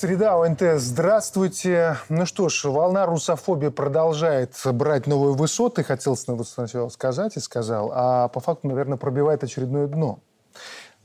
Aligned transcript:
Среда 0.00 0.42
ОНТ, 0.42 0.62
здравствуйте. 0.76 1.98
Ну 2.08 2.24
что 2.24 2.48
ж, 2.48 2.64
волна 2.64 3.04
русофобии 3.04 3.68
продолжает 3.68 4.54
брать 4.64 5.06
новые 5.06 5.34
высоты, 5.34 5.84
хотел 5.84 6.16
сначала 6.16 6.88
сказать 6.88 7.36
и 7.36 7.40
сказал, 7.40 7.92
а 7.94 8.28
по 8.28 8.40
факту, 8.40 8.68
наверное, 8.68 8.96
пробивает 8.96 9.44
очередное 9.44 9.86
дно. 9.88 10.20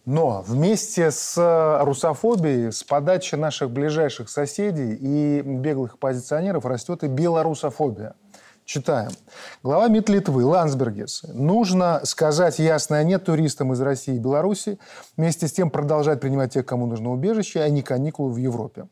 Но 0.05 0.46
вместе 0.48 1.12
с 1.12 1.36
русофобией, 1.84 2.72
с 2.72 2.86
подачи 2.86 3.36
наших 3.36 3.70
ближайших 3.70 4.30
соседей 4.30 4.94
и 4.94 5.41
беглых 5.41 6.00
позиционеров 6.00 6.64
растет 6.64 7.04
и 7.04 7.08
белорусофобия– 7.08 8.16
Читаем. 8.66 9.12
Глава 9.62 9.88
МИД 9.90 10.10
Литвы 10.10 10.44
Лансбергес. 10.44 11.22
Нужно 11.28 12.02
сказать 12.04 12.58
ясное 12.58 13.04
«нет» 13.04 13.23
туристам 13.23 13.73
из 13.73 13.80
России 13.80 14.16
и 14.16 14.20
Беларуси, 14.20 14.80
вместе 15.16 15.48
с 15.48 15.54
тем 15.54 15.70
продолжать 15.70 16.20
принимать 16.20 16.54
тех, 16.54 16.66
кому 16.66 16.88
нужно 16.88 17.12
убежище, 17.12 17.62
а 17.62 17.70
не 17.70 17.84
каникулы 17.84 18.34
в 18.34 18.38
Европе. 18.38 18.88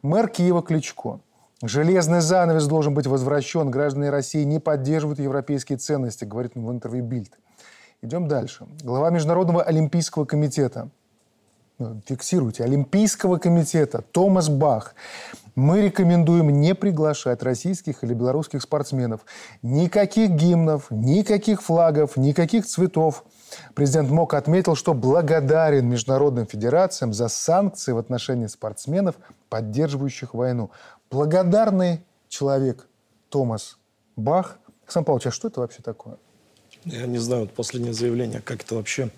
Мэр 0.00 0.28
Киева 0.28 0.62
Кличко. 0.62 1.20
Железный 1.62 2.22
занавес 2.22 2.66
должен 2.66 2.94
быть 2.94 3.06
возвращен. 3.06 3.70
Граждане 3.70 4.08
России 4.08 4.44
не 4.44 4.60
поддерживают 4.60 5.18
европейские 5.18 5.76
ценности, 5.76 6.24
говорит 6.24 6.52
он 6.54 6.64
в 6.64 6.70
интервью 6.72 7.04
Бильд. 7.04 7.32
Идем 8.00 8.28
дальше. 8.28 8.66
Глава 8.82 9.10
Международного 9.10 9.62
олимпийского 9.62 10.24
комитета. 10.24 10.88
Фиксируйте. 12.06 12.64
Олимпийского 12.64 13.36
комитета 13.36 14.02
Томас 14.10 14.48
Бах 14.48 14.94
мы 15.58 15.80
рекомендуем 15.82 16.50
не 16.60 16.72
приглашать 16.74 17.42
российских 17.42 18.04
или 18.04 18.14
белорусских 18.14 18.62
спортсменов. 18.62 19.22
Никаких 19.60 20.30
гимнов, 20.30 20.86
никаких 20.90 21.62
флагов, 21.62 22.16
никаких 22.16 22.64
цветов. 22.64 23.24
Президент 23.74 24.08
МОК 24.08 24.34
отметил, 24.34 24.76
что 24.76 24.94
благодарен 24.94 25.88
международным 25.88 26.46
федерациям 26.46 27.12
за 27.12 27.26
санкции 27.26 27.90
в 27.90 27.98
отношении 27.98 28.46
спортсменов, 28.46 29.16
поддерживающих 29.48 30.32
войну. 30.32 30.70
Благодарный 31.10 32.04
человек 32.28 32.86
Томас 33.28 33.78
Бах. 34.14 34.58
Александр 34.84 35.06
Павлович, 35.06 35.26
а 35.26 35.30
что 35.32 35.48
это 35.48 35.60
вообще 35.60 35.82
такое? 35.82 36.18
Я 36.84 37.06
не 37.06 37.18
знаю, 37.18 37.42
вот 37.42 37.52
последнее 37.52 37.92
заявление, 37.92 38.40
как 38.40 38.62
это 38.62 38.76
вообще 38.76 39.10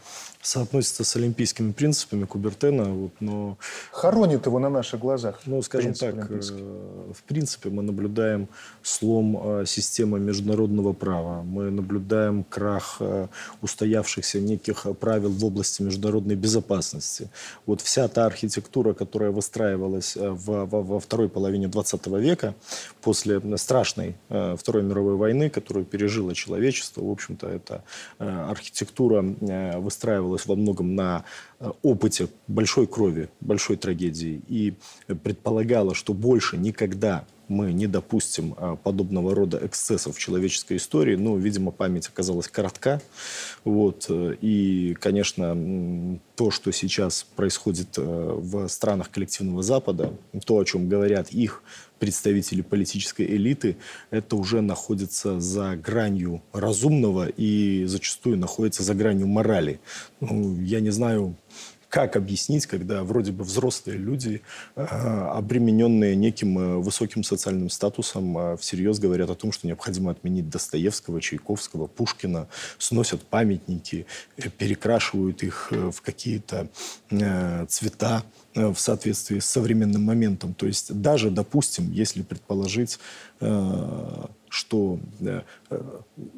соотносится 0.43 1.05
с 1.05 1.17
олимпийскими 1.17 1.73
принципами 1.73 2.25
Кубертена, 2.25 2.85
вот, 2.85 3.13
но... 3.21 3.59
Хоронит 3.93 4.47
его 4.47 4.59
на 4.59 4.71
наших 4.71 5.01
глазах. 5.01 5.41
Ну, 5.45 5.61
скажем 5.61 5.93
так, 5.93 6.15
э, 6.31 6.41
в 7.13 7.23
принципе, 7.25 7.69
мы 7.69 7.83
наблюдаем 7.83 8.49
слом 8.83 9.61
э, 9.61 9.67
системы 9.67 10.19
международного 10.19 10.95
права. 10.95 11.43
Мы 11.43 11.71
наблюдаем 11.71 12.45
крах 12.45 12.97
э, 13.01 13.27
устоявшихся 13.61 14.41
неких 14.41 14.87
правил 14.99 15.31
в 15.31 15.45
области 15.45 15.83
международной 15.83 16.37
безопасности. 16.37 17.29
Вот 17.67 17.83
вся 17.83 18.09
та 18.09 18.25
архитектура, 18.25 18.95
которая 18.95 19.31
выстраивалась 19.31 20.17
в, 20.17 20.65
во, 20.65 20.83
во 20.83 21.01
второй 21.01 21.29
половине 21.29 21.69
20 21.69 22.07
века, 22.07 22.55
после 23.03 23.41
страшной 23.59 24.17
Второй 24.29 24.83
мировой 24.83 25.17
войны, 25.17 25.51
которую 25.51 25.85
пережило 25.85 26.35
человечество, 26.35 27.03
в 27.03 27.11
общем-то, 27.11 27.49
эта 27.49 27.83
архитектура 28.19 29.23
выстраивалась 29.79 30.30
основывалась 30.31 30.47
во 30.47 30.57
многом 30.57 30.95
на 30.95 31.25
э, 31.59 31.71
опыте 31.83 32.29
большой 32.47 32.87
крови, 32.87 33.29
большой 33.41 33.77
трагедии 33.77 34.43
и 34.49 34.75
предполагала, 35.23 35.95
что 35.95 36.13
больше 36.15 36.57
никогда 36.57 37.25
мы 37.51 37.73
не 37.73 37.87
допустим 37.87 38.55
э, 38.57 38.77
подобного 38.83 39.35
рода 39.35 39.61
эксцессов 39.63 40.17
в 40.17 40.19
человеческой 40.19 40.77
истории. 40.79 41.17
Ну, 41.17 41.37
видимо, 41.37 41.73
память 41.73 42.07
оказалась 42.09 42.49
коротка. 42.49 43.03
Вот. 43.65 44.07
Э, 44.09 44.37
и, 44.41 44.95
конечно, 44.99 46.19
то, 46.37 46.51
что 46.51 46.73
сейчас 46.73 47.27
происходит 47.37 47.99
в 47.99 48.69
странах 48.69 49.11
коллективного 49.11 49.63
Запада, 49.63 50.15
то, 50.47 50.59
о 50.59 50.65
чем 50.65 50.89
говорят 50.89 51.31
их 51.31 51.63
представители 51.99 52.63
политической 52.63 53.27
элиты, 53.27 53.77
это 54.11 54.37
уже 54.37 54.63
находится 54.63 55.39
за 55.39 55.77
гранью 55.77 56.43
разумного 56.53 57.29
и 57.29 57.85
зачастую 57.85 58.39
находится 58.39 58.83
за 58.83 58.95
гранью 58.95 59.27
морали. 59.27 59.81
Ну, 60.21 60.59
я 60.61 60.81
не 60.81 60.91
знаю, 60.91 61.37
как 61.91 62.15
объяснить, 62.15 62.67
когда 62.67 63.03
вроде 63.03 63.33
бы 63.33 63.43
взрослые 63.43 63.99
люди, 63.99 64.43
э, 64.77 64.83
обремененные 64.83 66.15
неким 66.15 66.59
э, 66.59 66.77
высоким 66.77 67.25
социальным 67.25 67.69
статусом, 67.69 68.39
э, 68.39 68.57
всерьез 68.57 69.01
говорят 69.01 69.29
о 69.29 69.35
том, 69.35 69.51
что 69.51 69.67
необходимо 69.67 70.13
отменить 70.13 70.49
Достоевского, 70.49 71.21
Чайковского, 71.21 71.89
Пушкина, 71.89 72.47
сносят 72.79 73.23
памятники, 73.23 74.07
перекрашивают 74.57 75.43
их 75.43 75.73
в 75.73 76.01
какие-то 76.01 76.69
цвета 77.69 78.23
в 78.69 78.77
соответствии 78.77 79.39
с 79.39 79.47
современным 79.47 80.03
моментом. 80.03 80.55
То 80.55 80.67
есть 80.67 80.93
даже, 81.01 81.31
допустим, 81.31 81.91
если 81.93 82.23
предположить 82.23 82.99
что 84.51 84.99
э, 85.21 85.43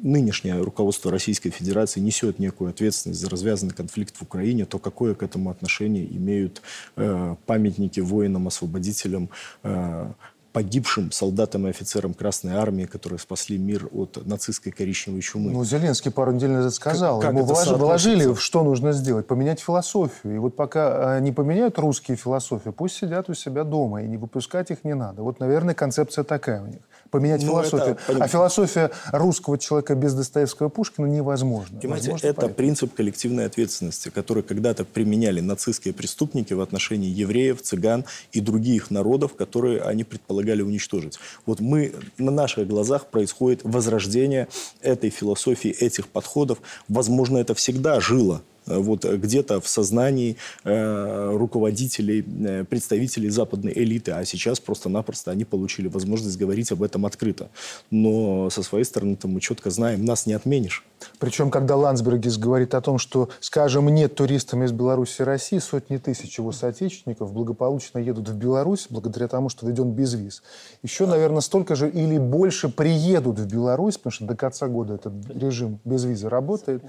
нынешнее 0.01 0.61
руководство 0.61 1.11
Российской 1.11 1.49
Федерации 1.49 1.99
несет 1.99 2.39
некую 2.39 2.69
ответственность 2.69 3.19
за 3.19 3.29
развязанный 3.29 3.73
конфликт 3.73 4.15
в 4.15 4.21
Украине, 4.21 4.65
то 4.65 4.77
какое 4.77 5.15
к 5.15 5.23
этому 5.23 5.49
отношение 5.49 6.05
имеют 6.05 6.61
э, 6.95 7.35
памятники 7.47 7.99
воинам-освободителям, 7.99 9.29
э, 9.63 10.11
погибшим 10.53 11.11
солдатам 11.11 11.67
и 11.67 11.71
офицерам 11.71 12.13
Красной 12.13 12.53
Армии, 12.53 12.85
которые 12.85 13.19
спасли 13.19 13.57
мир 13.57 13.89
от 13.91 14.23
нацистской 14.25 14.71
коричневой 14.71 15.21
чумы. 15.21 15.51
Ну, 15.51 15.65
Зеленский 15.65 16.11
пару 16.11 16.31
недель 16.31 16.51
назад 16.51 16.73
сказал. 16.73 17.19
Как, 17.19 17.31
Ему 17.31 17.43
вложили, 17.43 17.75
вложили, 17.75 18.35
что 18.35 18.63
нужно 18.63 18.93
сделать. 18.93 19.25
Поменять 19.25 19.59
философию. 19.59 20.35
И 20.35 20.37
вот 20.37 20.55
пока 20.55 21.19
не 21.19 21.31
поменяют 21.31 21.79
русские 21.79 22.17
философию, 22.17 22.71
пусть 22.71 22.95
сидят 22.95 23.29
у 23.29 23.33
себя 23.33 23.63
дома, 23.63 24.03
и 24.03 24.07
не 24.07 24.17
выпускать 24.17 24.69
их 24.69 24.83
не 24.83 24.93
надо. 24.93 25.23
Вот, 25.23 25.39
наверное, 25.39 25.73
концепция 25.73 26.23
такая 26.23 26.61
у 26.61 26.67
них 26.67 26.81
поменять 27.09 27.43
ну, 27.43 27.49
философию. 27.49 27.97
Это, 28.07 28.23
а 28.23 28.27
философия 28.27 28.91
русского 29.11 29.59
человека 29.59 29.93
без 29.93 30.15
Достоевского 30.15 30.67
и 30.67 30.71
Пушкина 30.71 31.05
невозможна. 31.05 31.79
Понимаете, 31.79 32.09
Возможно, 32.09 32.27
это 32.27 32.41
понять. 32.41 32.55
принцип 32.55 32.93
коллективной 32.95 33.45
ответственности, 33.45 34.09
который 34.09 34.41
когда-то 34.41 34.83
применяли 34.83 35.39
нацистские 35.39 35.93
преступники 35.93 36.53
в 36.53 36.61
отношении 36.61 37.09
евреев, 37.09 37.61
цыган 37.61 38.05
и 38.31 38.41
других 38.41 38.89
народов, 38.89 39.35
которые 39.35 39.81
они 39.81 40.03
предполагали 40.03 40.42
уничтожить. 40.61 41.19
Вот 41.45 41.59
мы, 41.59 41.93
на 42.17 42.31
наших 42.31 42.67
глазах 42.67 43.07
происходит 43.07 43.61
возрождение 43.63 44.47
этой 44.81 45.09
философии, 45.09 45.71
этих 45.71 46.07
подходов. 46.07 46.59
Возможно, 46.87 47.37
это 47.37 47.53
всегда 47.55 47.99
жило 47.99 48.41
вот 48.65 49.05
где-то 49.05 49.61
в 49.61 49.67
сознании 49.67 50.37
э, 50.63 51.31
руководителей, 51.35 52.25
э, 52.45 52.63
представителей 52.63 53.29
западной 53.29 53.73
элиты, 53.73 54.11
а 54.11 54.25
сейчас 54.25 54.59
просто-напросто 54.59 55.31
они 55.31 55.45
получили 55.45 55.87
возможность 55.87 56.37
говорить 56.37 56.71
об 56.71 56.83
этом 56.83 57.05
открыто. 57.05 57.49
Но 57.91 58.49
со 58.49 58.63
своей 58.63 58.85
стороны 58.85 59.17
мы 59.23 59.41
четко 59.41 59.69
знаем, 59.69 60.05
нас 60.05 60.25
не 60.25 60.33
отменишь. 60.33 60.83
Причем, 61.19 61.51
когда 61.51 61.75
Ландсбергис 61.75 62.37
говорит 62.37 62.73
о 62.73 62.81
том, 62.81 62.97
что, 62.97 63.29
скажем, 63.39 63.89
нет 63.89 64.15
туристам 64.15 64.63
из 64.63 64.71
Беларуси 64.71 65.21
и 65.21 65.23
России, 65.23 65.57
сотни 65.57 65.97
тысяч 65.97 66.37
его 66.37 66.51
соотечественников 66.51 67.33
благополучно 67.33 67.99
едут 67.99 68.29
в 68.29 68.35
Беларусь 68.35 68.87
благодаря 68.89 69.27
тому, 69.27 69.49
что 69.49 69.67
введен 69.67 69.91
безвиз. 69.91 70.43
Еще, 70.81 71.05
наверное, 71.05 71.41
столько 71.41 71.75
же 71.75 71.89
или 71.89 72.17
больше 72.17 72.69
приедут 72.69 73.39
в 73.39 73.47
Беларусь, 73.47 73.97
потому 73.97 74.11
что 74.11 74.25
до 74.25 74.35
конца 74.35 74.67
года 74.67 74.95
этот 74.95 75.13
режим 75.29 75.79
без 75.83 76.03
визы 76.05 76.29
работает. 76.29 76.83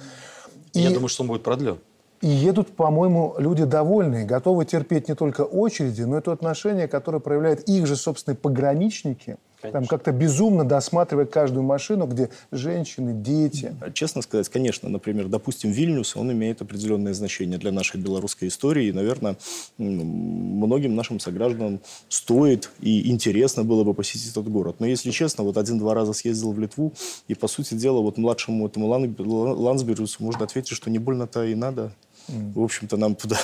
И, 0.75 0.81
Я 0.81 0.91
думаю, 0.91 1.09
что 1.09 1.23
он 1.23 1.29
будет 1.29 1.43
продлен. 1.43 1.79
И 2.21 2.29
едут, 2.29 2.75
по-моему, 2.75 3.35
люди 3.39 3.65
довольные, 3.65 4.25
готовы 4.25 4.65
терпеть 4.65 5.09
не 5.09 5.15
только 5.15 5.43
очереди, 5.43 6.03
но 6.03 6.19
и 6.19 6.21
то 6.21 6.33
отношение, 6.33 6.89
которое 6.89 7.19
проявляют 7.19 7.61
их 7.69 7.87
же 7.87 7.97
собственные 7.97 8.37
пограничники– 8.37 9.37
Конечно. 9.65 9.81
Там 9.81 9.89
как-то 9.89 10.13
безумно 10.13 10.63
досматривая 10.65 11.25
каждую 11.25 11.63
машину, 11.63 12.07
где 12.07 12.29
женщины, 12.53 13.15
дети. 13.15 13.75
Честно 13.95 14.21
сказать, 14.21 14.51
конечно, 14.51 14.91
например, 14.91 15.29
допустим, 15.29 15.71
Вильнюс, 15.71 16.17
он 16.17 16.31
имеет 16.33 16.61
определенное 16.61 17.15
значение 17.15 17.59
для 17.59 17.73
нашей 17.73 17.99
белорусской 17.99 18.49
истории. 18.49 18.89
И, 18.89 18.93
наверное, 18.93 19.37
многим 19.79 20.95
нашим 20.95 21.19
согражданам 21.19 21.81
стоит 22.11 22.71
и 22.81 23.11
интересно 23.11 23.65
было 23.65 23.85
бы 23.85 23.95
посетить 23.95 24.33
этот 24.33 24.51
город. 24.51 24.77
Но, 24.81 24.87
если 24.87 25.11
честно, 25.11 25.45
вот 25.45 25.57
один-два 25.57 25.95
раза 25.95 26.13
съездил 26.13 26.53
в 26.53 26.59
Литву, 26.59 26.93
и, 27.29 27.35
по 27.35 27.49
сути 27.49 27.73
дела, 27.73 28.01
вот 28.01 28.19
младшему 28.19 28.67
этому 28.67 28.87
Лансбергусу 28.87 30.23
можно 30.23 30.45
ответить, 30.45 30.77
что 30.77 30.91
не 30.91 30.99
больно-то 30.99 31.43
и 31.43 31.55
надо. 31.55 31.91
В 32.29 32.63
общем-то, 32.63 32.99
нам 32.99 33.15
туда... 33.15 33.37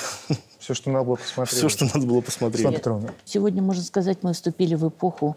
Все, 0.59 0.75
что 0.75 0.91
надо 0.91 1.05
было 1.05 1.15
посмотреть. 1.15 1.57
Все, 1.57 1.69
что 1.69 1.85
надо 1.85 2.05
было 2.05 2.21
посмотреть. 2.21 2.61
Сегодня, 3.25 3.63
можно 3.63 3.83
сказать, 3.83 4.19
мы 4.21 4.33
вступили 4.33 4.75
в 4.75 4.87
эпоху 4.87 5.35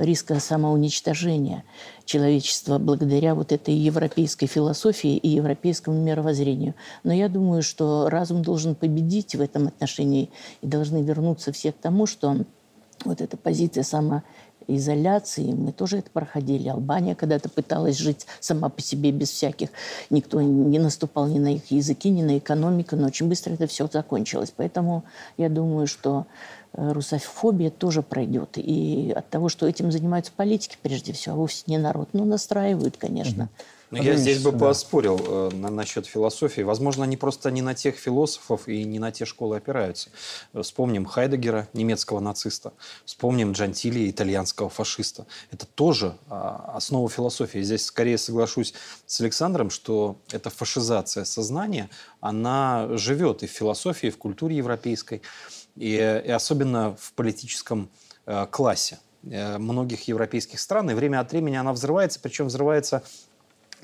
риска 0.00 0.40
самоуничтожения 0.40 1.64
человечества 2.04 2.78
благодаря 2.78 3.34
вот 3.34 3.52
этой 3.52 3.74
европейской 3.74 4.46
философии 4.46 5.16
и 5.16 5.28
европейскому 5.28 6.00
мировоззрению. 6.00 6.74
Но 7.04 7.12
я 7.12 7.28
думаю, 7.28 7.62
что 7.62 8.08
разум 8.08 8.42
должен 8.42 8.74
победить 8.74 9.34
в 9.34 9.40
этом 9.40 9.68
отношении 9.68 10.30
и 10.62 10.66
должны 10.66 11.02
вернуться 11.02 11.52
все 11.52 11.72
к 11.72 11.76
тому, 11.76 12.06
что 12.06 12.38
вот 13.04 13.20
эта 13.20 13.36
позиция 13.36 13.82
самоизоляции, 14.70 15.52
мы 15.52 15.72
тоже 15.72 15.98
это 15.98 16.10
проходили. 16.10 16.68
Албания 16.68 17.14
когда-то 17.14 17.48
пыталась 17.48 17.98
жить 17.98 18.26
сама 18.40 18.68
по 18.68 18.80
себе 18.80 19.10
без 19.10 19.30
всяких... 19.30 19.70
Никто 20.10 20.40
не 20.40 20.78
наступал 20.78 21.26
ни 21.26 21.38
на 21.38 21.54
их 21.54 21.70
языки, 21.70 22.10
ни 22.10 22.22
на 22.22 22.38
экономику, 22.38 22.96
но 22.96 23.08
очень 23.08 23.28
быстро 23.28 23.54
это 23.54 23.66
все 23.66 23.88
закончилось. 23.92 24.52
Поэтому 24.56 25.04
я 25.36 25.48
думаю, 25.48 25.86
что 25.86 26.26
э, 26.72 26.92
русофобия 26.92 27.70
тоже 27.70 28.02
пройдет. 28.02 28.50
И 28.56 29.12
от 29.14 29.28
того, 29.28 29.48
что 29.48 29.66
этим 29.66 29.90
занимаются 29.90 30.32
политики, 30.34 30.76
прежде 30.80 31.12
всего, 31.12 31.34
а 31.34 31.38
вовсе 31.38 31.64
не 31.66 31.78
народ. 31.78 32.08
Ну, 32.12 32.24
настраивают, 32.24 32.96
конечно. 32.96 33.42
Mm-hmm. 33.42 33.79
Но 33.90 33.98
ну, 33.98 34.04
я 34.04 34.16
здесь 34.16 34.40
бы 34.40 34.52
да. 34.52 34.58
поспорил 34.58 35.20
э, 35.20 35.50
на, 35.52 35.68
насчет 35.68 36.06
философии. 36.06 36.62
Возможно, 36.62 37.02
они 37.02 37.16
просто 37.16 37.50
не 37.50 37.60
на 37.60 37.74
тех 37.74 37.96
философов 37.96 38.68
и 38.68 38.84
не 38.84 39.00
на 39.00 39.10
те 39.10 39.24
школы 39.24 39.56
опираются. 39.56 40.10
Вспомним 40.54 41.04
Хайдегера, 41.04 41.68
немецкого 41.72 42.20
нациста. 42.20 42.72
Вспомним 43.04 43.50
Джантили, 43.50 44.08
итальянского 44.08 44.68
фашиста. 44.68 45.26
Это 45.50 45.66
тоже 45.66 46.16
а, 46.28 46.72
основа 46.76 47.08
философии. 47.08 47.62
Здесь 47.62 47.84
скорее 47.84 48.16
соглашусь 48.16 48.74
с 49.06 49.20
Александром, 49.20 49.70
что 49.70 50.16
эта 50.30 50.50
фашизация 50.50 51.24
сознания, 51.24 51.90
она 52.20 52.88
живет 52.92 53.42
и 53.42 53.48
в 53.48 53.50
философии, 53.50 54.06
и 54.06 54.10
в 54.10 54.18
культуре 54.18 54.56
европейской, 54.56 55.20
и, 55.74 55.94
и 55.94 56.30
особенно 56.30 56.94
в 56.94 57.12
политическом 57.14 57.88
э, 58.26 58.46
классе 58.50 59.00
э, 59.24 59.58
многих 59.58 60.06
европейских 60.06 60.60
стран, 60.60 60.90
и 60.90 60.94
время 60.94 61.18
от 61.18 61.32
времени 61.32 61.56
она 61.56 61.72
взрывается, 61.72 62.20
причем 62.20 62.46
взрывается 62.46 63.02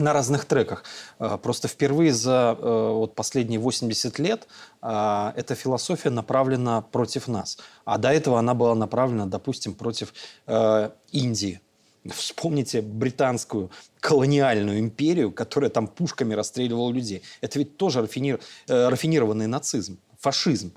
на 0.00 0.12
разных 0.12 0.44
треках. 0.44 0.84
А, 1.18 1.38
просто 1.38 1.68
впервые 1.68 2.12
за 2.12 2.56
э, 2.58 2.90
вот, 2.92 3.14
последние 3.14 3.60
80 3.60 4.18
лет 4.18 4.46
а, 4.80 5.32
эта 5.36 5.54
философия 5.54 6.10
направлена 6.10 6.82
против 6.82 7.28
нас. 7.28 7.58
А 7.84 7.98
до 7.98 8.12
этого 8.12 8.38
она 8.38 8.54
была 8.54 8.74
направлена, 8.74 9.26
допустим, 9.26 9.74
против 9.74 10.12
э, 10.46 10.90
Индии. 11.12 11.60
Вспомните 12.08 12.82
британскую 12.82 13.70
колониальную 14.00 14.78
империю, 14.78 15.32
которая 15.32 15.70
там 15.70 15.88
пушками 15.88 16.34
расстреливала 16.34 16.92
людей. 16.92 17.22
Это 17.40 17.58
ведь 17.58 17.76
тоже 17.76 18.00
рафинир, 18.00 18.40
э, 18.68 18.88
рафинированный 18.88 19.46
нацизм, 19.46 19.98
фашизм. 20.18 20.72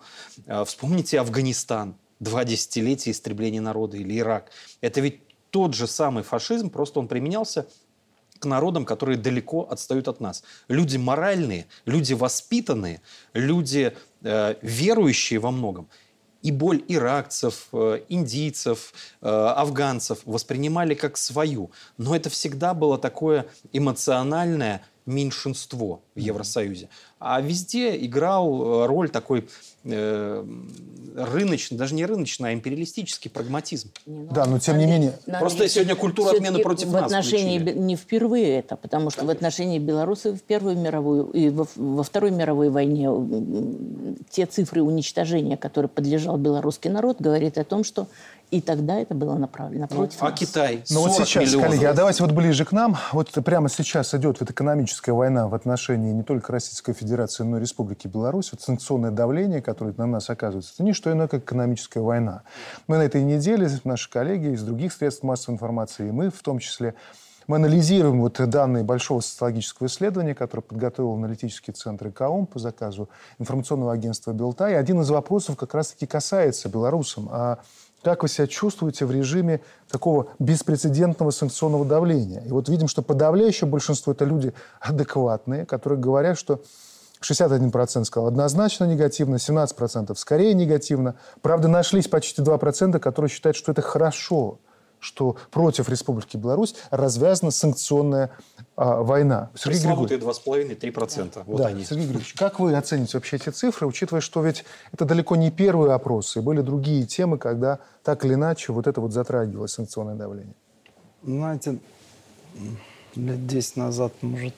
Вспомните 0.66 1.20
Афганистан, 1.20 1.96
два 2.20 2.44
десятилетия 2.44 3.12
истребления 3.12 3.62
народа, 3.62 3.98
или 3.98 4.18
Ирак. 4.18 4.50
Это 4.82 5.02
ведь 5.02 5.22
тот 5.52 5.74
же 5.74 5.88
самый 5.88 6.24
фашизм, 6.24 6.70
просто 6.70 7.00
он 7.00 7.08
применялся 7.08 7.68
к 8.40 8.46
народам, 8.46 8.86
которые 8.86 9.18
далеко 9.18 9.68
отстают 9.70 10.08
от 10.08 10.20
нас. 10.20 10.44
Люди 10.68 10.98
моральные, 10.98 11.68
люди 11.86 12.14
воспитанные, 12.14 13.02
люди 13.34 13.96
э, 14.24 14.56
верующие 14.62 15.40
во 15.40 15.52
многом. 15.52 15.88
И 16.42 16.52
боль 16.52 16.84
иракцев, 16.88 17.68
э, 17.74 18.02
индийцев, 18.08 18.94
э, 19.22 19.28
афганцев 19.28 20.20
воспринимали 20.26 20.94
как 20.94 21.18
свою. 21.18 21.72
Но 21.98 22.16
это 22.16 22.30
всегда 22.30 22.74
было 22.74 22.98
такое 22.98 23.46
эмоциональное 23.74 24.82
меньшинство 25.06 26.02
в 26.16 26.20
Евросоюзе. 26.20 26.90
А 27.20 27.42
везде 27.42 27.98
играл 28.06 28.84
э, 28.84 28.86
роль 28.86 29.10
такой 29.10 29.48
э, 29.84 30.46
рыночный, 31.16 31.78
даже 31.78 31.96
не 31.96 32.06
рыночный, 32.06 32.52
а 32.52 32.54
империалистический 32.54 33.30
прагматизм. 33.30 33.92
Не, 34.06 34.20
ну, 34.20 34.28
да, 34.32 34.46
но 34.46 34.60
тем 34.60 34.78
не 34.78 34.86
менее... 34.86 35.14
Просто 35.40 35.68
сегодня 35.68 35.96
культура 35.96 36.32
отмены 36.32 36.60
против 36.60 36.88
в 36.88 36.94
нас 36.94 37.06
отношении 37.06 37.60
включили. 37.60 37.80
Не 37.80 37.96
впервые 37.96 38.60
это, 38.60 38.76
потому 38.76 39.10
что 39.10 39.22
Конечно. 39.22 39.34
в 39.34 39.38
отношении 39.38 39.80
белорусов 39.80 40.40
в 40.40 40.42
Первую 40.44 40.78
мировую 40.78 41.30
и 41.32 41.50
во, 41.50 41.68
во 41.76 42.04
Второй 42.04 42.32
мировой 42.32 42.70
войне 42.70 43.10
те 44.30 44.46
цифры 44.46 44.82
уничтожения, 44.82 45.58
которые 45.58 45.90
подлежал 45.90 46.38
белорусский 46.38 46.90
народ, 46.90 47.20
говорит 47.20 47.58
о 47.58 47.64
том, 47.64 47.84
что 47.84 48.08
и 48.52 48.62
тогда 48.62 49.00
это 49.00 49.14
было 49.14 49.36
направлено 49.36 49.88
ну, 49.90 49.96
против 49.96 50.22
А 50.22 50.32
нас. 50.32 50.40
Китай? 50.40 50.84
Ну 50.90 51.02
вот 51.02 51.14
сейчас, 51.14 51.44
миллионов. 51.44 51.68
коллеги, 51.68 51.86
а 51.86 51.94
давайте 51.94 52.24
вот 52.24 52.32
ближе 52.32 52.66
к 52.66 52.72
нам. 52.72 52.98
Вот 53.12 53.32
прямо 53.46 53.70
сейчас 53.70 54.14
идет 54.16 54.40
вот 54.40 54.50
экономическая 54.50 55.12
война 55.12 55.48
в 55.48 55.54
отношении 55.54 56.12
не 56.12 56.24
только 56.24 56.52
Российской 56.52 56.94
Федерации, 56.94 57.44
но 57.44 57.58
и 57.58 57.62
Республики 57.62 58.08
Беларусь. 58.08 58.52
Вот 58.52 58.62
санкционное 58.62 59.12
давление, 59.12 59.62
которое 59.62 59.94
на 59.98 60.08
нас 60.08 60.30
оказывается, 60.30 60.74
это 60.76 60.84
не 60.84 60.94
что 60.94 61.12
иное, 61.12 61.28
как 61.28 61.44
экономическая 61.44 62.02
война. 62.02 62.42
Мы 62.88 62.98
на 62.98 63.04
этой 63.04 63.24
неделе, 63.24 63.70
наши 63.84 64.10
коллеги 64.10 64.54
из 64.54 64.64
других 64.64 64.94
средств 64.94 65.24
массовой 65.24 65.56
информации, 65.56 66.10
и 66.10 66.12
мы 66.12 66.32
в 66.32 66.42
том 66.42 66.58
числе, 66.58 66.96
мы 67.46 67.56
анализируем 67.56 68.22
вот 68.22 68.40
данные 68.50 68.84
большого 68.84 69.22
социологического 69.22 69.88
исследования, 69.88 70.36
которое 70.36 70.62
подготовил 70.62 71.14
аналитический 71.14 71.74
центр 71.74 72.10
ИКАОМ 72.10 72.46
по 72.46 72.60
заказу 72.60 73.10
информационного 73.40 73.92
агентства 73.92 74.34
«Белта». 74.34 74.70
И 74.70 74.74
один 74.74 75.02
из 75.02 75.10
вопросов 75.10 75.56
как 75.56 75.74
раз-таки 75.74 76.06
касается 76.06 76.70
белорусам. 76.70 77.28
А 77.32 77.60
как 78.02 78.24
вы 78.24 78.30
себя 78.30 78.48
чувствуете 78.48 79.06
в 79.06 79.12
режиме 79.12 79.62
такого 79.90 80.28
беспрецедентного 80.40 81.32
санкционного 81.32 81.86
давления? 81.86 82.42
И 82.46 82.50
вот 82.50 82.70
видим, 82.70 82.88
что 82.88 83.02
подавляющее 83.02 83.70
большинство 83.70 84.14
это 84.14 84.26
люди 84.26 84.54
адекватные, 84.80 85.66
которые 85.66 86.00
говорят, 86.00 86.38
что 86.38 86.62
61% 87.22 88.06
сказал 88.06 88.28
однозначно 88.28 88.86
негативно, 88.86 89.36
17% 89.36 90.16
скорее 90.16 90.54
негативно. 90.54 91.16
Правда, 91.42 91.68
нашлись 91.68 92.08
почти 92.08 92.42
2%, 92.42 93.00
которые 93.00 93.30
считают, 93.30 93.58
что 93.58 93.72
это 93.72 93.82
хорошо 93.82 94.60
что 95.00 95.36
против 95.52 95.90
Республики 95.90 96.38
Беларусь 96.38 96.76
развязана 96.92 97.52
санкционная 97.52 98.32
а, 98.76 99.02
война. 99.02 99.50
Сергей 99.56 99.82
Григорьевич. 99.82 100.24
2,5-3%. 100.24 101.32
Да. 101.34 101.44
Вот 101.46 101.58
да. 101.58 101.68
они. 101.68 101.84
Сергей 101.84 102.06
Григорьевич, 102.06 102.34
как 102.34 102.60
вы 102.60 102.76
оцените 102.76 103.18
вообще 103.18 103.38
эти 103.38 103.50
цифры, 103.50 103.88
учитывая, 103.88 104.22
что 104.22 104.42
ведь 104.42 104.66
это 104.92 105.06
далеко 105.06 105.36
не 105.36 105.52
первые 105.52 105.94
опросы, 105.94 106.42
были 106.42 106.62
другие 106.62 107.06
темы, 107.06 107.38
когда 107.38 107.80
так 108.04 108.26
или 108.26 108.34
иначе 108.34 108.74
вот 108.74 108.88
это 108.88 109.02
вот 109.02 109.14
затрагивалось 109.14 109.72
санкционное 109.72 110.16
давление? 110.16 110.54
Знаете, 111.24 111.80
лет 113.16 113.48
10 113.48 113.78
назад, 113.78 114.14
может, 114.22 114.56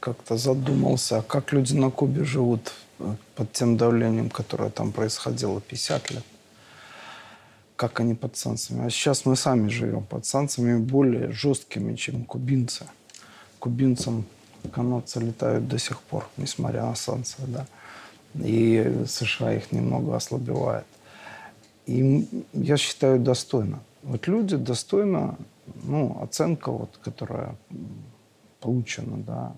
как-то 0.00 0.36
задумался, 0.36 1.18
а 1.18 1.22
как 1.22 1.52
люди 1.52 1.74
на 1.74 1.90
Кубе 1.90 2.24
живут 2.24 2.72
э, 2.98 3.14
под 3.34 3.52
тем 3.52 3.76
давлением, 3.76 4.30
которое 4.30 4.70
там 4.70 4.92
происходило 4.92 5.60
50 5.60 6.10
лет 6.10 6.24
как 7.76 8.00
они 8.00 8.14
под 8.14 8.36
санкциями. 8.36 8.86
А 8.86 8.90
сейчас 8.90 9.26
мы 9.26 9.36
сами 9.36 9.68
живем 9.68 10.04
под 10.04 10.26
санкциями 10.26 10.78
более 10.78 11.32
жесткими, 11.32 11.96
чем 11.96 12.24
кубинцы. 12.24 12.86
Кубинцам 13.58 14.24
канадцы 14.72 15.20
летают 15.20 15.68
до 15.68 15.78
сих 15.78 16.00
пор, 16.00 16.28
несмотря 16.36 16.82
на 16.82 16.94
санкции, 16.94 17.42
да. 17.46 17.66
И 18.34 19.04
США 19.06 19.54
их 19.54 19.72
немного 19.72 20.16
ослабевает. 20.16 20.86
И 21.86 22.28
я 22.52 22.76
считаю 22.76 23.18
достойно. 23.18 23.80
Вот 24.02 24.26
люди 24.26 24.56
достойно, 24.56 25.36
ну, 25.82 26.18
оценка, 26.22 26.70
вот, 26.70 26.98
которая 27.02 27.56
получена, 28.60 29.16
да, 29.18 29.52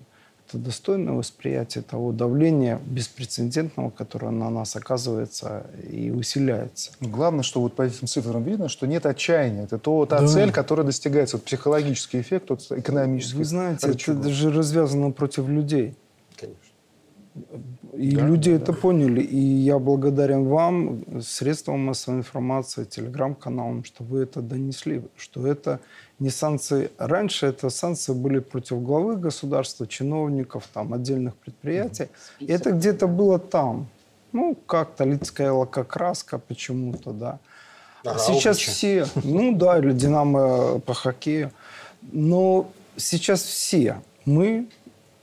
это 0.47 0.57
достойное 0.57 1.13
восприятие 1.13 1.83
того 1.83 2.11
давления 2.11 2.79
беспрецедентного, 2.85 3.89
которое 3.89 4.31
на 4.31 4.49
нас 4.49 4.75
оказывается 4.75 5.65
и 5.89 6.09
усиляется. 6.09 6.91
Главное, 7.01 7.43
что 7.43 7.61
вот 7.61 7.75
по 7.75 7.81
этим 7.81 8.07
цифрам 8.07 8.41
видно, 8.43 8.69
что 8.69 8.87
нет 8.87 9.05
отчаяния. 9.05 9.63
Это 9.63 9.77
то, 9.77 10.05
та 10.05 10.21
да. 10.21 10.27
цель, 10.27 10.51
которая 10.51 10.85
достигается. 10.85 11.37
Вот 11.37 11.45
психологический 11.45 12.21
эффект, 12.21 12.47
тот 12.47 12.61
экономический. 12.71 13.37
Вы 13.37 13.45
знаете, 13.45 13.87
рычагов. 13.87 14.21
это 14.21 14.33
же 14.33 14.51
развязано 14.51 15.11
против 15.11 15.47
людей. 15.49 15.95
И 17.93 18.15
да, 18.15 18.27
люди 18.27 18.51
да, 18.51 18.57
это 18.57 18.71
да. 18.73 18.77
поняли. 18.77 19.21
И 19.21 19.39
я 19.39 19.79
благодарен 19.79 20.47
вам, 20.47 21.21
средствам 21.21 21.85
массовой 21.85 22.19
информации, 22.19 22.83
телеграм-каналам, 22.83 23.83
что 23.83 24.03
вы 24.03 24.21
это 24.21 24.41
донесли, 24.41 25.01
что 25.15 25.47
это 25.47 25.79
не 26.19 26.29
санкции. 26.29 26.91
Раньше 26.97 27.47
это 27.47 27.69
санкции 27.69 28.13
были 28.13 28.39
против 28.39 28.81
главы 28.83 29.17
государства, 29.17 29.87
чиновников, 29.87 30.67
там, 30.73 30.93
отдельных 30.93 31.35
предприятий. 31.35 32.07
Список. 32.35 32.55
Это 32.55 32.71
где-то 32.71 33.07
было 33.07 33.39
там. 33.39 33.87
Ну, 34.31 34.55
как-то 34.65 35.03
лицкая 35.03 35.51
лакокраска 35.51 36.37
почему-то, 36.37 37.11
да. 37.11 37.39
А 38.05 38.17
сейчас 38.19 38.57
все, 38.57 39.05
ну 39.23 39.55
да, 39.55 39.79
или 39.79 39.91
Динамо 39.91 40.79
по 40.79 40.93
хоккею. 40.93 41.51
Но 42.01 42.69
сейчас 42.95 43.41
все 43.41 44.01
мы 44.25 44.67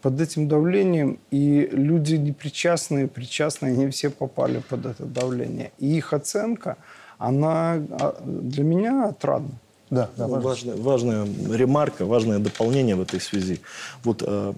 под 0.04 0.20
этим 0.20 0.48
давлением, 0.48 1.18
и 1.30 1.66
люди 1.72 2.16
непричастные, 2.16 3.08
причастные, 3.08 3.74
не 3.74 3.88
все 3.88 4.10
попали 4.10 4.60
под 4.68 4.84
это 4.84 5.06
давление. 5.06 5.72
И 5.78 5.96
их 5.96 6.12
оценка, 6.12 6.76
она 7.16 7.76
а, 7.90 8.22
для 8.22 8.64
меня 8.64 9.08
отрадна. 9.08 9.58
Да, 9.88 10.10
да 10.18 10.26
важная, 10.26 10.76
важная 10.76 11.26
ремарка, 11.50 12.04
важное 12.04 12.38
дополнение 12.38 12.96
в 12.96 13.00
этой 13.00 13.18
связи. 13.18 13.60
Вот 14.02 14.22
э, 14.26 14.52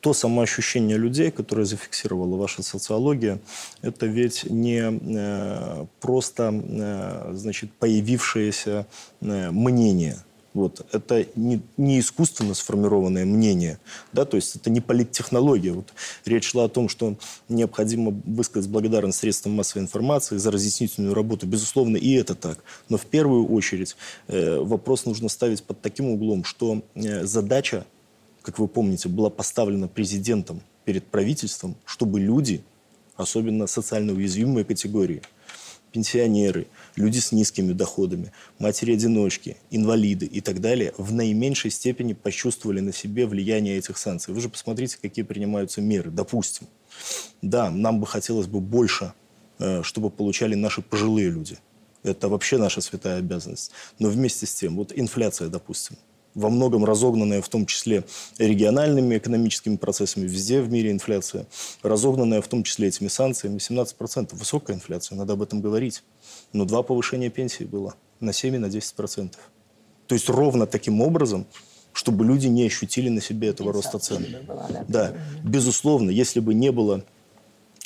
то 0.00 0.14
самоощущение 0.14 0.96
людей, 0.96 1.30
которое 1.30 1.66
зафиксировала 1.66 2.36
ваша 2.36 2.62
социология, 2.62 3.38
это 3.82 4.06
ведь 4.06 4.44
не 4.50 4.80
э, 4.80 5.84
просто 6.00 6.54
э, 6.54 7.32
значит, 7.34 7.70
появившееся 7.72 8.86
э, 9.20 9.50
мнение 9.50 10.16
Вот. 10.52 10.84
Это 10.92 11.26
не, 11.36 11.60
не 11.76 12.00
искусственно 12.00 12.54
сформированное 12.54 13.24
мнение, 13.24 13.78
да, 14.12 14.24
то 14.24 14.36
есть 14.36 14.56
это 14.56 14.68
не 14.68 14.80
политтехнология. 14.80 15.72
Вот 15.72 15.92
речь 16.24 16.50
шла 16.50 16.64
о 16.64 16.68
том, 16.68 16.88
что 16.88 17.16
необходимо 17.48 18.20
высказать 18.24 18.68
благодарность 18.68 19.18
средствам 19.18 19.54
массовой 19.54 19.82
информации 19.82 20.38
за 20.38 20.50
разъяснительную 20.50 21.14
работу. 21.14 21.46
Безусловно, 21.46 21.96
и 21.96 22.12
это 22.14 22.34
так. 22.34 22.58
Но 22.88 22.96
в 22.96 23.06
первую 23.06 23.46
очередь 23.46 23.96
э, 24.26 24.58
вопрос 24.58 25.06
нужно 25.06 25.28
ставить 25.28 25.62
под 25.62 25.80
таким 25.80 26.06
углом, 26.06 26.42
что 26.42 26.82
э, 26.94 27.24
задача, 27.24 27.86
как 28.42 28.58
вы 28.58 28.66
помните, 28.66 29.08
была 29.08 29.30
поставлена 29.30 29.86
президентом 29.86 30.62
перед 30.84 31.06
правительством, 31.06 31.76
чтобы 31.84 32.18
люди, 32.18 32.62
особенно 33.14 33.68
социально 33.68 34.12
уязвимые 34.12 34.64
категории, 34.64 35.22
пенсионеры– 35.92 36.66
люди 36.96 37.18
с 37.18 37.32
низкими 37.32 37.72
доходами, 37.72 38.32
матери-одиночки, 38.58 39.56
инвалиды 39.70 40.26
и 40.26 40.40
так 40.40 40.60
далее 40.60 40.92
в 40.98 41.12
наименьшей 41.12 41.70
степени 41.70 42.12
почувствовали 42.12 42.80
на 42.80 42.92
себе 42.92 43.26
влияние 43.26 43.78
этих 43.78 43.98
санкций. 43.98 44.34
Вы 44.34 44.40
же 44.40 44.48
посмотрите, 44.48 44.98
какие 45.00 45.24
принимаются 45.24 45.80
меры. 45.80 46.10
Допустим, 46.10 46.66
да, 47.42 47.70
нам 47.70 48.00
бы 48.00 48.06
хотелось 48.06 48.46
бы 48.46 48.60
больше, 48.60 49.12
э, 49.58 49.82
чтобы 49.82 50.10
получали 50.10 50.54
наши 50.54 50.82
пожилые 50.82 51.30
люди. 51.30 51.58
Это 52.02 52.28
вообще 52.28 52.56
наша 52.56 52.80
святая 52.80 53.18
обязанность. 53.18 53.72
Но 53.98 54.08
вместе 54.08 54.46
с 54.46 54.54
тем, 54.54 54.76
вот 54.76 54.92
инфляция, 54.94 55.48
допустим, 55.48 55.96
во 56.34 56.48
многом 56.50 56.84
разогнанная 56.84 57.42
в 57.42 57.48
том 57.48 57.66
числе 57.66 58.04
региональными 58.38 59.18
экономическими 59.18 59.76
процессами, 59.76 60.26
везде 60.26 60.60
в 60.60 60.70
мире 60.70 60.90
инфляция, 60.90 61.46
разогнанная 61.82 62.40
в 62.40 62.48
том 62.48 62.62
числе 62.62 62.88
этими 62.88 63.08
санкциями, 63.08 63.58
17%. 63.58 64.34
Высокая 64.34 64.76
инфляция, 64.76 65.16
надо 65.16 65.32
об 65.32 65.42
этом 65.42 65.60
говорить. 65.60 66.02
Но 66.52 66.64
два 66.64 66.82
повышения 66.82 67.30
пенсии 67.30 67.64
было 67.64 67.94
на 68.20 68.32
7 68.32 68.54
и 68.54 68.58
на 68.58 68.66
10%. 68.66 69.34
То 70.06 70.14
есть 70.14 70.28
ровно 70.28 70.66
таким 70.66 71.00
образом, 71.00 71.46
чтобы 71.92 72.24
люди 72.24 72.46
не 72.46 72.66
ощутили 72.66 73.08
на 73.08 73.20
себе 73.20 73.48
этого 73.48 73.72
роста 73.72 73.98
цен. 73.98 74.24
Была, 74.46 74.68
да. 74.68 74.84
да, 74.88 75.14
безусловно, 75.44 76.10
если 76.10 76.40
бы 76.40 76.54
не 76.54 76.70
было 76.70 77.04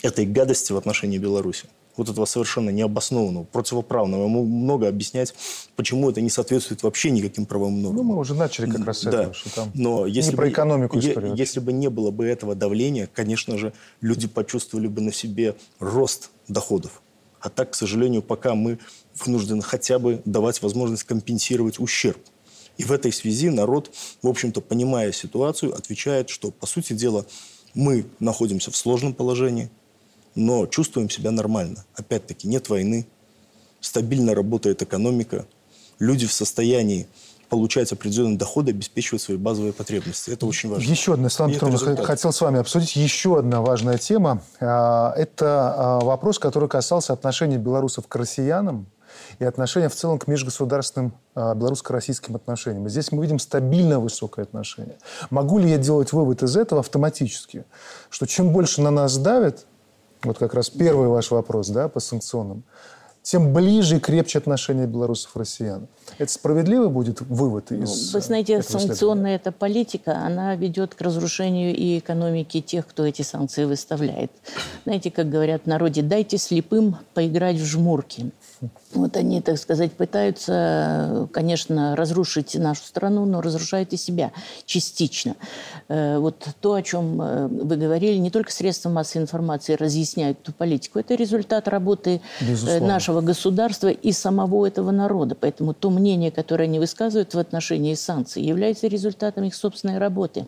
этой 0.03 0.27
гадости 0.27 0.73
в 0.73 0.77
отношении 0.77 1.19
Беларуси, 1.19 1.67
вот 1.97 2.09
этого 2.09 2.25
совершенно 2.25 2.71
необоснованного, 2.71 3.45
противоправного. 3.45 4.25
Ему 4.25 4.45
много 4.45 4.89
объяснять, 4.89 5.35
почему 5.77 6.11
это 6.11 6.21
не 6.21 6.31
соответствует 6.31 6.83
вообще 6.83 7.11
никаким 7.11 7.47
правовым 7.47 7.83
нормам. 7.83 8.07
Ну, 8.07 8.13
мы 8.15 8.19
уже 8.19 8.35
начали 8.35 8.71
как 8.71 8.85
раз 8.85 8.99
с 8.99 9.07
этого, 9.07 9.27
да. 9.27 9.33
что 9.35 9.55
там 9.55 9.71
Но 9.75 10.07
если 10.07 10.31
не 10.31 10.37
про 10.37 10.49
экономику 10.49 10.97
бы, 10.97 11.03
история. 11.03 11.33
Если 11.35 11.61
бы 11.61 11.73
не 11.73 11.89
было 11.89 12.11
бы 12.11 12.27
этого 12.27 12.55
давления, 12.55 13.09
конечно 13.13 13.59
же, 13.59 13.73
люди 14.01 14.27
почувствовали 14.27 14.89
бы 14.89 15.01
на 15.01 15.13
себе 15.13 15.57
рост 15.79 16.31
доходов. 16.49 17.03
А 17.41 17.51
так, 17.51 17.73
к 17.73 17.75
сожалению, 17.75 18.23
пока 18.23 18.55
мы 18.55 18.79
вынуждены 19.25 19.63
хотя 19.63 19.99
бы 19.99 20.23
давать 20.25 20.63
возможность 20.63 21.05
компенсировать 21.05 21.79
ущерб. 21.79 22.19
И 22.79 22.85
в 22.85 22.91
этой 22.91 23.13
связи 23.13 23.51
народ, 23.51 23.93
в 24.23 24.29
общем-то, 24.29 24.61
понимая 24.61 25.13
ситуацию, 25.13 25.75
отвечает, 25.75 26.29
что, 26.31 26.51
по 26.51 26.67
сути 26.67 26.93
дела, 26.93 27.27
мы 27.75 28.07
находимся 28.19 28.71
в 28.71 28.77
сложном 28.77 29.15
положении, 29.15 29.71
но 30.35 30.67
чувствуем 30.67 31.11
себя 31.11 31.31
нормально. 31.31 31.85
Опять-таки, 31.95 32.49
нет 32.49 32.69
войны, 32.69 33.07
стабильно 33.81 34.35
работает 34.35 34.83
экономика, 34.83 35.47
люди 35.99 36.27
в 36.27 36.33
состоянии 36.33 37.07
получать 37.49 37.93
определенные 37.93 38.37
доходы, 38.37 38.71
обеспечивать 38.71 39.23
свои 39.23 39.37
базовые 39.37 39.73
потребности. 39.73 40.31
Это 40.31 40.47
очень 40.47 40.71
важно. 40.71 40.83
Еще 40.83 41.15
одна, 41.15 41.29
Светлана 41.29 41.55
Петровна, 41.55 42.03
хотел 42.03 42.33
с 42.33 42.41
вами 42.41 42.59
обсудить 42.59 42.97
еще 42.97 43.39
одна 43.39 43.61
важная 43.61 43.99
тема. 43.99 44.43
А, 44.61 45.13
это 45.17 45.75
а, 45.77 46.01
вопрос, 46.01 46.39
который 46.39 46.69
касался 46.69 47.13
отношений 47.13 47.59
белорусов 47.59 48.09
к 48.09 48.17
россиянам 48.17 48.87
и 49.39 49.45
отношения 49.45 49.89
в 49.89 49.95
целом 49.95 50.19
к 50.19 50.27
межгосударственным 50.27 51.15
а, 51.35 51.55
белорусско-российским 51.55 52.35
отношениям. 52.35 52.89
здесь 52.89 53.13
мы 53.13 53.23
видим 53.23 53.39
стабильно 53.39 54.01
высокое 54.01 54.45
отношение. 54.45 54.97
Могу 55.31 55.59
ли 55.59 55.71
я 55.71 55.79
делать 55.79 56.13
вывод 56.13 56.43
из 56.43 56.57
этого 56.57 56.81
автоматически, 56.81 57.65
что 58.11 58.27
чем 58.27 58.51
больше 58.51 58.81
на 58.81 58.91
нас 58.91 59.17
давят, 59.17 59.67
вот 60.25 60.39
как 60.39 60.55
раз 60.55 60.71
первый 60.71 61.09
ваш 61.09 61.31
вопрос, 61.31 61.69
да, 61.69 61.89
по 61.89 62.01
санкционным, 62.01 62.65
тем 63.25 63.55
ближе 63.55 63.97
и 63.97 64.01
крепче 64.01 64.39
отношения 64.39 64.87
белорусов 64.87 65.35
и 65.35 65.39
россиян. 65.39 65.89
Это 66.19 66.31
справедливый 66.31 66.91
будет 66.91 67.23
вывод 67.23 67.71
ну, 67.71 67.83
из 67.83 68.13
Вы 68.13 68.21
знаете, 68.21 68.63
санкционная 68.63 69.37
эта 69.37 69.51
политика, 69.51 70.19
она 70.19 70.55
ведет 70.57 70.95
к 70.95 71.01
разрушению 71.01 71.75
и 71.75 71.99
экономики 71.99 72.61
тех, 72.61 72.87
кто 72.87 73.07
эти 73.07 73.23
санкции 73.23 73.65
выставляет. 73.65 74.31
Знаете, 74.85 75.11
как 75.11 75.31
говорят 75.31 75.63
в 75.63 75.67
народе, 75.67 76.03
дайте 76.03 76.37
слепым 76.37 76.99
поиграть 77.15 77.57
в 77.57 77.65
жмурки. 77.65 78.31
Вот 78.93 79.17
они, 79.17 79.41
так 79.41 79.59
сказать, 79.59 79.93
пытаются, 79.93 81.29
конечно, 81.33 81.97
разрушить 81.97 82.55
нашу 82.55 82.85
страну, 82.85 83.25
но 83.25 83.41
разрушают 83.41 83.93
и 83.93 83.97
себя 83.97 84.33
частично. 84.67 85.35
Э, 85.89 86.19
вот 86.19 86.47
то, 86.61 86.75
о 86.75 86.83
чем 86.83 87.21
э, 87.21 87.49
вы 87.49 87.77
говорили, 87.77 88.17
не 88.19 88.31
только 88.31 88.53
средства 88.53 88.91
массовой 88.91 89.23
информации 89.23 89.75
разъясняют 89.75 90.41
эту 90.43 90.53
политику, 90.53 90.99
это 90.99 91.15
результат 91.15 91.69
работы 91.69 92.21
э, 92.41 92.45
Безусловно. 92.45 92.87
нашего 92.87 93.21
государства 93.21 93.89
и 93.89 94.13
самого 94.13 94.67
этого 94.67 94.91
народа. 94.91 95.35
Поэтому 95.35 95.75
то 95.75 95.91
мнение, 95.91 96.31
которое 96.31 96.65
они 96.65 96.79
высказывают 96.79 97.35
в 97.35 97.39
отношении 97.39 97.95
санкций, 97.95 98.43
является 98.43 98.87
результатом 98.87 99.45
их 99.45 99.55
собственной 99.55 99.99
работы. 99.99 100.47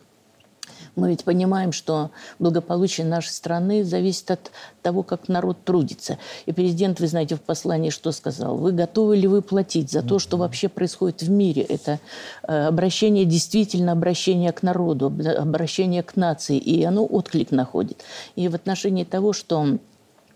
Мы 0.97 1.11
ведь 1.11 1.25
понимаем, 1.25 1.73
что 1.73 2.11
благополучие 2.39 3.07
нашей 3.07 3.29
страны 3.29 3.85
зависит 3.85 4.31
от 4.31 4.51
того, 4.81 5.03
как 5.03 5.29
народ 5.29 5.63
трудится. 5.63 6.17
И 6.47 6.53
президент, 6.53 7.01
вы 7.01 7.07
знаете, 7.07 7.37
в 7.37 7.43
послании 7.43 7.91
что 7.91 8.13
сказал? 8.13 8.57
Вы 8.57 8.73
готовы 8.73 9.17
ли 9.17 9.29
вы 9.29 9.43
платить 9.43 9.91
за 9.91 10.03
то, 10.03 10.19
что 10.19 10.39
вообще 10.39 10.69
происходит 10.69 11.21
в 11.21 11.29
мире? 11.29 11.63
Это 11.63 12.01
э, 12.49 12.67
обращение, 12.67 13.27
действительно 13.27 13.93
обращение 13.93 14.53
к 14.53 14.63
народу, 14.63 15.13
обращение 15.37 16.03
к 16.03 16.17
нации. 16.17 16.57
И 16.57 16.83
оно 16.83 17.05
отклик 17.05 17.51
находит. 17.51 18.03
И 18.35 18.49
в 18.49 18.55
отношении 18.55 19.05
того, 19.05 19.35
что 19.35 19.79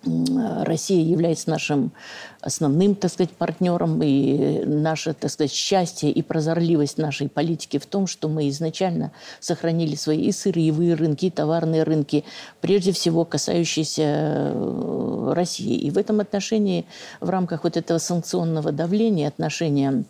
Россия 0.02 1.04
является 1.04 1.50
нашим 1.50 1.92
основным, 2.40 2.95
так 2.95 3.12
сказать, 3.12 3.33
партнером, 3.33 4.02
и 4.02 4.64
наше, 4.64 5.12
так 5.12 5.30
сказать, 5.30 5.52
счастье 5.52 6.11
и 6.11 6.23
прозорливость 6.23 6.97
нашей 6.97 7.28
политики 7.28 7.78
в 7.78 7.85
том, 7.85 8.07
что 8.07 8.28
мы 8.28 8.49
изначально 8.49 9.12
сохранили 9.40 9.95
свои 9.97 10.23
и 10.23 10.33
сырьевые 10.33 10.95
рынки, 10.95 11.26
и 11.26 11.30
товарные 11.30 11.83
рынки, 11.83 12.25
прежде 12.62 12.92
всего 12.92 13.26
касающиеся 13.26 14.02
э, 14.04 15.33
России. 15.35 15.76
И 15.76 15.90
в 15.90 15.99
этом 15.99 16.21
отношении, 16.21 16.87
в 17.21 17.28
рамках 17.28 17.64
вот 17.64 17.76
этого 17.76 17.99
санкционного 17.99 18.73
давления, 18.73 19.28
отношения 19.28 20.04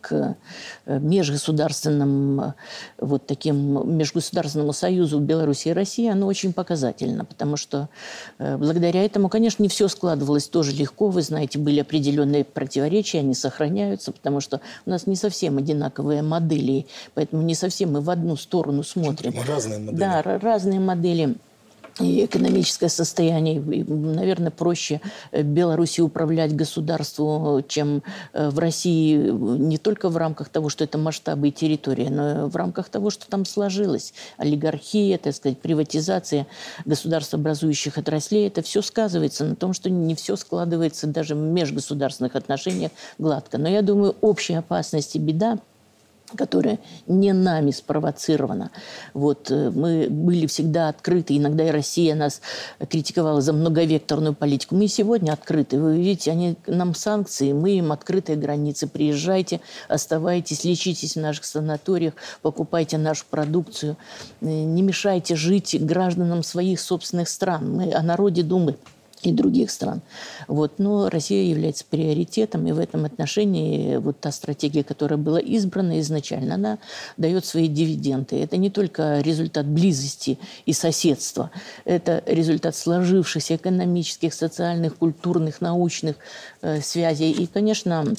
к 0.00 0.36
э, 0.86 0.98
межгосударственным 0.98 2.40
э, 2.40 2.52
вот 2.98 3.26
таким 3.26 3.96
межгосударственному 3.98 4.72
союзу 4.72 5.18
Беларуси 5.18 5.68
и 5.68 5.72
России, 5.72 6.08
оно 6.08 6.26
очень 6.26 6.52
показательно, 6.52 7.24
потому 7.24 7.56
что 7.56 7.88
э, 8.38 8.56
благодаря 8.56 9.04
этому, 9.04 9.28
конечно, 9.28 9.62
не 9.62 9.68
все 9.68 9.88
складывалось 9.88 10.48
тоже 10.48 10.72
легко. 10.72 11.08
Вы 11.08 11.22
знаете, 11.22 11.58
были 11.58 11.80
определенные 11.80 12.44
противоречия, 12.44 13.18
они 13.18 13.34
сохраняются, 13.34 14.12
потому 14.12 14.40
что 14.40 14.60
у 14.86 14.90
нас 14.90 15.06
не 15.06 15.16
совсем 15.16 15.58
одинаковые 15.58 16.22
модели, 16.22 16.86
поэтому 17.14 17.42
не 17.42 17.54
совсем 17.54 17.92
мы 17.92 18.00
в 18.00 18.10
одну 18.10 18.36
сторону 18.36 18.84
смотрим. 18.84 19.34
Разные 19.46 19.78
модели. 19.80 19.98
Да, 19.98 20.22
разные 20.22 20.80
модели 20.80 21.36
и 21.98 22.24
экономическое 22.24 22.88
состояние. 22.88 23.56
И, 23.56 23.84
наверное, 23.84 24.50
проще 24.50 25.00
э, 25.32 25.42
Беларуси 25.42 26.00
управлять 26.00 26.54
государству, 26.54 27.62
чем 27.66 28.02
э, 28.32 28.48
в 28.50 28.58
России 28.58 29.16
не 29.16 29.78
только 29.78 30.08
в 30.08 30.16
рамках 30.16 30.48
того, 30.48 30.68
что 30.68 30.84
это 30.84 30.98
масштабы 30.98 31.48
и 31.48 31.52
территория, 31.52 32.10
но 32.10 32.48
в 32.48 32.56
рамках 32.56 32.88
того, 32.88 33.10
что 33.10 33.28
там 33.28 33.44
сложилось. 33.44 34.14
Олигархия, 34.36 35.18
так 35.18 35.34
сказать, 35.34 35.58
приватизация 35.58 36.46
государствообразующих 36.84 37.98
отраслей. 37.98 38.46
Это 38.46 38.62
все 38.62 38.82
сказывается 38.82 39.44
на 39.44 39.56
том, 39.56 39.72
что 39.72 39.90
не 39.90 40.14
все 40.14 40.36
складывается 40.36 41.06
даже 41.06 41.34
в 41.34 41.38
межгосударственных 41.38 42.36
отношениях 42.36 42.92
гладко. 43.18 43.58
Но 43.58 43.68
я 43.68 43.82
думаю, 43.82 44.16
общая 44.20 44.58
опасность 44.58 45.16
и 45.16 45.18
беда– 45.18 45.58
которая 46.36 46.78
не 47.06 47.32
нами 47.32 47.70
спровоцирована. 47.70 48.70
Вот, 49.14 49.50
э, 49.50 49.70
мы 49.70 50.08
были 50.10 50.46
всегда 50.46 50.88
открыты. 50.88 51.36
Иногда 51.36 51.66
и 51.66 51.70
Россия 51.70 52.14
нас 52.14 52.40
критиковала 52.88 53.40
за 53.40 53.52
многовекторную 53.52 54.34
политику. 54.34 54.74
Мы 54.74 54.88
сегодня 54.88 55.32
открыты. 55.32 55.78
Вы 55.78 55.98
видите, 55.98 56.30
они 56.30 56.56
нам 56.66 56.94
санкции, 56.94 57.52
мы 57.52 57.72
им 57.72 57.92
открытые 57.92 58.36
границы. 58.36 58.86
Приезжайте, 58.86 59.60
оставайтесь, 59.88 60.64
лечитесь 60.64 61.16
в 61.16 61.20
наших 61.20 61.44
санаториях, 61.44 62.14
покупайте 62.42 62.98
нашу 62.98 63.24
продукцию. 63.28 63.96
Э, 64.40 64.46
не 64.46 64.82
мешайте 64.82 65.36
жить 65.36 65.76
гражданам 65.80 66.42
своих 66.42 66.80
собственных 66.80 67.28
стран. 67.28 67.76
Мы 67.76 67.92
о 67.92 68.02
народе 68.02 68.42
думаем 68.42 68.76
и 69.22 69.32
других 69.32 69.70
стран. 69.70 70.02
Вот. 70.48 70.78
Но 70.78 71.08
Россия 71.08 71.44
является 71.44 71.84
приоритетом, 71.84 72.66
и 72.66 72.72
в 72.72 72.78
этом 72.78 73.04
отношении 73.04 73.96
вот 73.96 74.20
та 74.20 74.32
стратегия, 74.32 74.82
которая 74.82 75.18
была 75.18 75.40
избрана 75.40 76.00
изначально, 76.00 76.54
она 76.54 76.78
дает 77.16 77.44
свои 77.44 77.68
дивиденды. 77.68 78.36
Это 78.36 78.56
не 78.56 78.70
только 78.70 79.20
результат 79.20 79.66
близости 79.66 80.38
и 80.66 80.72
соседства, 80.72 81.50
это 81.84 82.22
результат 82.26 82.76
сложившихся 82.76 83.56
экономических, 83.56 84.34
социальных, 84.34 84.96
культурных, 84.96 85.60
научных 85.60 86.16
э, 86.62 86.80
связей. 86.80 87.30
И, 87.30 87.46
конечно, 87.46 88.14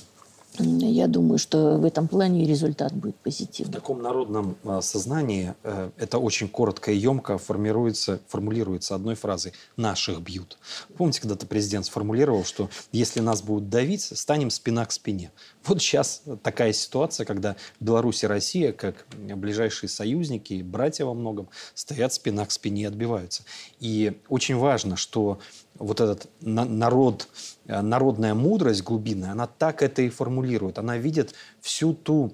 я 0.59 1.07
думаю, 1.07 1.37
что 1.37 1.77
в 1.77 1.85
этом 1.85 2.07
плане 2.07 2.45
результат 2.45 2.93
будет 2.93 3.15
В 3.15 3.19
позитивный. 3.19 3.73
таком 3.73 4.01
народном 4.01 4.57
э, 4.63 4.81
сознании 4.81 5.53
э, 5.63 5.91
это 5.97 6.17
очень 6.17 6.49
коротко 6.49 6.91
и 6.91 6.97
емко 6.97 7.37
формируется, 7.37 8.19
формулируется 8.27 8.95
одной 8.95 9.15
фразой 9.15 9.53
«наших 9.77 10.21
бьют». 10.21 10.57
Помните, 10.97 11.21
когда-то 11.21 11.47
президент 11.47 11.85
сформулировал, 11.85 12.43
что 12.43 12.69
если 12.91 13.21
нас 13.21 13.41
будут 13.41 13.69
давить, 13.69 14.01
станем 14.01 14.49
спина 14.49 14.85
к 14.85 14.91
спине. 14.91 15.31
Вот 15.65 15.81
сейчас 15.81 16.23
такая 16.43 16.73
ситуация, 16.73 17.25
когда 17.25 17.55
Беларусь 17.79 18.23
и 18.23 18.27
Россия, 18.27 18.73
как 18.73 19.05
ближайшие 19.17 19.89
союзники 19.89 20.61
братья 20.61 21.05
во 21.05 21.13
многом, 21.13 21.49
стоят 21.73 22.13
спина 22.13 22.45
к 22.45 22.51
спине 22.51 22.83
и 22.83 22.85
отбиваются. 22.85 23.43
И 23.79 24.19
очень 24.27 24.57
важно, 24.57 24.97
что 24.97 25.39
вот 25.81 25.99
этот 25.99 26.29
на- 26.41 26.65
народ, 26.65 27.27
э, 27.65 27.81
народная 27.81 28.33
мудрость 28.33 28.83
глубинная, 28.83 29.31
она 29.31 29.47
так 29.47 29.81
это 29.81 30.01
и 30.01 30.09
формулирует. 30.09 30.77
Она 30.77 30.97
видит 30.97 31.33
всю 31.59 31.93
ту 31.93 32.33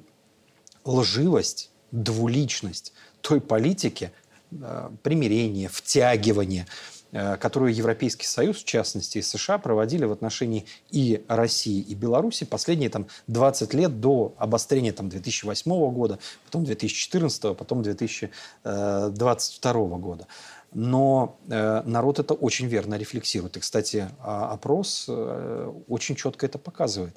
лживость, 0.86 1.72
двуличность 1.92 2.94
той 3.22 3.42
политики, 3.42 4.12
э, 4.52 4.90
примирения, 5.04 5.70
втягивания, 5.70 6.68
э, 7.12 7.38
которую 7.38 7.74
Европейский 7.74 8.26
Союз, 8.26 8.58
в 8.58 8.66
частности, 8.66 9.20
и 9.20 9.22
США, 9.22 9.58
проводили 9.58 10.06
в 10.06 10.12
отношении 10.12 10.66
и 10.90 11.24
России, 11.28 11.82
и 11.82 11.96
Беларуси 11.96 12.46
последние 12.46 12.90
там, 12.90 13.08
20 13.28 13.74
лет 13.74 14.02
до 14.02 14.36
обострения 14.38 14.92
там, 14.92 15.10
2008 15.10 15.92
года, 15.92 16.20
потом 16.46 16.66
2014, 16.66 17.56
потом 17.56 17.82
2022 17.82 19.98
года. 19.98 20.28
Но 20.74 21.40
э, 21.50 21.82
народ 21.86 22.20
это 22.20 22.34
очень 22.34 22.68
верно 22.68 22.96
рефлексирует. 22.96 23.58
И, 23.58 23.60
кстати, 23.60 24.10
а- 24.20 24.52
опрос 24.52 25.06
э, 25.08 25.74
очень 25.88 26.16
четко 26.16 26.46
это 26.46 26.58
показывает 26.58 27.16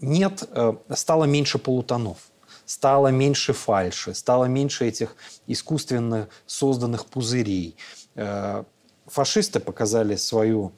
нет, 0.00 0.44
э, 0.50 0.74
стало 0.94 1.24
меньше 1.24 1.58
полутонов, 1.58 2.18
стало 2.66 3.08
меньше 3.08 3.52
фальши, 3.52 4.14
стало 4.14 4.44
меньше 4.46 4.86
этих 4.86 5.16
искусственно 5.46 6.28
созданных 6.46 7.06
пузырей. 7.06 7.76
Фашисты 9.06 9.60
показали 9.60 10.16
свою 10.16 10.72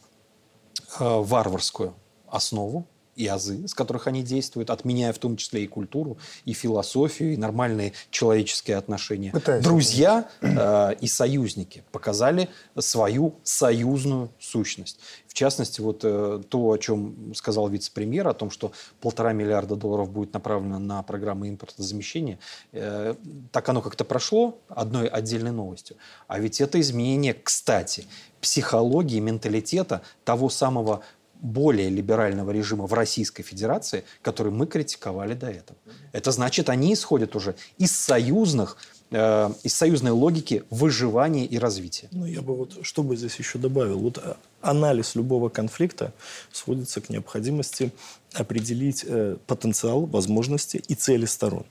варварскую 0.99 1.95
основу 2.29 2.87
и 3.17 3.27
азы, 3.27 3.67
с 3.67 3.75
которых 3.75 4.07
они 4.07 4.23
действуют, 4.23 4.71
отменяя 4.71 5.13
в 5.13 5.19
том 5.19 5.37
числе 5.37 5.65
и 5.65 5.67
культуру, 5.67 6.19
и 6.45 6.53
философию, 6.53 7.33
и 7.33 7.37
нормальные 7.37 7.95
человеческие 8.11 8.77
отношения. 8.77 9.33
Пытаясь. 9.33 9.65
Друзья 9.65 10.29
э, 10.41 10.95
и 11.01 11.07
союзники 11.07 11.83
показали 11.93 12.49
свою 12.79 13.35
союзную 13.43 14.31
сущность. 14.39 15.01
В 15.27 15.35
частности, 15.35 15.81
вот 15.81 16.01
э, 16.05 16.43
то, 16.49 16.71
о 16.71 16.77
чем 16.79 17.35
сказал 17.35 17.69
вице-премьер, 17.69 18.29
о 18.29 18.35
том, 18.35 18.51
что 18.51 18.73
полтора 19.01 19.33
миллиарда 19.33 19.77
долларов 19.77 20.11
будет 20.11 20.33
направлено 20.33 20.79
на 20.79 21.03
программы 21.03 21.49
импортозамещения, 21.49 22.39
э, 22.73 23.15
так 23.51 23.69
оно 23.69 23.81
как-то 23.81 24.05
прошло 24.05 24.59
одной 24.69 25.09
отдельной 25.09 25.53
новостью. 25.53 25.97
А 26.29 26.39
ведь 26.39 26.61
это 26.61 26.81
изменение, 26.81 27.35
кстати, 27.35 28.07
психологии, 28.41 29.21
менталитета 29.21 30.03
того 30.25 30.49
самого 30.49 31.03
более 31.47 31.89
либерального 31.89 32.51
режима 32.51 32.87
в 32.87 32.93
Российской 32.93 33.43
Федерации, 33.43 34.05
который 34.23 34.53
мы 34.53 34.67
критиковали 34.67 35.35
до 35.35 35.47
этого. 35.47 35.79
Это 36.13 36.33
значит, 36.33 36.69
они 36.69 36.93
исходят 36.93 37.37
уже 37.37 37.55
из 37.79 37.93
союзных, 37.93 38.77
э, 39.11 39.51
из 39.63 39.75
союзной 39.75 40.11
логики 40.11 40.65
выживания 40.71 41.47
и 41.47 41.59
развития. 41.59 42.09
Ну, 42.11 42.27
я 42.27 42.43
бы 42.43 42.57
вот, 42.57 42.79
что 42.83 43.03
бы 43.03 43.17
здесь 43.17 43.37
еще 43.37 43.59
добавил. 43.59 43.99
Вот 43.99 44.19
а, 44.19 44.37
анализ 44.61 45.15
любого 45.15 45.49
конфликта 45.49 46.13
сводится 46.53 47.01
к 47.01 47.09
необходимости 47.09 47.93
определить 48.35 49.05
э, 49.07 49.37
потенциал, 49.47 50.07
возможности 50.07 50.83
и 50.89 50.95
цели 50.95 51.27
сторон. 51.27 51.65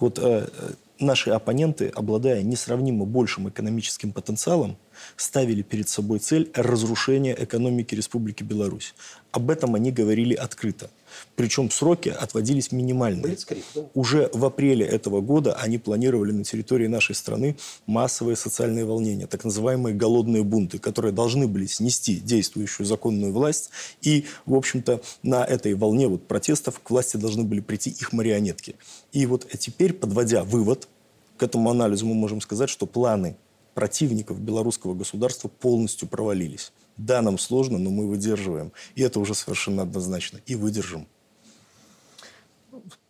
Вот 0.00 0.18
э, 0.18 0.22
э, 0.22 0.70
наши 0.98 1.30
оппоненты, 1.30 1.88
обладая 1.88 2.42
несравнимо 2.42 3.04
большим 3.04 3.48
экономическим 3.48 4.12
потенциалом, 4.12 4.76
ставили 5.16 5.62
перед 5.62 5.88
собой 5.88 6.18
цель 6.18 6.50
разрушения 6.54 7.36
экономики 7.38 7.94
Республики 7.94 8.42
Беларусь. 8.42 8.94
Об 9.32 9.50
этом 9.50 9.74
они 9.74 9.90
говорили 9.90 10.34
открыто. 10.34 10.90
Причем 11.36 11.70
сроки 11.70 12.08
отводились 12.08 12.72
минимальные. 12.72 13.36
Да. 13.74 13.82
Уже 13.94 14.30
в 14.32 14.44
апреле 14.44 14.86
этого 14.86 15.20
года 15.20 15.54
они 15.54 15.78
планировали 15.78 16.32
на 16.32 16.44
территории 16.44 16.86
нашей 16.86 17.14
страны 17.14 17.56
массовые 17.86 18.36
социальные 18.36 18.84
волнения, 18.84 19.26
так 19.26 19.44
называемые 19.44 19.94
голодные 19.94 20.42
бунты, 20.42 20.78
которые 20.78 21.12
должны 21.12 21.46
были 21.46 21.66
снести 21.66 22.16
действующую 22.16 22.86
законную 22.86 23.32
власть. 23.32 23.70
И, 24.02 24.26
в 24.46 24.54
общем-то, 24.54 25.02
на 25.22 25.44
этой 25.44 25.74
волне 25.74 26.08
вот 26.08 26.26
протестов 26.26 26.80
к 26.80 26.90
власти 26.90 27.16
должны 27.16 27.44
были 27.44 27.60
прийти 27.60 27.90
их 27.90 28.12
марионетки. 28.12 28.76
И 29.12 29.26
вот 29.26 29.46
теперь, 29.58 29.92
подводя 29.92 30.44
вывод 30.44 30.88
к 31.36 31.42
этому 31.42 31.70
анализу, 31.70 32.06
мы 32.06 32.14
можем 32.14 32.40
сказать, 32.40 32.68
что 32.68 32.86
планы 32.86 33.36
противников 33.74 34.40
белорусского 34.40 34.94
государства 34.94 35.48
полностью 35.48 36.08
провалились. 36.08 36.72
Да, 36.96 37.22
нам 37.22 37.38
сложно, 37.38 37.78
но 37.78 37.90
мы 37.90 38.08
выдерживаем. 38.08 38.72
И 38.94 39.02
это 39.02 39.18
уже 39.20 39.34
совершенно 39.34 39.82
однозначно. 39.82 40.40
И 40.46 40.54
выдержим. 40.54 41.06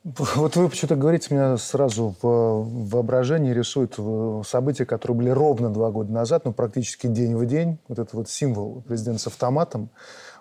Вот 0.04 0.56
вы 0.56 0.68
почему-то 0.68 0.96
говорите, 0.96 1.32
меня 1.32 1.56
сразу 1.58 2.16
в 2.20 2.88
воображении 2.90 3.52
рисуют 3.52 3.94
э, 3.98 4.42
события, 4.44 4.84
которые 4.84 5.16
были 5.16 5.30
ровно 5.30 5.70
два 5.70 5.92
года 5.92 6.12
назад, 6.12 6.44
ну, 6.44 6.52
практически 6.52 7.06
день 7.06 7.36
в 7.36 7.46
день. 7.46 7.78
Вот 7.86 8.00
этот 8.00 8.12
вот 8.12 8.28
символ 8.28 8.82
президента 8.82 9.22
с 9.22 9.26
автоматом. 9.28 9.90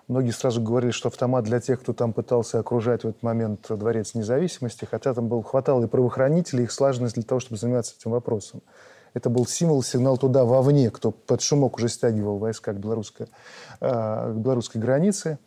Многие 0.08 0.32
сразу 0.32 0.60
говорили, 0.60 0.90
что 0.90 1.08
автомат 1.08 1.44
для 1.44 1.60
тех, 1.60 1.80
кто 1.80 1.92
там 1.92 2.12
пытался 2.12 2.58
окружать 2.58 3.04
в 3.04 3.08
этот 3.08 3.22
момент 3.22 3.66
Дворец 3.68 4.14
независимости, 4.14 4.84
хотя 4.84 5.14
там 5.14 5.28
был, 5.28 5.42
хватало 5.42 5.84
и 5.84 5.86
правоохранителей, 5.88 6.64
их 6.64 6.72
слаженность 6.72 7.14
для 7.14 7.22
того, 7.22 7.38
чтобы 7.38 7.56
заниматься 7.56 7.94
этим 7.96 8.10
вопросом. 8.10 8.62
Это 9.14 9.30
был 9.30 9.46
символ, 9.46 9.82
сигнал 9.82 10.18
туда, 10.18 10.44
вовне, 10.44 10.90
кто 10.90 11.10
под 11.10 11.42
шумок 11.42 11.76
уже 11.76 11.88
стягивал 11.88 12.38
войска 12.38 12.72
к 12.72 12.78
белорусской, 12.78 13.26
э, 13.80 14.32
к 14.34 14.36
белорусской 14.36 14.80
границе. 14.80 15.38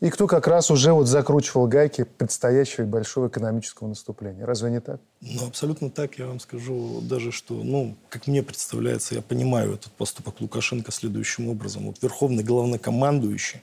И 0.00 0.10
кто 0.10 0.26
как 0.26 0.46
раз 0.48 0.70
уже 0.70 0.92
вот 0.92 1.06
закручивал 1.06 1.66
гайки 1.66 2.04
предстоящего 2.04 2.84
большого 2.84 3.28
экономического 3.28 3.88
наступления. 3.88 4.44
Разве 4.44 4.70
не 4.70 4.80
так? 4.80 5.00
Ну, 5.20 5.46
абсолютно 5.46 5.88
так. 5.88 6.18
Я 6.18 6.26
вам 6.26 6.40
скажу 6.40 7.00
даже, 7.00 7.32
что, 7.32 7.54
ну, 7.54 7.96
как 8.10 8.26
мне 8.26 8.42
представляется, 8.42 9.14
я 9.14 9.22
понимаю 9.22 9.74
этот 9.74 9.92
поступок 9.92 10.40
Лукашенко 10.40 10.92
следующим 10.92 11.48
образом. 11.48 11.86
Вот 11.86 12.02
верховный 12.02 12.42
главнокомандующий 12.42 13.62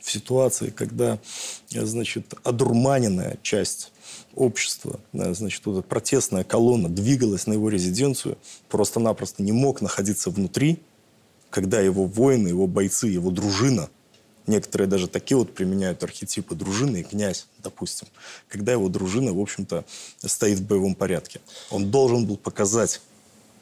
в 0.00 0.10
ситуации, 0.10 0.70
когда, 0.70 1.18
э, 1.72 1.84
значит, 1.84 2.34
одурманенная 2.42 3.38
часть 3.42 3.92
общества, 4.34 5.00
э, 5.12 5.34
значит, 5.34 5.64
вот 5.66 5.78
эта 5.78 5.88
протестная 5.88 6.44
колонна 6.44 6.88
двигалась 6.88 7.46
на 7.46 7.54
его 7.54 7.68
резиденцию, 7.68 8.38
просто-напросто 8.68 9.42
не 9.42 9.52
мог 9.52 9.80
находиться 9.80 10.30
внутри, 10.30 10.80
когда 11.50 11.80
его 11.80 12.06
воины, 12.06 12.48
его 12.48 12.66
бойцы, 12.66 13.08
его 13.08 13.30
дружина– 13.30 13.88
Некоторые 14.50 14.88
даже 14.88 15.06
такие 15.06 15.36
вот 15.36 15.54
применяют 15.54 16.02
архетипы 16.02 16.56
дружины 16.56 16.98
и 16.98 17.02
князь, 17.04 17.46
допустим. 17.62 18.08
Когда 18.48 18.72
его 18.72 18.88
дружина, 18.88 19.32
в 19.32 19.38
общем-то, 19.38 19.84
стоит 20.24 20.58
в 20.58 20.66
боевом 20.66 20.96
порядке. 20.96 21.40
Он 21.70 21.90
должен 21.90 22.26
был 22.26 22.36
показать 22.36 23.00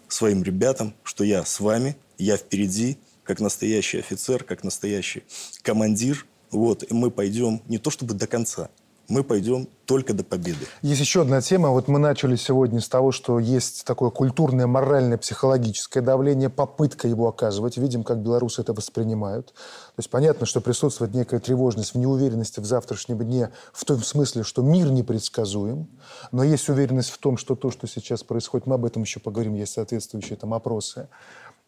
своим 0.09 0.43
ребятам, 0.43 0.95
что 1.03 1.25
я 1.25 1.45
с 1.45 1.61
вами, 1.61 1.95
я 2.17 2.39
впереди, 2.39 2.97
как 3.29 3.41
настоящий 3.41 3.99
офицер, 3.99 4.43
как 4.43 4.65
настоящий 4.65 5.23
командир. 5.63 6.25
Вот, 6.51 6.83
и 6.83 6.95
мы 6.95 7.11
пойдем 7.11 7.61
не 7.69 7.77
то 7.77 7.91
чтобы 7.91 8.15
до 8.15 8.27
конца, 8.27 8.71
мы 9.07 9.23
пойдем 9.23 9.69
только 9.85 10.15
до 10.15 10.25
победы. 10.25 10.67
Есть 10.81 11.01
еще 11.01 11.23
одна 11.23 11.43
тема. 11.43 11.69
Вот 11.71 11.89
мы 11.89 11.99
начали 11.99 12.37
сегодня 12.37 12.81
с 12.81 12.89
того, 12.89 13.13
что 13.13 13.39
есть 13.39 13.85
такое 13.85 14.09
культурное, 14.11 14.67
моральное, 14.67 15.19
психологическое 15.19 16.01
давление, 16.01 16.49
попытка 16.49 17.07
его 17.07 17.29
оказывать. 17.29 17.77
Видим, 17.77 18.03
как 18.03 18.19
белорусы 18.19 18.63
это 18.63 18.73
воспринимают. 18.73 19.49
То 19.49 19.99
есть 19.99 20.09
понятно, 20.09 20.47
что 20.47 20.63
присутствует 20.63 21.15
некая 21.15 21.41
тревожность 21.41 21.93
в 21.93 21.99
неуверенности 21.99 22.61
в 22.61 22.65
завтрашнем 22.65 23.19
дне, 23.19 23.51
в 23.73 23.85
том 23.85 24.03
смысле, 24.03 24.43
что 24.43 24.63
мир 24.63 24.91
непредсказуем. 24.91 25.89
Но 26.33 26.45
есть 26.45 26.69
уверенность 26.71 27.11
в 27.11 27.19
том, 27.19 27.37
что 27.37 27.57
то, 27.57 27.71
что 27.71 27.87
сейчас 27.87 28.23
происходит, 28.23 28.67
мы 28.67 28.75
об 28.75 28.87
этом 28.87 29.03
еще 29.03 29.21
поговорим, 29.21 29.55
есть 29.55 29.75
соответствующие 29.75 30.37
там 30.37 30.55
опросы. 30.55 31.09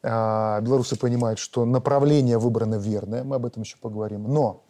А, 0.02 0.60
белорусы 0.60 0.96
понимают, 0.96 1.38
что 1.38 1.64
направление 1.64 2.38
выбрано 2.38 2.76
верное, 2.76 3.22
мы 3.22 3.36
об 3.36 3.46
этом 3.46 3.62
еще 3.62 3.76
поговорим. 3.76 4.24
Но 4.24 4.64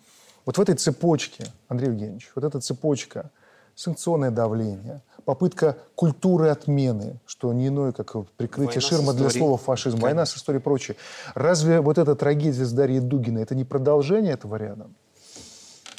вот 0.44 0.58
в 0.58 0.60
этой 0.60 0.74
цепочке, 0.74 1.46
Андрей 1.68 1.88
Евгеньевич, 1.88 2.30
вот 2.34 2.44
эта 2.44 2.60
цепочка, 2.60 3.30
санкционное 3.76 4.30
давление, 4.30 5.02
попытка 5.24 5.78
культуры 5.94 6.48
отмены, 6.48 7.20
что 7.26 7.52
не 7.52 7.68
иное, 7.68 7.92
как 7.92 8.14
прикрытие 8.32 8.80
Война 8.80 8.80
ширма 8.80 9.12
для 9.12 9.30
слова 9.30 9.56
фашизм, 9.56 9.98
война 9.98 10.26
с 10.26 10.36
историей 10.36 10.60
и 10.60 10.62
прочее. 10.62 10.96
Разве 11.34 11.80
вот 11.80 11.98
эта 11.98 12.16
трагедия 12.16 12.64
с 12.64 12.72
Дарьей 12.72 13.00
Дугиной, 13.00 13.42
это 13.42 13.54
не 13.54 13.64
продолжение 13.64 14.32
этого 14.32 14.56
ряда? 14.56 14.88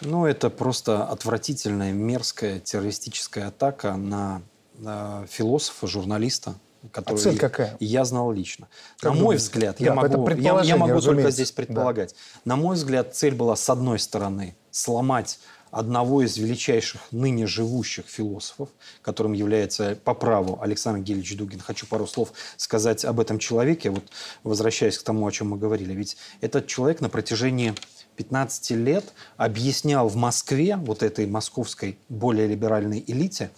Ну, 0.02 0.26
это 0.26 0.50
просто 0.50 1.06
отвратительная, 1.06 1.92
мерзкая 1.92 2.60
террористическая 2.60 3.48
атака 3.48 3.96
на, 3.96 4.42
на 4.78 5.26
философа, 5.28 5.88
журналиста, 5.88 6.56
который 6.92 7.16
А 7.16 7.18
цель 7.18 7.38
какая? 7.38 7.78
я 7.80 8.06
знал 8.06 8.32
лично. 8.32 8.68
Как 9.00 9.10
на 9.10 9.12
мой 9.12 9.22
думаете? 9.22 9.44
взгляд, 9.44 9.76
Да, 9.80 9.86
я 9.86 9.94
могу, 9.94 10.30
я, 10.30 10.62
я 10.62 10.78
могу 10.78 11.02
только 11.02 11.32
здесь 11.32 11.52
Да. 11.52 11.56
предполагать. 11.58 12.16
На 12.46 12.56
мой 12.56 12.76
взгляд, 12.76 13.16
цель 13.16 13.36
была 13.36 13.56
с 13.56 13.70
одной 13.70 14.00
стороны 14.00 14.56
сломать 14.72 15.40
одного 15.70 16.22
из 16.22 16.38
величайших 16.38 17.02
ныне 17.12 17.48
живущих 17.48 18.06
философов, 18.06 18.70
которым 19.02 19.32
является 19.34 19.98
по 20.04 20.14
праву 20.14 20.60
Александр 20.62 21.00
Гельевич 21.02 21.38
Дугин. 21.38 21.60
Хочу 21.60 21.88
пару 21.88 22.06
слов 22.08 22.34
сказать 22.58 23.06
об 23.06 23.20
этом 23.22 23.40
человеке, 23.40 23.90
вот 23.90 24.04
возвращаясь 24.44 24.98
к 24.98 25.04
тому, 25.04 25.26
о 25.26 25.32
чем 25.32 25.52
мы 25.52 25.58
говорили. 25.58 25.94
Ведь 25.94 26.18
этот 26.42 26.68
человек 26.68 27.00
на 27.00 27.08
протяжении 27.08 27.74
15 28.18 28.72
лет 28.72 29.14
объяснял 29.38 30.10
в 30.10 30.18
Москве, 30.18 30.76
вот 30.76 31.04
этой 31.04 31.26
московской 31.26 31.98
более 32.10 32.48
либеральной 32.48 33.02
элите, 33.08 33.50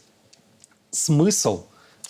смысл 0.92 1.66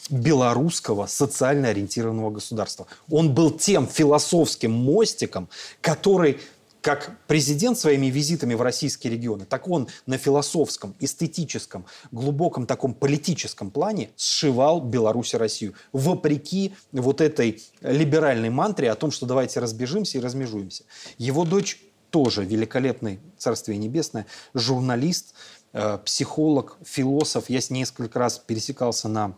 белорусского 0.10 1.06
социально 1.08 1.70
ориентированного 1.70 2.32
государства. 2.32 2.88
Он 3.10 3.34
был 3.34 3.52
тем 3.52 3.88
философским 3.88 4.72
мостиком, 4.72 5.50
который 5.82 6.40
как 6.84 7.16
президент 7.28 7.80
своими 7.80 8.08
визитами 8.08 8.56
в 8.56 8.62
российские 8.62 9.14
регионы, 9.14 9.46
так 9.46 9.70
он 9.70 9.88
на 10.06 10.18
философском, 10.18 10.94
эстетическом, 11.00 11.86
глубоком 12.12 12.66
таком 12.66 12.94
политическом 12.94 13.72
плане 13.72 14.10
сшивал 14.18 14.82
Беларусь 14.82 15.34
и 15.34 15.38
Россию. 15.38 15.76
Вопреки 15.94 16.74
вот 16.92 17.22
этой 17.22 17.64
либеральной 17.80 18.50
мантре 18.50 18.92
о 18.92 18.96
том, 18.96 19.12
что 19.12 19.26
давайте 19.26 19.62
разбежимся 19.62 20.18
и 20.18 20.22
размежуемся. 20.22 20.84
Его 21.18 21.46
дочь 21.46 21.80
тоже 22.10 22.44
великолепный, 22.44 23.22
Царствие 23.38 23.78
Небесное, 23.78 24.26
журналист, 24.54 25.36
э, 25.72 25.98
психолог, 26.04 26.78
философ. 26.84 27.50
Я 27.50 27.62
с 27.62 27.70
ней 27.70 27.80
несколько 27.80 28.20
раз 28.20 28.40
пересекался 28.40 29.08
на 29.08 29.36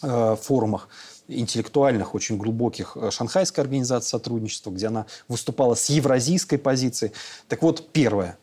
форумах 0.00 0.88
интеллектуальных, 1.28 2.14
очень 2.14 2.36
глубоких 2.36 2.96
э, 2.96 3.10
Шанхайской 3.10 3.62
организации 3.62 4.08
сотрудничества, 4.08 4.70
где 4.70 4.88
она 4.88 5.06
выступала 5.28 5.74
с 5.74 5.88
евразийской 5.88 6.58
позиции. 6.58 7.12
Так 7.48 7.62
вот, 7.62 7.90
первая 7.92 8.38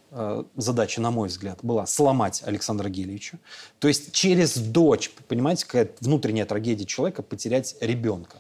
задача, 0.56 1.02
на 1.02 1.12
мой 1.12 1.28
взгляд, 1.28 1.60
была 1.62 1.86
сломать 1.86 2.42
Александра 2.46 2.88
Гелевича. 2.88 3.40
То 3.78 3.90
есть 3.90 4.14
через 4.14 4.58
дочь, 4.58 5.12
понимаете, 5.28 5.66
какая 5.66 5.90
внутренняя 6.00 6.46
трагедия 6.46 6.86
человека, 6.86 7.22
потерять 7.24 7.76
ребенка 7.82 8.38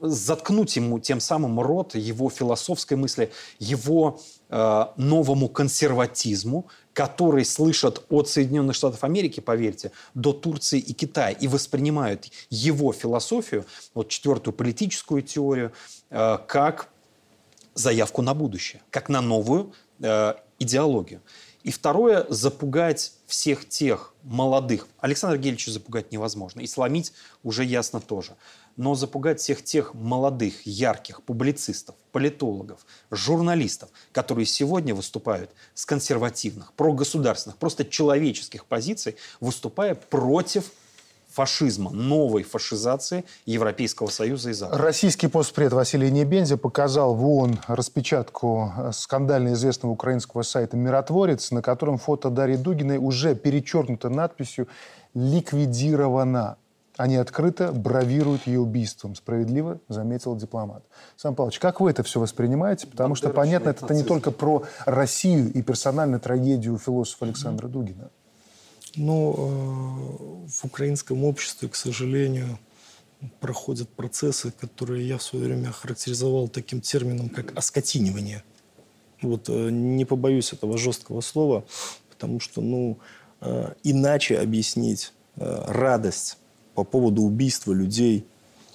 заткнуть 0.00 0.76
ему 0.76 0.98
тем 0.98 1.20
самым 1.20 1.60
рот 1.60 1.94
его 1.94 2.30
философской 2.30 2.96
мысли, 2.96 3.32
его 3.58 4.20
э, 4.43 4.43
новому 4.96 5.48
консерватизму, 5.48 6.66
который 6.92 7.44
слышат 7.44 8.04
от 8.08 8.28
Соединенных 8.28 8.76
Штатов 8.76 9.02
Америки, 9.04 9.40
поверьте, 9.40 9.90
до 10.14 10.32
Турции 10.32 10.78
и 10.78 10.92
Китая, 10.92 11.30
и 11.30 11.48
воспринимают 11.48 12.30
его 12.50 12.92
философию, 12.92 13.66
вот 13.94 14.08
четвертую 14.08 14.54
политическую 14.54 15.22
теорию, 15.22 15.72
э, 16.10 16.38
как 16.46 16.88
заявку 17.74 18.22
на 18.22 18.34
будущее, 18.34 18.80
как 18.90 19.08
на 19.08 19.20
новую 19.20 19.72
э, 20.00 20.34
идеологию. 20.58 21.20
И 21.64 21.72
второе– 21.72 22.26
запугать 22.28 23.14
всех 23.26 23.68
тех 23.68 24.14
молодых. 24.22 24.86
Александра 25.00 25.38
Гельевича 25.38 25.70
запугать 25.70 26.12
невозможно. 26.12 26.60
И 26.60 26.66
сломить 26.66 27.12
уже 27.42 27.64
ясно 27.64 28.00
тоже 28.00 28.36
но 28.76 28.94
запугать 28.94 29.40
всех 29.40 29.62
тех 29.62 29.94
молодых, 29.94 30.66
ярких 30.66 31.22
публицистов, 31.22 31.94
политологов, 32.12 32.84
журналистов, 33.10 33.90
которые 34.12 34.46
сегодня 34.46 34.94
выступают 34.94 35.50
с 35.74 35.86
консервативных, 35.86 36.72
прогосударственных, 36.72 37.56
просто 37.56 37.84
человеческих 37.84 38.64
позиций, 38.66 39.16
выступая 39.40 39.94
против 39.94 40.70
фашизма, 41.34 41.90
новой 41.90 42.44
фашизации 42.44 43.24
Европейского 43.44 44.06
Союза 44.06 44.50
и 44.50 44.52
Запада. 44.52 44.80
Российский 44.80 45.26
постпред 45.26 45.72
Василий 45.72 46.10
Небензя 46.10 46.56
показал 46.56 47.14
в 47.14 47.26
ООН 47.26 47.58
распечатку 47.66 48.72
скандально 48.92 49.54
известного 49.54 49.92
украинского 49.92 50.42
сайта 50.42 50.76
«Миротворец», 50.76 51.50
на 51.50 51.60
котором 51.60 51.98
фото 51.98 52.30
Дарьи 52.30 52.56
Дугиной 52.56 52.98
уже 52.98 53.34
перечеркнуто 53.34 54.08
надписью 54.08 54.68
«Ликвидирована» 55.14 56.56
они 56.96 57.16
открыто 57.16 57.72
бравируют 57.72 58.46
ее 58.46 58.60
убийством. 58.60 59.16
Справедливо 59.16 59.80
заметил 59.88 60.36
дипломат. 60.36 60.84
Сам 61.16 61.34
Павлович, 61.34 61.58
как 61.58 61.80
вы 61.80 61.90
это 61.90 62.04
все 62.04 62.20
воспринимаете? 62.20 62.86
Потому 62.86 63.16
что, 63.16 63.30
понятно, 63.30 63.70
это 63.70 63.92
не 63.94 64.04
только 64.04 64.30
про 64.30 64.62
Россию 64.86 65.52
и 65.52 65.60
персональную 65.60 66.20
трагедию 66.20 66.78
философа 66.78 67.24
Александра 67.24 67.66
Дугина. 67.66 68.10
Ну, 68.96 69.34
э, 69.36 70.48
в 70.48 70.64
украинском 70.64 71.24
обществе, 71.24 71.68
к 71.68 71.74
сожалению, 71.74 72.58
проходят 73.40 73.88
процессы, 73.88 74.52
которые 74.52 75.08
я 75.08 75.18
в 75.18 75.22
свое 75.22 75.46
время 75.46 75.72
характеризовал 75.72 76.48
таким 76.48 76.80
термином, 76.80 77.28
как 77.28 77.56
оскотинивание. 77.56 78.44
Вот 79.22 79.48
э, 79.48 79.70
не 79.70 80.04
побоюсь 80.04 80.52
этого 80.52 80.78
жесткого 80.78 81.20
слова, 81.22 81.64
потому 82.10 82.40
что, 82.40 82.60
ну, 82.60 82.98
э, 83.40 83.72
иначе 83.82 84.38
объяснить 84.38 85.12
радость 85.36 86.38
по 86.76 86.84
поводу 86.84 87.22
убийства 87.22 87.72
людей, 87.72 88.24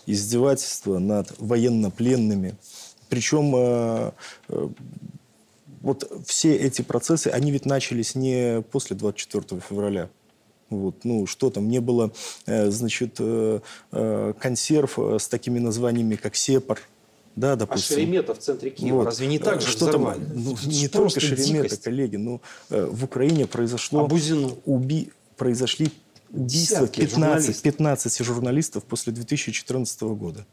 издевательства 0.05 0.99
над 0.99 1.33
военнопленными. 1.39 2.57
Причем 3.07 4.13
вот 5.81 6.11
все 6.25 6.55
эти 6.55 6.81
процессы, 6.81 7.27
они 7.27 7.51
ведь 7.51 7.65
начались 7.65 8.15
не 8.15 8.61
после 8.71 8.95
24 8.95 9.61
февраля. 9.61 10.09
Вот, 10.69 11.03
ну, 11.03 11.25
что 11.25 11.49
там, 11.49 11.67
не 11.67 11.79
было, 11.79 12.11
э, 12.45 12.69
значит, 12.69 13.15
э, 13.19 13.59
э, 13.91 14.33
консерв 14.39 14.99
с 14.99 15.27
такими 15.27 15.57
названиями, 15.57 16.15
как 16.15 16.35
«Сепар», 16.35 16.79
да, 17.35 17.55
допустим. 17.55 17.95
А 17.95 17.99
Шеремета 17.99 18.33
в 18.33 18.39
центре 18.39 18.69
Киева, 18.69 18.97
вот. 18.97 19.05
разве 19.05 19.27
не 19.27 19.39
так 19.39 19.61
же 19.61 19.67
что 19.67 19.85
взорвали? 19.87 20.19
Там, 20.19 20.43
ну, 20.43 20.57
не 20.65 20.87
только 20.89 21.19
Шеремета, 21.19 21.63
дикость. 21.63 21.83
коллеги, 21.83 22.17
но 22.17 22.41
э, 22.69 22.85
в 22.85 23.05
Украине 23.05 23.47
произошло... 23.47 24.01
А 24.01 24.59
Уби... 24.65 25.11
Произошли 25.37 25.89
убийство 26.31 26.85
15, 26.85 27.11
журналистов. 27.11 27.61
15 27.61 28.25
журналистов 28.25 28.83
после 28.83 29.13
2014 29.13 30.01
года. 30.01 30.45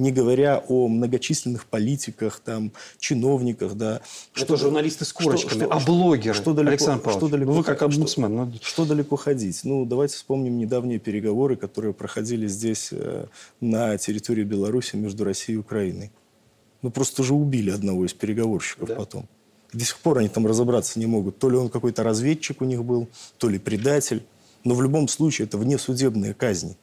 Не 0.00 0.12
говоря 0.12 0.64
о 0.66 0.88
многочисленных 0.88 1.66
политиках, 1.66 2.40
там, 2.40 2.72
чиновниках, 2.98 3.74
да. 3.74 4.00
Это 4.34 4.44
что, 4.44 4.56
журналисты 4.56 5.04
с 5.04 5.12
корочками, 5.12 5.64
что, 5.64 5.70
а 5.70 5.78
блогеры, 5.78 6.34
что 6.34 6.54
далеко, 6.54 6.70
Александр 6.70 7.02
Павлович, 7.02 7.20
что 7.20 7.28
далеко, 7.28 7.52
ну, 7.52 7.58
вы 7.58 7.64
как 7.64 7.82
омбудсмен. 7.82 8.32
Что, 8.32 8.44
ну... 8.44 8.52
что 8.62 8.84
далеко 8.86 9.16
ходить? 9.16 9.60
Ну, 9.64 9.84
давайте 9.84 10.16
вспомним 10.16 10.56
недавние 10.56 10.98
переговоры, 10.98 11.56
которые 11.56 11.92
проходили 11.92 12.46
здесь, 12.46 12.88
э, 12.92 13.26
на 13.60 13.98
территории 13.98 14.44
Беларуси, 14.44 14.96
между 14.96 15.24
Россией 15.24 15.56
и 15.56 15.60
Украиной. 15.60 16.10
Ну, 16.80 16.90
просто 16.90 17.22
же 17.22 17.34
убили 17.34 17.70
одного 17.70 18.06
из 18.06 18.14
переговорщиков 18.14 18.88
да. 18.88 18.94
потом. 18.94 19.28
До 19.74 19.84
сих 19.84 19.98
пор 19.98 20.20
они 20.20 20.28
там 20.28 20.46
разобраться 20.46 20.98
не 20.98 21.04
могут. 21.04 21.38
То 21.38 21.50
ли 21.50 21.58
он 21.58 21.68
какой-то 21.68 22.02
разведчик 22.02 22.62
у 22.62 22.64
них 22.64 22.82
был, 22.84 23.06
то 23.36 23.50
ли 23.50 23.58
предатель. 23.58 24.24
Но 24.64 24.74
в 24.74 24.80
любом 24.80 25.08
случае 25.08 25.46
это 25.46 25.58
внесудебная 25.58 26.32
казнь. 26.32 26.74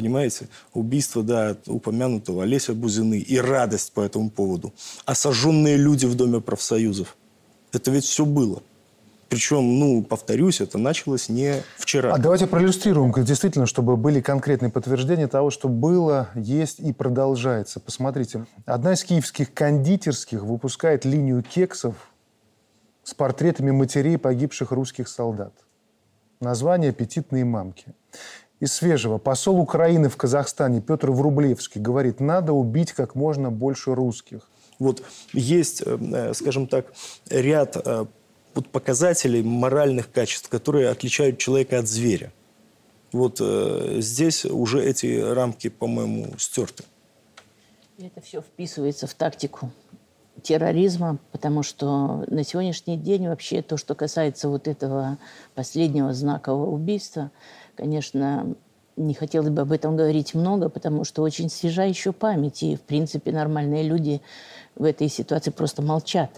Понимаете? 0.00 0.48
Убийство, 0.72 1.22
да, 1.22 1.58
упомянутого 1.66 2.44
Олеся 2.44 2.72
Бузины 2.72 3.18
и 3.18 3.36
радость 3.36 3.92
по 3.92 4.00
этому 4.00 4.30
поводу. 4.30 4.72
Сожженные 5.06 5.76
люди 5.76 6.06
в 6.06 6.14
Доме 6.14 6.40
профсоюзов. 6.40 7.18
Это 7.70 7.90
ведь 7.90 8.04
все 8.04 8.24
было. 8.24 8.62
Причем, 9.28 9.78
ну, 9.78 10.02
повторюсь, 10.02 10.62
это 10.62 10.78
началось 10.78 11.28
не 11.28 11.62
вчера. 11.76 12.14
А 12.14 12.18
давайте 12.18 12.46
проиллюстрируем, 12.46 13.12
действительно, 13.12 13.66
чтобы 13.66 13.98
были 13.98 14.22
конкретные 14.22 14.70
подтверждения 14.70 15.28
того, 15.28 15.50
что 15.50 15.68
было, 15.68 16.30
есть 16.34 16.80
и 16.80 16.94
продолжается. 16.94 17.78
Посмотрите, 17.78 18.46
одна 18.64 18.94
из 18.94 19.04
киевских 19.04 19.52
кондитерских 19.52 20.42
выпускает 20.42 21.04
линию 21.04 21.42
кексов 21.42 21.94
с 23.04 23.12
портретами 23.12 23.70
матерей 23.70 24.16
погибших 24.16 24.70
русских 24.70 25.08
солдат. 25.08 25.52
Название 26.40 26.88
«Аппетитные 26.88 27.44
мамки». 27.44 27.84
Из 28.60 28.74
свежего. 28.74 29.16
Посол 29.16 29.58
Украины 29.58 30.10
в 30.10 30.16
Казахстане 30.18 30.82
Петр 30.82 31.10
Врублевский 31.10 31.80
говорит, 31.80 32.20
надо 32.20 32.52
убить 32.52 32.92
как 32.92 33.14
можно 33.14 33.50
больше 33.50 33.94
русских. 33.94 34.48
Вот 34.78 35.02
есть, 35.32 35.82
э, 35.84 35.98
э, 35.98 36.34
скажем 36.34 36.66
так, 36.66 36.92
ряд 37.30 37.76
э, 37.76 38.04
показателей 38.72 39.42
моральных 39.42 40.12
качеств, 40.12 40.48
которые 40.48 40.88
отличают 40.88 41.38
человека 41.38 41.78
от 41.78 41.86
зверя. 41.86 42.32
Вот 43.12 43.40
здесь 43.40 44.44
уже 44.44 44.84
эти 44.84 45.20
рамки, 45.20 45.68
по-моему, 45.68 46.34
стерты. 46.38 46.84
Это 47.98 48.20
все 48.20 48.40
вписывается 48.40 49.08
в 49.08 49.14
тактику 49.14 49.72
терроризма, 50.42 51.18
потому 51.32 51.64
что 51.64 52.24
на 52.28 52.44
сегодняшний 52.44 52.96
день 52.96 53.26
вообще 53.26 53.62
то, 53.62 53.76
что 53.76 53.96
касается 53.96 54.48
вот 54.48 54.68
этого 54.68 55.18
последнего 55.54 56.12
знакового 56.12 56.70
убийства, 56.70 57.32
конечно, 57.76 58.54
не 58.96 59.14
хотелось 59.14 59.50
бы 59.50 59.62
об 59.62 59.72
этом 59.72 59.96
говорить 59.96 60.34
много, 60.34 60.68
потому 60.68 61.04
что 61.04 61.22
очень 61.22 61.48
свежа 61.48 61.84
еще 61.84 62.12
память. 62.12 62.62
И, 62.62 62.76
в 62.76 62.82
принципе, 62.82 63.32
нормальные 63.32 63.82
люди 63.82 64.20
в 64.76 64.84
этой 64.84 65.08
ситуации 65.08 65.50
просто 65.50 65.82
молчат, 65.82 66.30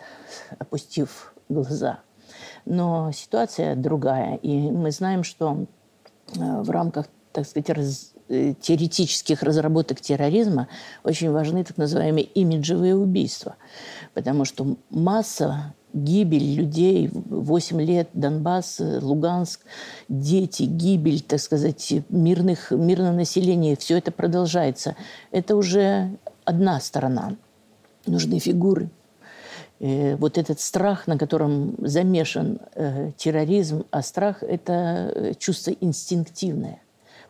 опустив 0.59 1.35
глаза. 1.49 2.01
Но 2.64 3.11
ситуация 3.12 3.75
другая. 3.75 4.37
И 4.37 4.71
мы 4.71 4.90
знаем, 4.92 5.25
что 5.25 5.66
э, 6.37 6.62
в 6.62 6.71
рамках, 6.71 7.07
так 7.33 7.47
сказать, 7.47 7.71
раз, 7.71 8.12
э, 8.29 8.55
теоретических 8.55 9.42
разработок 9.42 10.01
терроризма 10.01 10.68
очень 11.03 11.31
важны 11.31 11.64
так 11.64 11.77
называемые 11.77 12.25
имиджевые 12.25 12.95
убийства. 12.95 13.57
Потому 14.14 14.45
что 14.45 14.77
масса 14.90 15.75
гибель 15.92 16.55
людей, 16.55 17.11
8 17.12 17.81
лет, 17.81 18.09
Донбасс, 18.12 18.78
Луганск, 18.81 19.61
дети, 20.09 20.64
гибель, 20.64 21.20
так 21.20 21.40
сказать, 21.40 21.92
мирных, 22.09 22.70
мирного 22.70 23.12
населения, 23.12 23.76
все 23.76 23.98
это 23.98 24.11
продолжается. 24.11 24.96
Это 25.31 25.57
уже 25.57 26.16
одна 26.44 26.81
сторона. 26.81 27.37
Нужны 28.07 28.38
фигуры. 28.38 28.90
Э, 29.81 30.16
вот 30.16 30.38
этот 30.38 30.61
страх, 30.61 31.07
на 31.07 31.18
котором 31.18 31.74
замешан 31.78 32.59
э, 32.74 33.12
терроризм, 33.16 33.85
а 33.90 34.02
страх– 34.02 34.42
это 34.44 35.35
чувство 35.38 35.72
инстинктивное. 35.81 36.81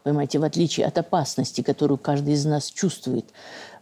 Понимаете, 0.03 0.39
в 0.39 0.45
отличие 0.45 0.87
от 0.87 0.99
опасности, 0.99 1.63
которую 1.63 1.97
каждый 1.97 2.35
из 2.35 2.45
нас 2.45 2.71
чувствует. 2.71 3.27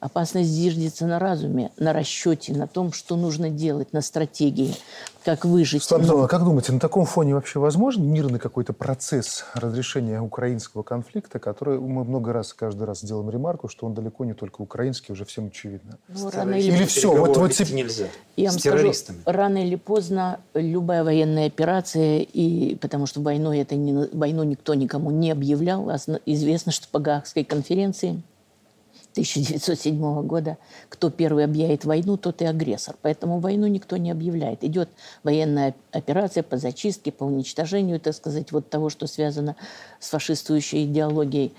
Опасность 0.01 0.49
зиждется 0.49 1.07
на 1.07 1.19
разуме, 1.19 1.73
на 1.77 1.93
расчете, 1.93 2.55
на 2.55 2.67
том, 2.67 2.91
что 2.91 3.17
нужно 3.17 3.51
делать, 3.51 3.93
на 3.93 4.01
стратегии, 4.01 4.75
как 5.27 5.45
выжить. 5.45 5.83
Слава 5.83 6.25
а 6.25 6.27
как 6.27 6.43
думаете, 6.43 6.73
на 6.73 6.81
таком 6.81 7.05
фоне 7.05 7.35
вообще 7.35 7.59
возможен 7.59 8.11
мирный 8.11 8.39
какой-то 8.39 8.73
процесс 8.73 9.45
разрешения 9.53 10.23
украинского 10.23 10.83
конфликта, 10.83 11.39
который 11.39 11.79
мы 11.79 12.05
много 12.05 12.33
раз, 12.33 12.55
каждый 12.55 12.85
раз 12.85 13.05
делаем 13.05 13.29
ремарку, 13.29 13.69
что 13.69 13.85
он 13.85 13.93
далеко 13.93 14.25
не 14.25 14.33
только 14.33 14.63
украинский, 14.63 15.13
уже 15.13 15.27
всем 15.27 15.49
очевидно. 15.49 15.99
Ну, 16.09 16.31
рано 16.31 16.55
или, 16.55 16.73
или 16.73 16.85
все, 16.87 17.15
вот, 17.15 17.37
вот 17.37 17.53
тип... 17.53 17.71
нельзя. 17.71 18.07
Я 18.37 18.49
вам 18.49 18.59
с 18.59 18.63
террористами. 18.63 19.21
Скажу, 19.21 19.37
рано 19.37 19.59
или 19.59 19.77
поздно 19.77 20.41
любая 20.55 21.05
военная 21.05 21.47
операция, 21.47 22.21
и 22.21 22.75
потому 22.77 23.05
что 23.05 23.21
войной 23.21 23.59
это 23.59 23.75
не, 23.75 24.09
войну 24.15 24.45
никто 24.45 24.73
никому 24.73 25.11
не 25.11 25.31
объявлял, 25.31 25.91
известно, 26.25 26.73
что 26.73 26.89
по 26.89 27.01
Гаагской 27.01 27.45
конференции 27.45 28.23
1907 29.13 30.23
года, 30.27 30.57
кто 30.89 31.11
первый 31.11 31.45
объявит 31.45 31.85
войну, 31.85 32.17
тот 32.17 32.43
и 32.43 32.45
агрессор. 32.45 32.97
Поэтому 33.03 33.41
войну 33.41 33.67
никто 33.67 33.97
не 33.97 34.11
объявляет. 34.11 34.63
Идет 34.65 34.89
военная 35.23 35.75
операция 35.93 36.43
по 36.43 36.57
зачистке, 36.57 37.11
по 37.13 37.25
уничтожению, 37.25 38.01
так 38.01 38.15
сказать, 38.15 38.53
вот 38.53 38.71
того, 38.71 38.89
что 38.89 39.07
связано 39.07 39.57
с 39.99 40.11
фашистующей 40.11 40.85
идеологией. 40.85 41.55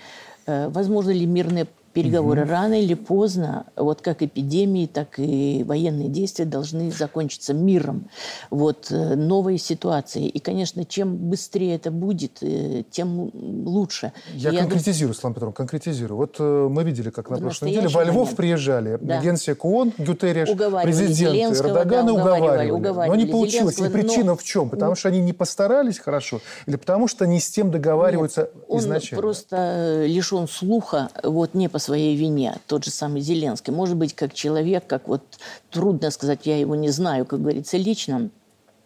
Э, 0.46 0.70
возможно 0.70 1.12
ли 1.12 1.26
мирное 1.26 1.68
Переговоры 1.94 2.44
угу. 2.44 2.52
рано 2.52 2.82
или 2.82 2.94
поздно, 2.94 3.66
вот 3.76 4.02
как 4.02 4.22
эпидемии, 4.22 4.86
так 4.86 5.20
и 5.20 5.64
военные 5.66 6.08
действия 6.08 6.46
должны 6.46 6.92
закончиться 6.92 7.54
миром. 7.54 8.10
Вот 8.50 8.88
э, 8.92 9.16
новой 9.16 9.58
ситуацией. 9.58 10.28
И, 10.28 10.40
конечно, 10.40 10.86
чем 10.86 11.16
быстрее 11.18 11.76
это 11.76 11.92
будет, 11.92 12.38
э, 12.42 12.84
тем 12.90 13.32
лучше. 13.34 14.14
Я, 14.34 14.52
Я 14.52 14.62
конкретизирую, 14.62 15.14
Слава 15.14 15.36
Петровна, 15.36 15.54
конкретизирую. 15.54 16.18
Вот 16.18 16.36
э, 16.40 16.68
мы 16.70 16.84
видели, 16.84 17.10
как 17.10 17.30
на 17.30 17.38
прошлой 17.38 17.72
неделе 17.72 17.88
во 17.88 18.04
Львов 18.04 18.16
момент. 18.16 18.38
приезжали 18.38 18.98
да. 19.02 19.22
генсек 19.22 19.66
ООН, 19.66 19.94
Гютерреш, 19.98 20.50
президент 20.84 21.58
Эрдоган 21.58 22.06
да, 22.06 22.14
уговаривали. 22.14 22.72
уговаривали. 22.72 23.18
Но 23.18 23.24
не 23.24 23.30
получилось. 23.30 23.80
И 23.80 23.90
причина 23.90 24.26
но... 24.26 24.36
в 24.36 24.44
чем? 24.44 24.70
Потому 24.70 24.96
что 24.96 25.10
они 25.10 25.20
не 25.20 25.34
постарались 25.34 26.00
хорошо 26.00 26.42
или 26.66 26.76
потому 26.76 27.08
что 27.08 27.26
они 27.26 27.40
с 27.40 27.50
тем 27.50 27.72
договариваются 27.72 28.42
Нет, 28.42 28.66
он 28.68 28.80
изначально? 28.80 29.18
Он 29.18 29.22
просто 29.22 30.04
лишен 30.06 30.48
слуха, 30.48 31.10
вот 31.24 31.54
не 31.54 31.68
по 31.68 31.80
своей 31.82 32.16
вине, 32.16 32.56
тот 32.68 32.86
же 32.86 32.92
самый 32.92 33.22
Зеленский. 33.22 33.74
Может 33.74 33.98
быть, 33.98 34.14
как 34.14 34.34
человек, 34.34 34.88
как 34.88 35.08
вот 35.08 35.24
трудно 35.70 36.12
сказать, 36.12 36.46
я 36.46 36.58
его 36.58 36.76
не 36.76 36.90
знаю, 36.90 37.26
как 37.26 37.42
говорится, 37.42 37.78
лично, 37.78 38.30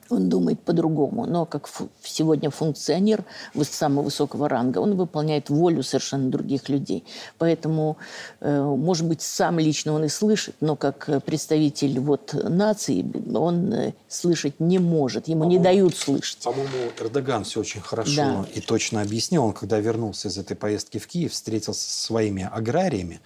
он 0.09 0.29
думает 0.29 0.59
по-другому, 0.59 1.25
но 1.25 1.45
как 1.45 1.69
сегодня 2.03 2.49
функционер 2.49 3.23
самого 3.63 4.05
высокого 4.05 4.47
ранга, 4.47 4.79
он 4.79 4.95
выполняет 4.95 5.49
волю 5.49 5.83
совершенно 5.83 6.29
других 6.29 6.69
людей. 6.69 7.03
Поэтому, 7.37 7.97
э, 8.39 8.61
может 8.61 9.07
быть, 9.07 9.21
сам 9.21 9.59
лично 9.59 9.93
он 9.93 10.05
и 10.05 10.07
слышит, 10.07 10.55
но 10.61 10.75
как 10.75 11.09
представитель 11.25 11.99
вот 11.99 12.33
нации 12.33 13.05
он 13.35 13.73
э, 13.73 13.93
слышать 14.07 14.59
не 14.59 14.79
может, 14.79 15.27
ему 15.27 15.45
не 15.45 15.59
дают 15.59 15.95
слышать. 15.95 16.43
По-моему, 16.43 16.91
Эрдоган 16.99 17.43
все 17.43 17.59
очень 17.59 17.81
хорошо 17.81 18.15
да. 18.15 18.45
и 18.53 18.61
точно 18.61 19.01
объяснил. 19.01 19.45
Он, 19.45 19.53
когда 19.53 19.79
вернулся 19.79 20.27
из 20.27 20.37
этой 20.37 20.55
поездки 20.55 20.97
в 20.97 21.07
Киев, 21.07 21.31
встретился 21.33 21.89
со 21.89 22.05
своими 22.05 22.49
аграриями, 22.51 23.19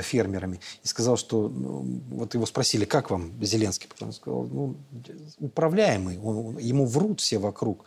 фермерами 0.00 0.60
и 0.82 0.88
сказал, 0.88 1.16
что 1.16 1.48
ну, 1.48 2.00
вот 2.10 2.34
его 2.34 2.46
спросили, 2.46 2.84
как 2.84 3.10
вам 3.10 3.32
Зеленский, 3.42 3.88
он 4.00 4.12
сказал, 4.12 4.44
ну 4.44 4.76
управляемый, 5.38 6.18
он, 6.18 6.58
ему 6.58 6.86
врут 6.86 7.20
все 7.20 7.38
вокруг. 7.38 7.84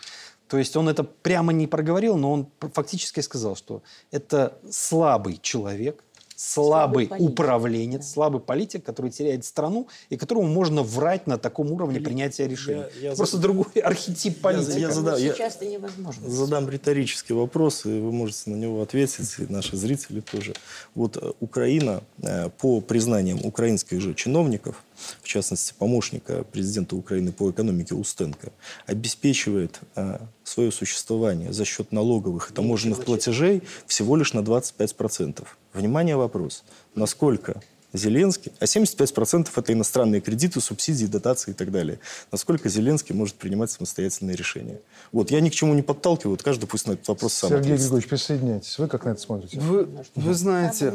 То 0.48 0.58
есть 0.58 0.76
он 0.76 0.88
это 0.88 1.04
прямо 1.04 1.54
не 1.54 1.68
проговорил, 1.68 2.18
но 2.18 2.32
он 2.32 2.48
фактически 2.60 3.20
сказал, 3.22 3.56
что 3.56 3.82
это 4.12 4.60
слабый 4.70 5.40
человек, 5.42 6.04
слабый, 6.36 7.08
слабый 7.08 7.28
управленец, 7.28 8.02
да. 8.02 8.08
слабый 8.08 8.42
политик, 8.42 8.84
который 8.84 9.12
теряет 9.12 9.46
страну 9.46 9.88
и 10.10 10.18
которому 10.18 10.48
можно 10.48 10.84
врать 10.84 11.28
на 11.28 11.38
таком 11.38 11.72
уровне 11.72 12.00
принятия 12.00 12.48
решений. 12.48 12.84
Я, 13.02 13.10
я 13.10 13.16
Просто 13.16 13.38
зад... 13.38 13.42
другой 13.42 13.82
архетип 13.84 14.42
политики. 14.42 14.74
Я, 14.74 14.88
я 14.88 14.92
задам, 14.92 15.18
сейчас 15.18 15.56
это 15.56 15.66
невозможно. 15.66 16.30
Задам 16.30 16.70
риторический 16.70 17.34
вопрос, 17.34 17.86
и 17.86 17.90
вы 17.90 18.12
можете 18.12 18.50
на 18.50 18.56
него 18.56 18.82
ответить, 18.82 19.36
и 19.40 19.52
наши 19.52 19.78
зрители 19.78 20.22
тоже. 20.22 20.54
Вот 20.94 21.18
э, 21.18 21.32
Украина, 21.40 22.04
э, 22.22 22.50
по 22.50 22.82
признаниям 22.82 23.40
украинских 23.44 24.02
же 24.02 24.14
чиновников, 24.14 24.84
в 25.22 25.28
частности, 25.28 25.74
помощника 25.78 26.44
президента 26.44 26.96
Украины 26.96 27.32
по 27.32 27.50
экономике 27.52 27.96
Устенко, 27.96 28.52
обеспечивает 28.86 29.80
э, 29.96 30.20
свое 30.44 30.72
существование 30.72 31.54
за 31.54 31.66
счет 31.66 31.92
налоговых 31.92 32.52
и 32.52 32.54
таможенных 32.54 33.04
платежей 33.04 33.64
всего 33.88 34.16
лишь 34.16 34.34
на 34.34 34.40
25%. 34.40 35.46
Внимание, 35.74 36.16
вопрос. 36.16 36.64
Насколько 36.96 37.62
Зеленский, 37.98 38.52
а 38.60 38.66
75% 38.66 39.50
это 39.56 39.74
иностранные 39.74 40.22
кредиты, 40.22 40.62
субсидии, 40.62 41.06
дотации 41.06 41.52
и 41.52 41.54
так 41.54 41.72
далее. 41.72 42.00
Насколько 42.32 42.70
Зеленский 42.70 43.16
может 43.16 43.36
принимать 43.36 43.72
самостоятельные 43.72 44.36
решения? 44.36 44.80
Вот, 45.12 45.32
я 45.32 45.42
ни 45.42 45.50
к 45.50 45.54
чему 45.54 45.74
не 45.74 45.82
подталкиваю, 45.82 46.32
вот 46.32 46.44
каждый 46.44 46.68
пусть 46.68 46.88
на 46.88 46.94
этот 46.94 47.08
вопрос 47.08 47.34
сам 47.34 47.50
Сергей 47.50 47.64
ответит. 47.64 47.82
Григорьевич, 47.84 48.10
присоединяйтесь. 48.10 48.78
Вы 48.78 48.88
как 48.88 49.06
на 49.06 49.10
это 49.10 49.22
смотрите? 49.22 49.60
Вы, 49.60 49.88
вы 50.16 50.34
знаете... 50.34 50.92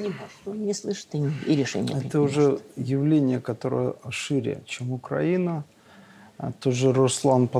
Не, 0.46 0.66
не 0.66 0.74
слышит 0.74 1.08
и, 1.12 1.18
и 1.46 1.56
решения 1.56 2.00
Это 2.04 2.20
уже 2.20 2.60
явление, 2.76 3.40
которое 3.40 3.94
шире, 4.10 4.62
чем 4.66 4.92
Украина. 4.92 5.64
А 6.42 6.52
тоже 6.52 6.90
Руслан 6.94 7.50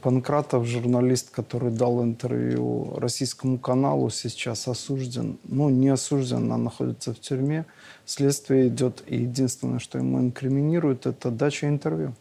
Панкратов, 0.00 0.64
журналист, 0.64 1.28
который 1.30 1.70
дал 1.70 2.02
интервью 2.02 2.94
российскому 2.96 3.58
каналу, 3.58 4.08
сейчас 4.08 4.66
осужден. 4.66 5.38
Ну, 5.44 5.68
не 5.68 5.90
осужден, 5.90 6.50
а 6.50 6.56
находится 6.56 7.12
в 7.12 7.20
тюрьме. 7.20 7.66
Следствие 8.06 8.68
идет, 8.68 9.02
и 9.06 9.16
единственное, 9.16 9.78
что 9.78 9.98
ему 9.98 10.20
инкриминируют, 10.20 11.04
это 11.04 11.30
дача 11.30 11.68
интервью. 11.68 12.14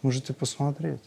Можете 0.00 0.32
посмотреть. 0.32 1.02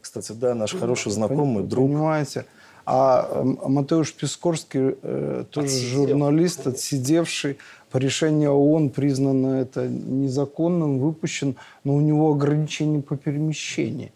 Кстати, 0.00 0.32
да, 0.32 0.56
наш 0.56 0.74
хороший 0.74 1.12
знакомый, 1.12 1.62
друг. 1.62 1.88
Понимаете? 1.88 2.44
А 2.86 3.42
Матеуш 3.42 4.12
Пискорский, 4.12 4.96
э, 5.02 5.44
тоже 5.50 5.68
Отсидел. 5.68 6.08
журналист, 6.08 6.66
отсидевший, 6.66 7.58
по 7.90 7.98
решению 7.98 8.52
ООН 8.52 8.90
признано 8.90 9.60
это 9.60 9.88
незаконным, 9.88 10.98
выпущен, 10.98 11.56
но 11.84 11.94
у 11.94 12.00
него 12.00 12.32
ограничения 12.32 13.00
по 13.00 13.16
перемещению. 13.16 14.10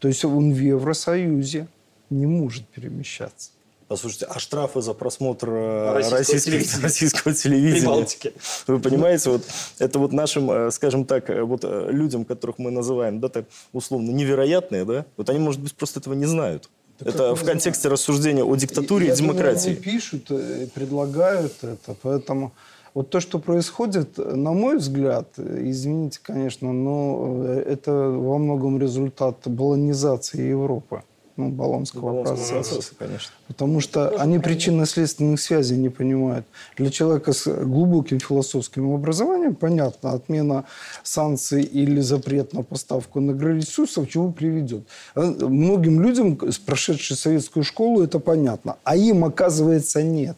То 0.00 0.08
есть 0.08 0.24
он 0.24 0.52
в 0.52 0.58
Евросоюзе 0.58 1.68
не 2.10 2.26
может 2.26 2.66
перемещаться. 2.66 3.50
Послушайте, 3.90 4.26
а 4.26 4.38
штрафы 4.38 4.82
за 4.82 4.94
просмотр 4.94 5.48
э, 5.50 5.92
российского, 6.10 6.38
телевидения. 6.38 6.82
российского 6.82 7.34
телевидения? 7.34 8.32
Вы 8.68 8.78
понимаете, 8.78 9.30
вот 9.30 9.42
это 9.80 9.98
вот 9.98 10.12
нашим, 10.12 10.48
э, 10.48 10.70
скажем 10.70 11.04
так, 11.04 11.28
э, 11.28 11.42
вот 11.42 11.64
людям, 11.64 12.24
которых 12.24 12.58
мы 12.58 12.70
называем, 12.70 13.18
да, 13.18 13.28
так 13.28 13.46
условно 13.72 14.12
невероятные, 14.12 14.84
да, 14.84 15.06
вот 15.16 15.28
они, 15.28 15.40
может 15.40 15.60
быть, 15.60 15.74
просто 15.74 15.98
этого 15.98 16.14
не 16.14 16.26
знают. 16.26 16.70
Да 17.00 17.10
это 17.10 17.34
в 17.34 17.44
контексте 17.44 17.82
знаю. 17.82 17.92
рассуждения 17.92 18.44
о 18.44 18.54
диктатуре 18.56 19.08
и, 19.08 19.12
и 19.12 19.14
демократии. 19.14 19.70
Думаю, 19.70 19.82
пишут 19.82 20.30
и 20.30 20.66
предлагают 20.74 21.52
это, 21.62 21.96
поэтому 22.02 22.52
вот 22.94 23.10
то, 23.10 23.20
что 23.20 23.38
происходит, 23.38 24.18
на 24.18 24.52
мой 24.52 24.78
взгляд, 24.78 25.28
извините, 25.38 26.18
конечно, 26.22 26.72
но 26.72 27.44
это 27.44 27.92
во 27.92 28.38
многом 28.38 28.80
результат 28.80 29.36
баллонизации 29.46 30.48
Европы 30.48 31.02
ну, 31.36 31.48
Болонского, 31.50 32.22
процесса. 32.22 32.54
процесса 32.54 32.94
конечно. 32.98 33.32
Потому 33.50 33.80
что 33.80 34.10
Тоже 34.10 34.22
они 34.22 34.38
причинно-следственных 34.38 35.40
связей 35.40 35.76
не 35.76 35.88
понимают. 35.88 36.46
Для 36.76 36.88
человека 36.88 37.32
с 37.32 37.50
глубоким 37.50 38.20
философским 38.20 38.94
образованием 38.94 39.56
понятно, 39.56 40.12
отмена 40.12 40.66
санкций 41.02 41.62
или 41.62 41.98
запрет 42.00 42.52
на 42.52 42.62
поставку 42.62 43.18
на 43.18 43.32
ресурсов 43.32 44.08
чего 44.08 44.30
приведет. 44.30 44.84
А 45.16 45.22
многим 45.22 46.00
людям, 46.00 46.38
прошедшие 46.64 47.16
советскую 47.16 47.64
школу, 47.64 48.04
это 48.04 48.20
понятно. 48.20 48.76
А 48.84 48.94
им, 48.94 49.24
оказывается, 49.24 50.00
нет. 50.00 50.36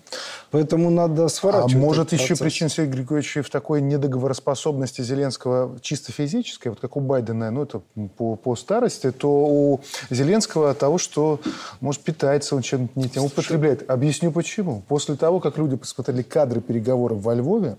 Поэтому 0.51 0.88
надо 0.88 1.29
сворачивать. 1.29 1.75
А 1.75 1.79
может 1.79 2.12
еще 2.14 2.35
причина, 2.35 2.70
Сергей 2.70 2.94
Григорьевич, 2.94 3.37
в 3.44 3.51
такой 3.51 3.83
недоговороспособности 3.83 5.03
Зеленского 5.03 5.79
чисто 5.83 6.12
физической, 6.12 6.68
вот 6.68 6.81
как 6.81 6.96
у 6.96 7.01
Байдена, 7.01 7.51
ну 7.51 7.64
это 7.64 7.83
по, 8.16 8.37
по 8.37 8.57
старости, 8.57 9.11
то 9.11 9.29
у 9.29 9.81
Зеленского 10.09 10.72
того, 10.72 10.96
что, 10.96 11.40
может, 11.81 12.01
питается 12.01 12.57
он 12.57 12.62
чем-то 12.62 13.02
не 13.03 13.09
тем, 13.09 13.25
употребляет. 13.25 13.88
Объясню 13.91 14.33
почему. 14.33 14.83
После 14.88 15.17
того, 15.17 15.41
как 15.41 15.59
люди 15.59 15.77
посмотрели 15.77 16.23
кадры 16.23 16.61
переговоров 16.61 17.21
во 17.23 17.35
Львове, 17.35 17.77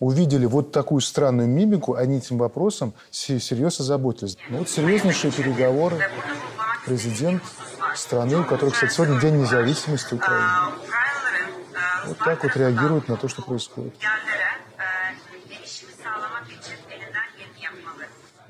увидели 0.00 0.46
вот 0.46 0.72
такую 0.72 1.00
странную 1.00 1.48
мимику, 1.48 1.94
они 1.94 2.18
этим 2.18 2.38
вопросом 2.38 2.94
серьезно 3.10 3.84
заботились. 3.84 4.36
Ну, 4.50 4.58
вот 4.58 4.68
серьезнейшие 4.68 5.32
переговоры. 5.32 5.98
Президент 6.86 7.42
страны, 7.94 8.36
у 8.36 8.44
которой, 8.44 8.70
кстати, 8.70 8.92
сегодня 8.92 9.20
День 9.20 9.36
независимости 9.36 10.14
Украины. 10.14 10.48
Вот 12.06 12.18
так 12.18 12.42
вот 12.42 12.56
реагирует 12.56 13.08
на 13.08 13.16
то, 13.16 13.28
что 13.28 13.42
происходит. 13.42 13.94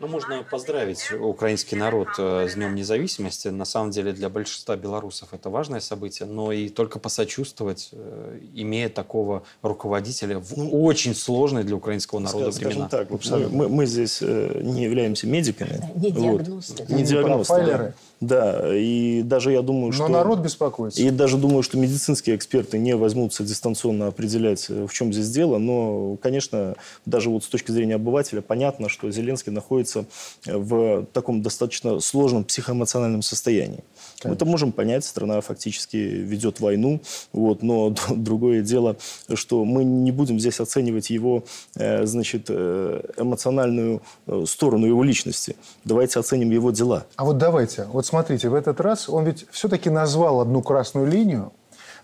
Ну, 0.00 0.06
можно 0.06 0.44
поздравить 0.48 1.10
украинский 1.12 1.76
народ 1.76 2.08
э, 2.18 2.46
с 2.48 2.54
Днем 2.54 2.74
независимости. 2.76 3.48
На 3.48 3.64
самом 3.64 3.90
деле 3.90 4.12
для 4.12 4.28
большинства 4.28 4.76
белорусов 4.76 5.30
это 5.32 5.50
важное 5.50 5.80
событие, 5.80 6.28
но 6.28 6.52
и 6.52 6.68
только 6.68 7.00
посочувствовать, 7.00 7.88
э, 7.92 8.38
имея 8.54 8.88
такого 8.90 9.42
руководителя 9.62 10.38
в 10.38 10.56
ну, 10.56 10.70
очень 10.84 11.14
сложной 11.14 11.64
для 11.64 11.74
украинского 11.74 12.20
народа 12.20 12.52
скажем 12.52 12.70
времена. 12.70 12.88
так, 12.88 13.10
мы, 13.10 13.48
мы, 13.48 13.68
мы 13.68 13.86
здесь 13.86 14.18
э, 14.22 14.60
не 14.62 14.84
являемся 14.84 15.26
медиками. 15.26 15.80
Не 15.96 16.12
диагносты. 16.12 16.84
Вот. 16.84 16.90
Не 16.90 17.02
диагносты. 17.02 17.94
Да, 18.20 18.74
и 18.74 19.22
даже 19.22 19.52
я 19.52 19.62
думаю, 19.62 19.92
что... 19.92 20.08
Но 20.08 20.18
народ 20.18 20.40
беспокоится. 20.40 21.00
И 21.00 21.10
даже 21.10 21.36
думаю, 21.36 21.62
что 21.62 21.78
медицинские 21.78 22.34
эксперты 22.34 22.76
не 22.76 22.96
возьмутся 22.96 23.44
дистанционно 23.44 24.08
определять, 24.08 24.68
в 24.68 24.88
чем 24.88 25.12
здесь 25.12 25.30
дело. 25.30 25.58
Но, 25.58 26.16
конечно, 26.20 26.74
даже 27.06 27.30
вот 27.30 27.44
с 27.44 27.46
точки 27.46 27.70
зрения 27.70 27.94
обывателя 27.94 28.40
понятно, 28.40 28.88
что 28.88 29.08
Зеленский 29.10 29.52
находится 29.52 30.04
в 30.44 31.06
таком 31.12 31.42
достаточно 31.42 32.00
сложном 32.00 32.44
психоэмоциональном 32.44 33.22
состоянии. 33.22 33.84
Конечно. 34.20 34.30
Мы 34.30 34.34
это 34.34 34.44
можем 34.46 34.72
понять, 34.72 35.04
страна 35.04 35.40
фактически 35.40 35.96
ведет 35.96 36.58
войну, 36.58 37.00
вот, 37.32 37.62
но 37.62 37.94
другое 38.10 38.62
дело, 38.62 38.96
что 39.34 39.64
мы 39.64 39.84
не 39.84 40.10
будем 40.10 40.40
здесь 40.40 40.58
оценивать 40.58 41.10
его 41.10 41.44
э, 41.76 42.04
значит, 42.04 42.46
э, 42.48 43.00
эмоциональную 43.16 44.02
э, 44.26 44.44
сторону 44.46 44.86
его 44.86 45.04
личности. 45.04 45.54
Давайте 45.84 46.18
оценим 46.18 46.50
его 46.50 46.72
дела. 46.72 47.06
А 47.14 47.24
вот 47.24 47.38
давайте, 47.38 47.84
вот 47.84 48.06
смотрите, 48.06 48.48
в 48.48 48.54
этот 48.54 48.80
раз 48.80 49.08
он 49.08 49.24
ведь 49.24 49.46
все-таки 49.52 49.88
назвал 49.88 50.40
одну 50.40 50.62
красную 50.62 51.06
линию, 51.06 51.52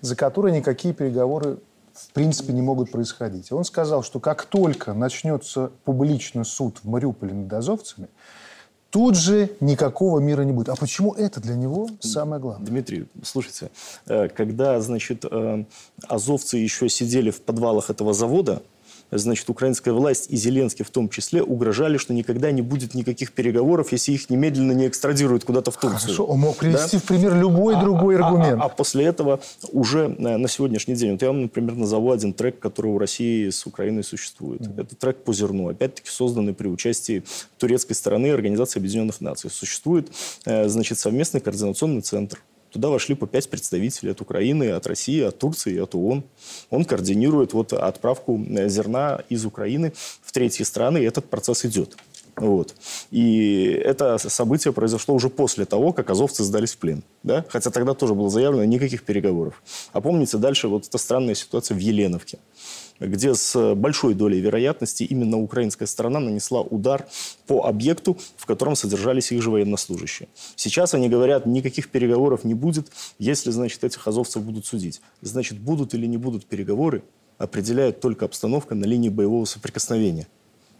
за 0.00 0.14
которой 0.14 0.52
никакие 0.52 0.94
переговоры 0.94 1.58
в 1.94 2.10
принципе 2.12 2.52
не 2.52 2.62
могут 2.62 2.90
происходить. 2.92 3.50
Он 3.50 3.64
сказал, 3.64 4.02
что 4.04 4.20
как 4.20 4.44
только 4.44 4.92
начнется 4.94 5.70
публичный 5.84 6.44
суд 6.44 6.78
в 6.82 6.88
Мариуполе 6.88 7.32
над 7.32 7.52
азовцами, 7.52 8.08
тут 8.94 9.16
же 9.16 9.50
никакого 9.58 10.20
мира 10.20 10.42
не 10.42 10.52
будет. 10.52 10.68
А 10.68 10.76
почему 10.76 11.14
это 11.14 11.40
для 11.40 11.56
него 11.56 11.88
самое 11.98 12.40
главное? 12.40 12.64
Дмитрий, 12.64 13.06
слушайте, 13.24 13.72
э, 14.06 14.28
когда, 14.28 14.80
значит, 14.80 15.24
э, 15.28 15.64
азовцы 16.06 16.58
еще 16.58 16.88
сидели 16.88 17.32
в 17.32 17.40
подвалах 17.42 17.90
этого 17.90 18.14
завода, 18.14 18.62
значит, 19.10 19.48
украинская 19.48 19.94
власть 19.94 20.26
и 20.30 20.36
Зеленский 20.36 20.84
в 20.84 20.90
том 20.90 21.08
числе 21.08 21.42
угрожали, 21.42 21.96
что 21.96 22.12
никогда 22.12 22.50
не 22.50 22.62
будет 22.62 22.94
никаких 22.94 23.32
переговоров, 23.32 23.92
если 23.92 24.12
их 24.12 24.30
немедленно 24.30 24.72
не 24.72 24.88
экстрадируют 24.88 25.44
куда-то 25.44 25.70
в 25.70 25.76
Турцию. 25.76 26.00
Хорошо, 26.00 26.24
он 26.24 26.40
мог 26.40 26.56
привести 26.56 26.96
да? 26.96 27.02
в 27.02 27.04
пример 27.04 27.34
любой 27.36 27.76
а, 27.76 27.80
другой 27.80 28.16
а, 28.16 28.26
аргумент. 28.26 28.60
А, 28.60 28.64
а, 28.64 28.66
а 28.66 28.68
после 28.68 29.04
этого 29.04 29.40
уже 29.72 30.08
на, 30.08 30.38
на 30.38 30.48
сегодняшний 30.48 30.94
день, 30.94 31.12
вот 31.12 31.22
я 31.22 31.28
вам, 31.28 31.42
например, 31.42 31.74
назову 31.74 32.10
один 32.10 32.32
трек, 32.32 32.58
который 32.58 32.92
у 32.92 32.98
России 32.98 33.50
с 33.50 33.66
Украиной 33.66 34.04
существует. 34.04 34.62
Mm-hmm. 34.62 34.80
Это 34.80 34.96
трек 34.96 35.24
по 35.24 35.32
зерну, 35.32 35.68
опять-таки 35.68 36.08
созданный 36.08 36.54
при 36.54 36.68
участии 36.68 37.24
турецкой 37.58 37.94
стороны 37.94 38.30
Организации 38.30 38.78
Объединенных 38.78 39.20
Наций. 39.20 39.50
Существует, 39.50 40.10
э, 40.44 40.68
значит, 40.68 40.98
совместный 40.98 41.40
координационный 41.40 42.02
центр 42.02 42.40
Туда 42.74 42.88
вошли 42.88 43.14
по 43.14 43.28
пять 43.28 43.48
представителей 43.48 44.10
от 44.10 44.20
Украины, 44.20 44.70
от 44.70 44.88
России, 44.88 45.22
от 45.22 45.38
Турции, 45.38 45.78
от 45.78 45.94
ООН. 45.94 46.24
Он 46.70 46.84
координирует 46.84 47.52
вот 47.52 47.72
отправку 47.72 48.44
э, 48.48 48.68
зерна 48.68 49.20
из 49.28 49.46
Украины 49.46 49.92
в 50.20 50.32
третьи 50.32 50.64
страны, 50.64 50.98
и 50.98 51.04
этот 51.04 51.30
процесс 51.30 51.64
идет. 51.64 51.96
Вот. 52.34 52.74
И 53.12 53.80
это 53.84 54.18
событие 54.18 54.72
произошло 54.72 55.14
уже 55.14 55.28
после 55.28 55.66
того, 55.66 55.92
как 55.92 56.10
азовцы 56.10 56.42
сдались 56.42 56.72
в 56.72 56.78
плен. 56.78 57.04
Да? 57.22 57.44
Хотя 57.48 57.70
тогда 57.70 57.94
тоже 57.94 58.14
было 58.14 58.28
заявлено 58.28 58.64
никаких 58.64 59.04
переговоров. 59.04 59.62
А 59.92 60.00
помните 60.00 60.36
дальше 60.38 60.66
вот 60.66 60.88
эта 60.88 60.98
странная 60.98 61.36
ситуация 61.36 61.76
в 61.76 61.78
Еленовке 61.78 62.40
где 63.00 63.34
с 63.34 63.74
большой 63.74 64.14
долей 64.14 64.40
вероятности 64.40 65.04
именно 65.04 65.38
украинская 65.38 65.86
сторона 65.86 66.20
нанесла 66.20 66.60
удар 66.60 67.06
по 67.46 67.66
объекту, 67.66 68.16
в 68.36 68.46
котором 68.46 68.76
содержались 68.76 69.32
их 69.32 69.42
же 69.42 69.50
военнослужащие. 69.50 70.28
Сейчас 70.56 70.94
они 70.94 71.08
говорят, 71.08 71.46
никаких 71.46 71.90
переговоров 71.90 72.44
не 72.44 72.54
будет, 72.54 72.90
если, 73.18 73.50
значит, 73.50 73.84
этих 73.84 74.06
азовцев 74.06 74.42
будут 74.42 74.66
судить. 74.66 75.00
Значит, 75.20 75.58
будут 75.58 75.94
или 75.94 76.06
не 76.06 76.16
будут 76.16 76.46
переговоры, 76.46 77.02
определяет 77.38 78.00
только 78.00 78.24
обстановка 78.24 78.74
на 78.74 78.84
линии 78.84 79.08
боевого 79.08 79.44
соприкосновения 79.44 80.26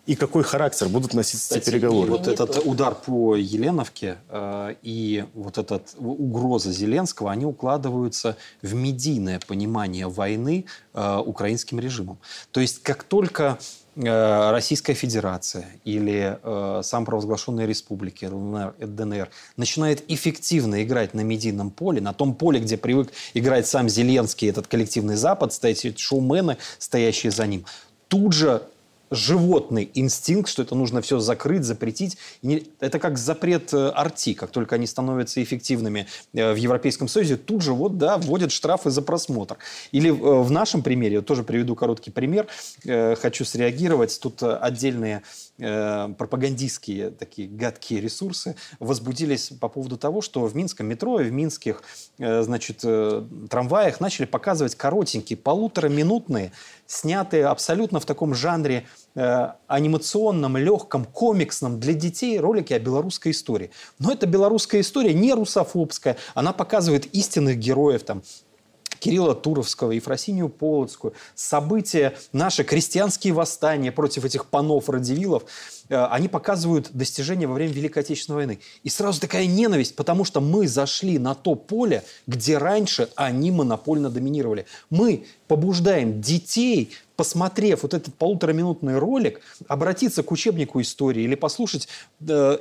и 0.07 0.17
какой 0.17 0.43
характер 0.43 0.89
будут 0.89 1.15
носить 1.15 1.41
Кстати, 1.41 1.61
эти 1.61 1.71
переговоры. 1.71 2.11
Вот 2.11 2.29
этот 2.29 2.65
удар 2.65 2.95
по 2.95 3.37
Еленовке 3.37 4.19
э, 4.29 4.75
и 4.83 5.25
вот 5.35 5.57
эта 5.57 5.81
угроза 5.99 6.73
Зеленского, 6.73 7.31
они 7.31 7.47
укладываются 7.47 8.37
в 8.61 8.75
медийное 8.75 9.41
понимание 9.47 10.07
войны 10.07 10.67
э, 10.93 11.17
украинским 11.25 11.81
режимом. 11.81 12.19
То 12.51 12.61
есть 12.61 12.83
как 12.83 13.05
только 13.05 13.59
э, 13.97 14.51
Российская 14.51 14.93
Федерация 14.93 15.67
или 15.85 16.39
э, 16.43 16.81
сам 16.83 17.07
провозглашенные 17.07 17.67
республики 17.67 18.27
ЛНР, 18.27 18.75
ДНР 18.79 19.31
начинает 19.57 20.05
эффективно 20.09 20.83
играть 20.83 21.15
на 21.15 21.23
медийном 21.23 21.71
поле, 21.71 22.03
на 22.03 22.13
том 22.13 22.35
поле, 22.35 22.61
где 22.61 22.77
привык 22.77 23.11
играть 23.33 23.67
сам 23.67 23.89
Зеленский, 23.89 24.51
этот 24.51 24.67
коллективный 24.67 25.17
Запад, 25.17 25.55
стоят 25.55 25.99
шоумены, 25.99 26.59
стоящие 26.79 27.33
за 27.33 27.47
ним, 27.47 27.65
тут 28.09 28.35
же 28.35 28.63
животный 29.15 29.91
инстинкт, 29.95 30.49
что 30.49 30.63
это 30.63 30.75
нужно 30.75 31.01
все 31.01 31.19
закрыть, 31.19 31.65
запретить. 31.65 32.19
Это 32.81 32.99
как 32.99 33.19
запрет 33.19 33.73
э, 33.73 33.89
арти, 33.89 34.35
как 34.35 34.51
только 34.51 34.77
они 34.77 34.87
становятся 34.87 35.43
эффективными 35.43 36.07
э, 36.33 36.53
в 36.53 36.57
Европейском 36.57 37.09
Союзе, 37.09 37.37
тут 37.37 37.63
же 37.63 37.73
вот, 37.73 37.99
да, 37.99 38.19
вводят 38.19 38.53
штрафы 38.53 38.91
за 38.91 39.03
просмотр. 39.03 39.57
Или 39.93 40.11
э, 40.11 40.13
в 40.13 40.51
нашем 40.51 40.83
примере, 40.83 41.21
тоже 41.21 41.43
приведу 41.43 41.75
короткий 41.75 42.11
пример, 42.11 42.47
хочу 42.85 43.45
среагировать, 43.45 44.19
тут 44.21 44.43
отдельные 44.43 45.23
пропагандистские 45.57 47.11
такие 47.11 47.49
гадкие 47.49 48.01
ресурсы 48.01 48.57
возбудились 48.81 49.51
по 49.61 49.69
поводу 49.69 49.97
того, 49.97 50.21
что 50.21 50.45
в 50.47 50.57
Минском 50.57 50.87
метро 50.87 51.21
и 51.21 51.25
в 51.25 51.33
минских 51.33 51.83
значит, 52.19 52.79
трамваях 52.79 54.01
начали 54.01 54.27
показывать 54.27 54.75
коротенькие 54.75 55.37
полутораминутные 55.37 56.53
снятые 56.87 57.47
абсолютно 57.47 58.01
в 58.01 58.05
таком 58.05 58.35
жанре 58.35 58.87
э, 59.15 59.49
анимационном, 59.67 60.57
легком, 60.57 61.05
комиксном 61.05 61.81
для 61.81 61.95
детей 61.95 62.39
ролики 62.39 62.73
о 62.73 62.79
белорусской 62.79 63.33
истории. 63.33 63.71
Но 63.99 64.13
эта 64.13 64.27
белорусская 64.27 64.81
история 64.81 65.15
не 65.15 65.33
русофобская, 65.33 66.17
она 66.35 66.53
показывает 66.53 67.07
истинных 67.15 67.59
героев, 67.59 68.03
там, 68.03 68.23
Кирилла 69.05 69.35
Туровского, 69.35 69.91
Ефросинию 69.91 70.49
Полоцкую, 70.49 71.13
события, 71.35 72.17
наши 72.33 72.65
крестьянские 72.65 73.35
восстания 73.35 73.93
против 73.93 74.25
этих 74.25 74.47
панов, 74.47 74.89
радивилов, 74.89 75.43
э, 75.43 75.47
они 75.89 76.29
показывают 76.29 76.91
достижения 76.93 77.47
во 77.47 77.55
время 77.55 77.73
Великой 77.73 78.01
Отечественной 78.01 78.37
войны. 78.37 78.61
И 78.83 78.89
сразу 78.89 79.21
такая 79.21 79.47
ненависть, 79.47 79.97
потому 79.97 80.25
что 80.25 80.41
мы 80.41 80.67
зашли 80.69 81.19
на 81.19 81.35
то 81.35 81.55
поле, 81.55 82.05
где 82.27 82.59
раньше 82.59 83.09
они 83.17 83.51
монопольно 83.51 84.11
доминировали. 84.11 84.67
Мы 84.91 85.27
побуждаем 85.47 86.21
детей 86.21 86.93
посмотрев 87.17 87.83
вот 87.83 87.95
этот 87.95 88.15
полутораминутный 88.15 88.99
ролик, 88.99 89.41
обратиться 89.69 90.23
к 90.23 90.33
учебнику 90.33 90.81
истории 90.81 91.23
или 91.23 91.35
послушать 91.35 91.89
э, 92.27 92.59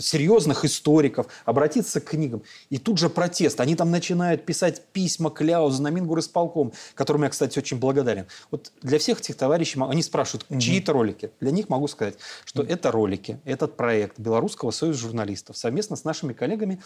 серьезных 0.00 0.64
историков, 0.64 1.26
обратиться 1.44 2.00
к 2.00 2.04
книгам. 2.04 2.42
И 2.70 2.78
тут 2.78 2.98
же 2.98 3.10
протест. 3.10 3.60
Они 3.60 3.76
там 3.76 3.90
начинают 3.90 4.44
писать 4.44 4.82
письма 4.92 5.30
Кляузу 5.30 5.82
на 5.82 5.88
Мингурисполком, 5.88 6.72
которым 6.94 7.24
я, 7.24 7.28
кстати, 7.28 7.58
очень 7.58 7.78
благодарен. 7.78 8.26
Вот 8.50 8.72
для 8.82 8.98
всех 8.98 9.20
этих 9.20 9.36
товарищей, 9.36 9.78
они 9.80 10.02
спрашивают, 10.02 10.46
чьи 10.60 10.78
это 10.80 10.92
ролики? 10.92 11.30
Для 11.40 11.50
них 11.50 11.68
могу 11.68 11.88
сказать, 11.88 12.14
что 12.44 12.62
угу. 12.62 12.70
это 12.70 12.90
ролики, 12.90 13.40
этот 13.44 13.76
проект 13.76 14.18
Белорусского 14.18 14.70
союза 14.70 15.00
журналистов 15.00 15.56
совместно 15.56 15.96
с 15.96 16.04
нашими 16.04 16.32
коллегами 16.32 16.80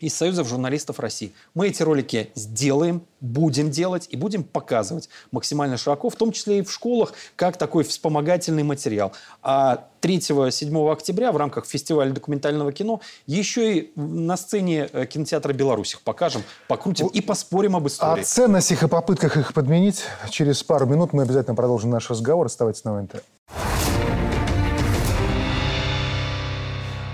из 0.00 0.14
Союзов 0.14 0.48
журналистов 0.48 1.00
России. 1.00 1.32
Мы 1.54 1.68
эти 1.68 1.82
ролики 1.82 2.30
сделаем, 2.34 3.02
будем 3.20 3.70
делать 3.70 4.08
и 4.10 4.16
будем 4.16 4.44
показывать 4.44 5.08
максимально 5.32 5.78
широко, 5.78 6.10
в 6.10 6.16
том 6.16 6.32
числе 6.32 6.58
и 6.58 6.62
в 6.62 6.70
школах, 6.70 7.14
как 7.34 7.56
такой 7.56 7.84
вспомогательный 7.84 8.62
материал. 8.62 9.12
А 9.42 9.88
3-7 10.02 10.92
октября 10.92 11.32
в 11.32 11.36
рамках 11.36 11.66
фестиваля 11.66 12.12
документального 12.12 12.72
кино 12.72 13.00
еще 13.26 13.78
и 13.78 13.92
на 13.96 14.36
сцене 14.36 14.88
э, 14.92 15.06
кинотеатра 15.06 15.52
«Беларусь» 15.52 15.98
покажем, 16.04 16.42
покрутим 16.68 17.06
и 17.06 17.20
поспорим 17.20 17.74
об 17.74 17.86
истории. 17.86 18.20
О 18.20 18.24
ценностях 18.24 18.82
и 18.82 18.88
попытках 18.88 19.36
их 19.36 19.54
подменить 19.54 20.04
через 20.30 20.62
пару 20.62 20.86
минут 20.86 21.12
мы 21.12 21.22
обязательно 21.22 21.56
продолжим 21.56 21.90
наш 21.90 22.10
разговор. 22.10 22.46
Оставайтесь 22.46 22.84
на 22.84 22.94
ВНТ. 22.94 23.24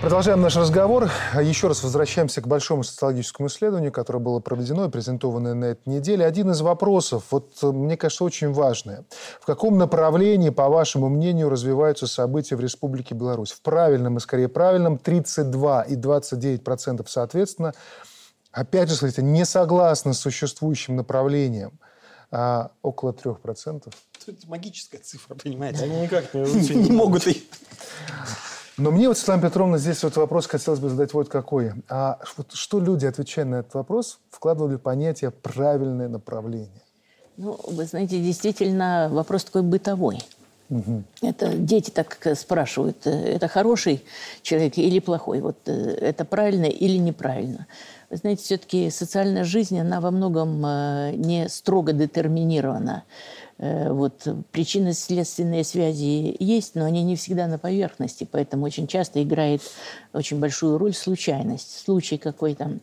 Продолжаем 0.03 0.41
наш 0.41 0.57
разговор. 0.57 1.09
Еще 1.41 1.69
раз 1.69 1.85
возвращаемся 1.85 2.41
к 2.41 2.49
большому 2.49 2.83
социологическому 2.83 3.47
исследованию, 3.47 3.93
которое 3.93 4.19
было 4.19 4.41
проведено 4.41 4.87
и 4.87 4.91
презентовано 4.91 5.55
на 5.55 5.67
этой 5.67 5.89
неделе. 5.89 6.27
Один 6.27 6.51
из 6.51 6.61
вопросов, 6.61 7.27
вот 7.31 7.63
мне 7.63 7.97
кажется, 7.97 8.25
очень 8.25 8.51
важный. 8.53 9.05
В 9.41 9.47
каком 9.47 9.79
направлении, 9.79 10.51
по 10.51 10.69
вашему 10.69 11.09
мнению, 11.09 11.51
развиваются 11.51 12.09
события 12.09 12.57
в 12.57 12.61
Республике 12.61 13.15
Беларусь? 13.15 13.53
В 13.53 13.63
правильном 13.63 14.17
и 14.17 14.21
скорее 14.21 14.49
правильном 14.49 14.99
32 14.99 15.83
и 15.83 15.95
29 15.95 16.65
процентов 16.65 17.09
соответственно. 17.09 17.73
Опять 18.51 18.89
же, 18.89 18.97
смотрите, 18.97 19.23
не 19.23 19.45
согласны 19.45 20.15
с 20.15 20.19
существующим 20.19 20.97
направлением. 20.97 21.79
А 22.33 22.73
около 22.83 23.13
3 23.13 23.35
процентов. 23.35 23.95
Это 24.27 24.49
магическая 24.49 25.01
цифра, 25.01 25.37
понимаете? 25.37 25.85
Они 25.85 26.01
никак 26.01 26.35
не, 26.35 26.41
не 26.75 26.91
могут 26.91 27.29
и... 27.29 27.49
Но 28.83 28.91
мне 28.91 29.07
вот, 29.07 29.17
Светлана 29.17 29.43
Петровна, 29.43 29.79
здесь 29.79 30.03
вот 30.03 30.17
вопрос 30.17 30.49
хотелось 30.49 30.81
бы 30.81 30.89
задать 30.89 31.15
вот 31.15 31.29
какой. 31.29 31.71
А 31.89 32.19
вот 32.37 32.53
что 32.53 32.81
люди, 32.81 33.07
отвечая 33.07 33.45
на 33.45 33.57
этот 33.61 33.75
вопрос, 33.75 34.19
вкладывали 34.29 34.75
в 34.75 34.81
понятие 34.81 35.31
«правильное 35.31 36.09
направление»? 36.09 36.83
Ну, 37.37 37.61
вы 37.69 37.85
знаете, 37.85 38.21
действительно, 38.21 39.09
вопрос 39.13 39.45
такой 39.45 39.63
бытовой. 39.63 40.19
Угу. 40.69 41.05
Это 41.23 41.55
дети 41.55 41.91
так 41.91 42.19
спрашивают, 42.35 43.07
э, 43.07 43.11
это 43.11 43.47
хороший 43.47 44.03
человек 44.43 44.77
или 44.79 44.99
плохой, 44.99 45.41
вот 45.43 45.59
э, 45.67 45.73
это 46.01 46.25
правильно 46.25 46.65
или 46.65 46.97
неправильно. 46.97 47.69
Вы 48.11 48.17
знаете, 48.17 48.43
все-таки 48.43 48.91
социальная 48.91 49.45
жизнь, 49.45 49.79
она 49.79 50.01
во 50.01 50.11
многом 50.11 50.65
э, 50.67 51.13
не 51.15 51.49
строго 51.49 51.93
детерминирована. 51.93 53.05
Э, 53.63 53.93
вот 53.93 54.27
причинно-следственные 54.51 55.63
связи 55.63 56.35
есть, 56.41 56.75
но 56.75 56.85
они 56.85 57.05
не 57.05 57.15
всегда 57.15 57.47
на 57.47 57.59
поверхности, 57.59 58.27
поэтому 58.29 58.65
очень 58.65 58.89
часто 58.89 59.23
играет 59.23 59.63
очень 60.13 60.41
большую 60.41 60.79
роль 60.79 60.93
случайность, 60.93 61.85
случай 61.85 62.19
какой-то. 62.19 62.81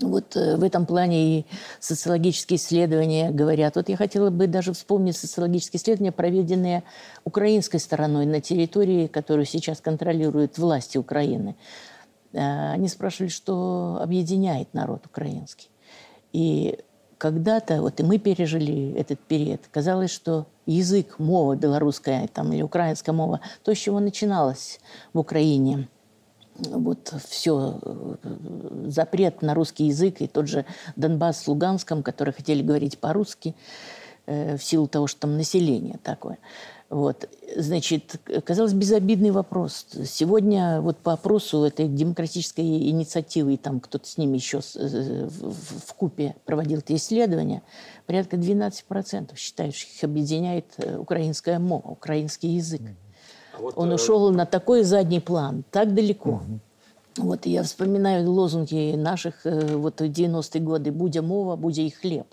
Вот 0.00 0.36
э, 0.36 0.56
в 0.56 0.62
этом 0.62 0.86
плане 0.86 1.40
и 1.40 1.46
социологические 1.80 2.58
исследования 2.58 3.32
говорят. 3.32 3.74
Вот 3.74 3.88
я 3.88 3.96
хотела 3.96 4.30
бы 4.30 4.46
даже 4.46 4.72
вспомнить 4.72 5.16
социологические 5.16 5.80
исследования, 5.80 6.12
проведенные 6.12 6.84
украинской 7.24 7.78
стороной 7.78 8.24
на 8.24 8.40
территории, 8.40 9.08
которую 9.08 9.46
сейчас 9.46 9.80
контролируют 9.80 10.58
власти 10.58 10.96
Украины. 10.96 11.56
Э, 12.32 12.70
они 12.70 12.86
спрашивали, 12.86 13.30
что 13.30 13.98
объединяет 14.00 14.74
народ 14.74 15.06
украинский. 15.06 15.70
И 16.32 16.78
когда-то, 17.24 17.80
вот 17.80 18.00
и 18.00 18.02
мы 18.02 18.18
пережили 18.18 18.92
этот 18.98 19.18
период, 19.18 19.62
казалось, 19.70 20.10
что 20.10 20.44
язык, 20.66 21.18
мова 21.18 21.56
белорусская 21.56 22.28
там, 22.28 22.52
или 22.52 22.60
украинская 22.60 23.14
мова, 23.14 23.40
то, 23.62 23.74
с 23.74 23.78
чего 23.78 23.98
начиналось 23.98 24.78
в 25.14 25.18
Украине, 25.20 25.88
вот 26.58 27.14
все, 27.26 27.80
запрет 28.88 29.40
на 29.40 29.54
русский 29.54 29.86
язык 29.86 30.20
и 30.20 30.26
тот 30.26 30.48
же 30.48 30.66
Донбасс 30.96 31.44
с 31.44 31.48
Луганском, 31.48 32.02
которые 32.02 32.34
хотели 32.34 32.60
говорить 32.60 32.98
по-русски, 32.98 33.54
э, 34.26 34.58
в 34.58 34.62
силу 34.62 34.86
того, 34.86 35.06
что 35.06 35.20
там 35.22 35.38
население 35.38 35.98
такое– 36.02 36.36
вот. 36.90 37.28
Значит, 37.56 38.20
казалось, 38.44 38.72
безобидный 38.72 39.30
вопрос. 39.30 39.86
Сегодня 40.04 40.80
вот 40.80 40.98
по 40.98 41.14
опросу 41.14 41.64
этой 41.64 41.88
демократической 41.88 42.60
инициативы, 42.62 43.54
и 43.54 43.56
там 43.56 43.80
кто-то 43.80 44.06
с 44.06 44.18
ними 44.18 44.36
еще 44.36 44.60
э, 44.76 45.28
в, 45.28 45.94
купе 45.94 46.36
проводил 46.44 46.78
это 46.78 46.94
исследование, 46.94 47.62
порядка 48.06 48.36
12% 48.36 49.36
считают, 49.36 49.74
что 49.74 49.88
их 49.88 50.04
объединяет 50.04 50.66
э, 50.76 50.96
украинская 50.96 51.58
мова, 51.58 51.88
украинский 51.88 52.50
язык. 52.50 52.82
А 53.56 53.60
вот, 53.60 53.74
Он 53.76 53.90
э, 53.90 53.94
ушел 53.94 54.30
на 54.30 54.46
такой 54.46 54.82
задний 54.82 55.20
план, 55.20 55.64
так 55.70 55.94
далеко. 55.94 56.30
Угу. 56.30 56.60
Вот 57.16 57.46
я 57.46 57.62
вспоминаю 57.62 58.28
лозунги 58.28 58.94
наших 58.96 59.44
вот 59.44 60.00
90-е 60.00 60.60
годы 60.60 60.90
«Будя 60.90 61.22
мова, 61.22 61.54
будя 61.56 61.82
и 61.82 61.90
хлеб». 61.90 62.26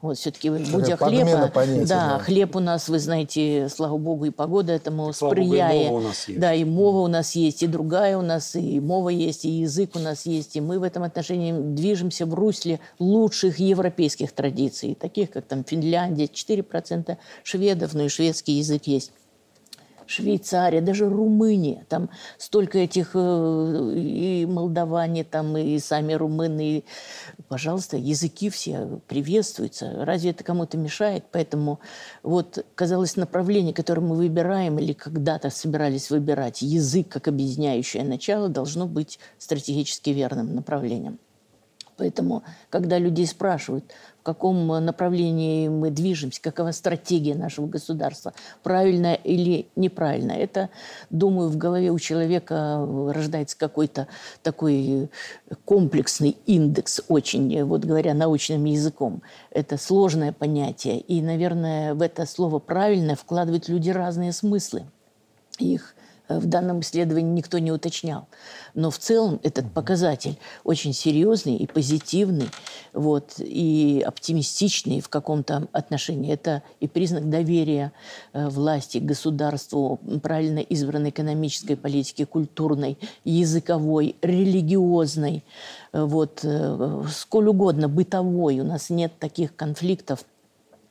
Вот 0.00 0.18
все-таки 0.18 0.50
будя 0.50 0.96
хлеба, 0.96 1.48
понятия, 1.48 1.86
да, 1.86 2.10
да, 2.10 2.18
хлеб 2.18 2.56
у 2.56 2.60
нас, 2.60 2.88
вы 2.88 2.98
знаете, 2.98 3.68
слава 3.68 3.96
богу, 3.96 4.26
и 4.26 4.30
погода 4.30 4.72
этому 4.72 5.12
так, 5.12 5.16
сприяет. 5.16 5.88
Богу, 5.88 6.00
и 6.00 6.04
мова 6.04 6.04
у 6.04 6.08
нас 6.08 6.28
есть. 6.28 6.40
Да, 6.40 6.54
и 6.54 6.64
мова 6.64 6.98
у 6.98 7.06
нас 7.08 7.34
есть, 7.34 7.62
и 7.62 7.66
другая 7.66 8.18
у 8.18 8.22
нас, 8.22 8.54
и 8.54 8.80
мова 8.80 9.08
есть, 9.08 9.44
и 9.44 9.48
язык 9.48 9.96
у 9.96 9.98
нас 9.98 10.26
есть, 10.26 10.56
и 10.56 10.60
мы 10.60 10.78
в 10.78 10.82
этом 10.82 11.02
отношении 11.02 11.52
движемся 11.52 12.26
в 12.26 12.34
русле 12.34 12.80
лучших 12.98 13.58
европейских 13.58 14.32
традиций, 14.32 14.94
таких 14.94 15.30
как 15.30 15.46
там 15.46 15.64
Финляндия, 15.64 16.24
4% 16.24 17.16
шведов, 17.42 17.94
но 17.94 18.02
и 18.02 18.08
шведский 18.08 18.52
язык 18.54 18.86
есть. 18.86 19.12
Швейцария, 20.12 20.80
даже 20.80 21.08
Румыния. 21.08 21.84
Там 21.88 22.10
столько 22.38 22.78
этих 22.78 23.12
э, 23.14 23.92
и 23.96 24.46
молдаване, 24.46 25.24
там 25.24 25.56
и 25.56 25.78
сами 25.78 26.12
румыны. 26.12 26.78
И, 26.78 26.84
пожалуйста, 27.48 27.96
языки 27.96 28.50
все 28.50 29.00
приветствуются. 29.08 30.04
Разве 30.04 30.30
это 30.30 30.44
кому-то 30.44 30.76
мешает? 30.76 31.24
Поэтому 31.32 31.80
вот, 32.22 32.64
казалось, 32.74 33.16
направление, 33.16 33.72
которое 33.72 34.02
мы 34.02 34.16
выбираем 34.16 34.78
или 34.78 34.92
когда-то 34.92 35.50
собирались 35.50 36.10
выбирать, 36.10 36.62
язык 36.62 37.08
как 37.08 37.28
объединяющее 37.28 38.04
начало, 38.04 38.48
должно 38.48 38.86
быть 38.86 39.18
стратегически 39.38 40.10
верным 40.10 40.54
направлением. 40.54 41.18
Поэтому, 41.96 42.42
когда 42.70 42.98
людей 42.98 43.26
спрашивают, 43.26 43.92
в 44.20 44.24
каком 44.24 44.66
направлении 44.84 45.68
мы 45.68 45.90
движемся, 45.90 46.40
какова 46.40 46.70
стратегия 46.70 47.34
нашего 47.34 47.66
государства, 47.66 48.32
правильно 48.62 49.14
или 49.14 49.66
неправильно. 49.74 50.32
Это, 50.32 50.70
думаю, 51.10 51.48
в 51.48 51.56
голове 51.56 51.90
у 51.90 51.98
человека 51.98 52.86
рождается 53.08 53.58
какой-то 53.58 54.06
такой 54.42 55.10
комплексный 55.64 56.36
индекс, 56.46 57.00
очень, 57.08 57.64
вот 57.64 57.84
говоря 57.84 58.14
научным 58.14 58.64
языком. 58.64 59.22
Это 59.50 59.76
сложное 59.76 60.32
понятие. 60.32 61.00
И, 61.00 61.20
наверное, 61.20 61.94
в 61.94 62.02
это 62.02 62.24
слово 62.24 62.58
«правильное» 62.58 63.16
вкладывают 63.16 63.68
люди 63.68 63.90
разные 63.90 64.32
смыслы. 64.32 64.84
Их 65.58 65.94
Э, 65.94 66.01
в 66.38 66.46
данном 66.46 66.80
исследовании 66.80 67.32
никто 67.32 67.58
не 67.58 67.72
уточнял. 67.72 68.28
Но 68.74 68.90
в 68.90 68.98
целом 68.98 69.40
этот 69.42 69.70
показатель 69.72 70.38
очень 70.64 70.92
серьезный 70.92 71.56
и 71.56 71.66
позитивный, 71.66 72.48
вот, 72.92 73.34
и 73.38 74.02
оптимистичный 74.06 75.00
в 75.00 75.08
каком-то 75.08 75.68
отношении. 75.72 76.32
Это 76.32 76.62
и 76.80 76.88
признак 76.88 77.28
доверия 77.28 77.92
э, 78.32 78.48
власти, 78.48 78.98
государству, 78.98 80.00
правильно 80.22 80.58
избранной 80.60 81.10
экономической 81.10 81.76
политики, 81.76 82.24
культурной, 82.24 82.98
языковой, 83.24 84.16
религиозной, 84.22 85.44
э, 85.92 86.02
вот, 86.04 86.44
сколь 87.10 87.48
угодно, 87.48 87.88
бытовой. 87.88 88.60
У 88.60 88.64
нас 88.64 88.90
нет 88.90 89.12
таких 89.18 89.54
конфликтов 89.54 90.24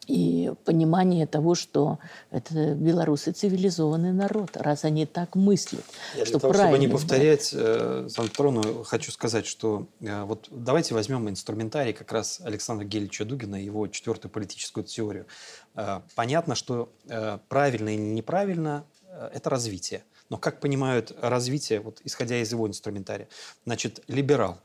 и 0.07 0.51
понимание 0.65 1.27
того, 1.27 1.53
что 1.53 1.99
это 2.31 2.73
белорусы 2.73 3.31
цивилизованный 3.31 4.11
народ, 4.11 4.57
раз 4.57 4.83
они 4.83 5.05
так 5.05 5.35
мыслят. 5.35 5.85
Я 6.15 6.25
что 6.25 6.39
для 6.39 6.39
того, 6.39 6.53
чтобы 6.53 6.79
не 6.79 6.87
повторять 6.87 7.51
э, 7.53 8.07
Петровну, 8.15 8.83
хочу 8.83 9.11
сказать, 9.11 9.45
что 9.45 9.87
э, 9.99 10.23
вот 10.23 10.47
давайте 10.49 10.95
возьмем 10.95 11.29
инструментарий 11.29 11.93
как 11.93 12.11
раз 12.11 12.41
Александра 12.43 12.83
Гельевича 12.83 13.25
Дугина, 13.25 13.55
его 13.55 13.87
четвертую 13.87 14.31
политическую 14.31 14.83
теорию. 14.83 15.27
Э, 15.75 16.01
понятно, 16.15 16.55
что 16.55 16.91
э, 17.07 17.37
правильно 17.47 17.89
или 17.89 18.01
неправильно 18.01 18.85
э,– 19.07 19.29
это 19.35 19.51
развитие. 19.51 20.03
Но 20.29 20.37
как 20.37 20.61
понимают 20.61 21.15
развитие, 21.21 21.79
вот, 21.79 22.01
исходя 22.03 22.41
из 22.41 22.51
его 22.51 22.67
инструментария? 22.67 23.27
Значит, 23.65 24.01
либерал, 24.07 24.57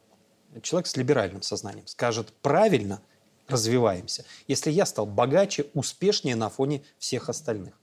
человек 0.62 0.86
с 0.86 0.96
либеральным 0.96 1.42
сознанием 1.42 1.86
скажет 1.86 2.32
правильно– 2.40 3.02
развиваемся, 3.48 4.24
если 4.48 4.70
я 4.70 4.86
стал 4.86 5.06
богаче, 5.06 5.66
успешнее 5.74 6.36
на 6.36 6.48
фоне 6.48 6.82
всех 6.98 7.28
остальных. 7.28 7.74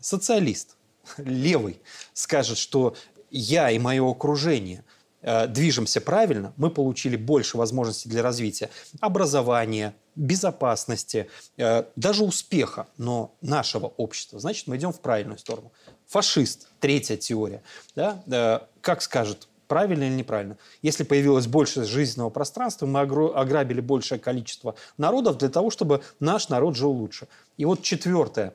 Социалист, 0.00 0.76
левый, 1.18 1.80
скажет, 2.12 2.58
что 2.58 2.96
я 3.30 3.70
и 3.70 3.78
мое 3.78 4.08
окружение 4.08 4.84
э, 5.22 5.46
движемся 5.46 6.00
правильно, 6.00 6.52
мы 6.56 6.70
получили 6.70 7.16
больше 7.16 7.56
возможностей 7.56 8.08
для 8.08 8.22
развития 8.22 8.70
образования, 9.00 9.94
безопасности, 10.14 11.28
э, 11.56 11.84
даже 11.96 12.24
успеха, 12.24 12.86
но 12.96 13.34
нашего 13.40 13.86
общества. 13.86 14.38
Значит, 14.40 14.66
мы 14.66 14.76
идем 14.76 14.92
в 14.92 15.00
правильную 15.00 15.38
сторону. 15.38 15.72
Фашист, 16.06 16.68
третья 16.80 17.16
теория, 17.16 17.62
да, 17.94 18.22
э, 18.26 18.60
как 18.80 19.02
скажет 19.02 19.48
Правильно 19.68 20.04
или 20.04 20.14
неправильно? 20.14 20.58
Если 20.82 21.04
появилось 21.04 21.46
больше 21.46 21.84
жизненного 21.84 22.30
пространства, 22.30 22.86
мы 22.86 23.00
ограбили 23.00 23.80
большее 23.80 24.18
количество 24.18 24.76
народов 24.96 25.38
для 25.38 25.48
того, 25.48 25.70
чтобы 25.70 26.02
наш 26.20 26.48
народ 26.48 26.76
жил 26.76 26.90
лучше. 26.90 27.28
И 27.56 27.64
вот 27.64 27.82
четвертая 27.82 28.54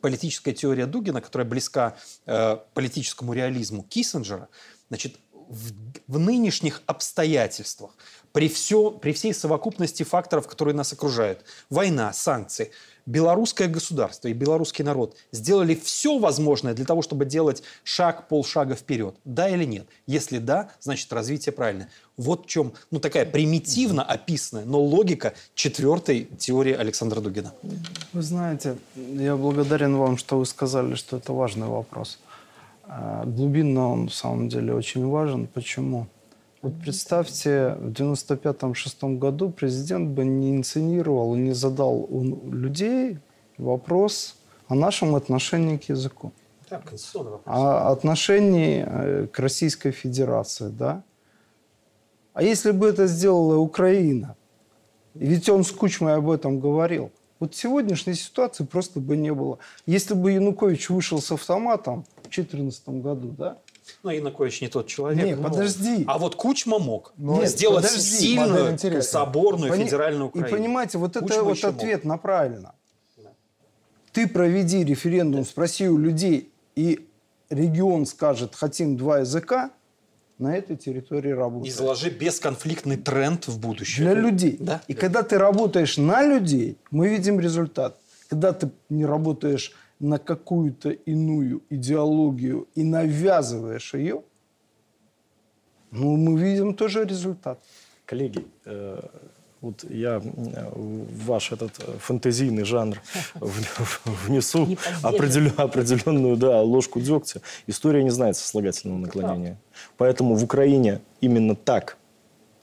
политическая 0.00 0.52
теория 0.52 0.86
Дугина, 0.86 1.20
которая 1.20 1.48
близка 1.48 1.96
э, 2.26 2.58
политическому 2.74 3.32
реализму 3.32 3.82
Киссинджера, 3.82 4.48
значит, 4.88 5.16
в, 5.32 5.72
в 6.06 6.18
нынешних 6.18 6.82
обстоятельствах 6.86 7.96
при, 8.32 8.48
все, 8.48 8.90
при 8.90 9.12
всей 9.12 9.32
совокупности 9.32 10.02
факторов, 10.02 10.46
которые 10.46 10.74
нас 10.74 10.92
окружают. 10.92 11.44
Война, 11.70 12.12
санкции– 12.12 12.70
белорусское 13.08 13.68
государство 13.68 14.28
и 14.28 14.32
белорусский 14.32 14.84
народ 14.84 15.16
сделали 15.32 15.74
все 15.74 16.18
возможное 16.18 16.74
для 16.74 16.84
того, 16.84 17.02
чтобы 17.02 17.24
делать 17.24 17.62
шаг, 17.82 18.28
полшага 18.28 18.74
вперед? 18.74 19.16
Да 19.24 19.48
или 19.48 19.64
нет? 19.64 19.86
Если 20.06 20.38
да, 20.38 20.70
значит 20.80 21.12
развитие 21.12 21.52
правильное. 21.52 21.88
Вот 22.16 22.44
в 22.44 22.48
чем, 22.48 22.72
ну 22.90 23.00
такая 23.00 23.24
примитивно 23.24 24.02
описанная, 24.02 24.64
но 24.64 24.80
логика 24.80 25.34
четвертой 25.54 26.28
теории 26.38 26.74
Александра 26.74 27.20
Дугина. 27.20 27.52
Вы 28.12 28.22
знаете, 28.22 28.76
я 28.96 29.36
благодарен 29.36 29.96
вам, 29.96 30.18
что 30.18 30.38
вы 30.38 30.46
сказали, 30.46 30.94
что 30.94 31.16
это 31.16 31.32
важный 31.32 31.68
вопрос. 31.68 32.18
А, 32.84 33.24
глубинно 33.24 33.88
он, 33.88 34.08
в 34.08 34.14
самом 34.14 34.48
деле, 34.48 34.74
очень 34.74 35.06
важен. 35.06 35.46
Почему? 35.46 36.06
Вот 36.60 36.72
представьте, 36.80 37.76
в 37.78 37.92
95-6 37.92 39.18
году 39.18 39.50
президент 39.50 40.10
бы 40.10 40.24
не 40.24 40.56
инсценировал 40.56 41.36
и 41.36 41.38
не 41.38 41.52
задал 41.52 42.06
у 42.08 42.50
людей 42.50 43.18
вопрос 43.58 44.36
о 44.66 44.74
нашем 44.74 45.14
отношении 45.14 45.76
к 45.76 45.84
языку. 45.84 46.32
Да, 46.68 46.80
конституционный 46.80 47.32
вопрос. 47.32 47.56
О 47.56 47.92
отношении 47.92 48.84
э, 48.86 49.26
к 49.28 49.38
Российской 49.38 49.92
Федерации, 49.92 50.68
да? 50.68 51.02
А 52.34 52.42
если 52.42 52.72
бы 52.72 52.88
это 52.88 53.06
сделала 53.06 53.56
Украина? 53.56 54.36
Ведь 55.14 55.48
он 55.48 55.64
с 55.64 55.70
Кучмой 55.70 56.16
об 56.16 56.28
этом 56.28 56.60
говорил. 56.60 57.12
Вот 57.38 57.54
сегодняшней 57.54 58.14
ситуации 58.14 58.64
просто 58.64 58.98
бы 58.98 59.16
не 59.16 59.32
было. 59.32 59.58
Если 59.86 60.14
бы 60.14 60.32
Янукович 60.32 60.90
вышел 60.90 61.20
с 61.20 61.30
автоматом 61.30 62.04
в 62.24 62.30
2014 62.30 62.88
году, 62.88 63.34
да, 63.38 63.58
ну, 64.02 64.10
Янукович 64.10 64.60
не 64.60 64.68
тот 64.68 64.86
человек. 64.86 65.24
Нет, 65.24 65.42
подожди. 65.42 66.04
А 66.06 66.18
вот 66.18 66.34
Кучма 66.36 66.78
мог 66.78 67.12
Нет, 67.16 67.48
сделать 67.48 67.84
подожди. 67.84 68.00
сильную, 68.00 69.02
соборную 69.02 69.72
Пони... 69.72 69.84
федеральную 69.84 70.26
Украину. 70.28 70.48
И 70.48 70.50
понимаете, 70.50 70.98
вот 70.98 71.14
Кучма 71.14 71.26
это 71.26 71.42
вот 71.44 71.56
еще 71.56 71.68
ответ 71.68 72.04
мог. 72.04 72.14
на 72.14 72.18
правильно. 72.18 72.74
Ты 74.12 74.26
проведи 74.26 74.84
референдум, 74.84 75.44
спроси 75.44 75.88
у 75.88 75.98
людей, 75.98 76.50
и 76.74 77.08
регион 77.50 78.06
скажет, 78.06 78.54
хотим 78.54 78.96
два 78.96 79.20
языка, 79.20 79.70
на 80.38 80.56
этой 80.56 80.76
территории 80.76 81.32
работать. 81.32 81.72
Изложи 81.72 82.10
бесконфликтный 82.10 82.96
тренд 82.96 83.48
в 83.48 83.58
будущее. 83.58 84.06
Для 84.06 84.14
людей. 84.14 84.56
Да? 84.60 84.82
И 84.86 84.94
когда 84.94 85.22
ты 85.22 85.36
работаешь 85.36 85.96
на 85.96 86.22
людей, 86.22 86.78
мы 86.90 87.08
видим 87.08 87.40
результат. 87.40 87.98
Когда 88.28 88.52
ты 88.52 88.70
не 88.88 89.04
работаешь 89.04 89.72
на 90.00 90.18
какую-то 90.18 90.90
иную 90.90 91.62
идеологию 91.70 92.68
и 92.74 92.84
навязываешь 92.84 93.94
ее, 93.94 94.22
ну, 95.90 96.16
мы 96.16 96.38
видим 96.38 96.74
тоже 96.74 97.04
результат. 97.04 97.58
Коллеги, 98.04 98.44
э, 98.64 99.00
вот 99.60 99.84
я 99.90 100.16
э, 100.22 100.70
в 100.74 101.24
ваш 101.24 101.52
этот 101.52 101.72
э, 101.80 101.98
фантазийный 101.98 102.64
жанр 102.64 103.00
внесу 104.04 104.76
определен, 105.02 105.52
определенную 105.56 106.36
да, 106.36 106.62
ложку 106.62 107.00
дегтя. 107.00 107.40
История 107.66 108.04
не 108.04 108.10
знает 108.10 108.36
сослагательного 108.36 108.98
наклонения. 108.98 109.58
Поэтому 109.96 110.34
в 110.34 110.44
Украине 110.44 111.00
именно 111.20 111.56
так, 111.56 111.96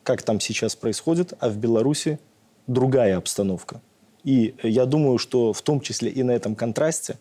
как 0.04 0.22
там 0.22 0.40
сейчас 0.40 0.76
происходит, 0.76 1.34
а 1.40 1.50
в 1.50 1.58
Беларуси 1.58 2.20
другая 2.68 3.18
обстановка. 3.18 3.82
И 4.24 4.56
я 4.64 4.86
думаю, 4.86 5.18
что 5.18 5.54
в 5.54 5.62
том 5.62 5.82
числе 5.82 6.10
и 6.10 6.24
на 6.24 6.32
этом 6.32 6.56
контрасте 6.56 7.18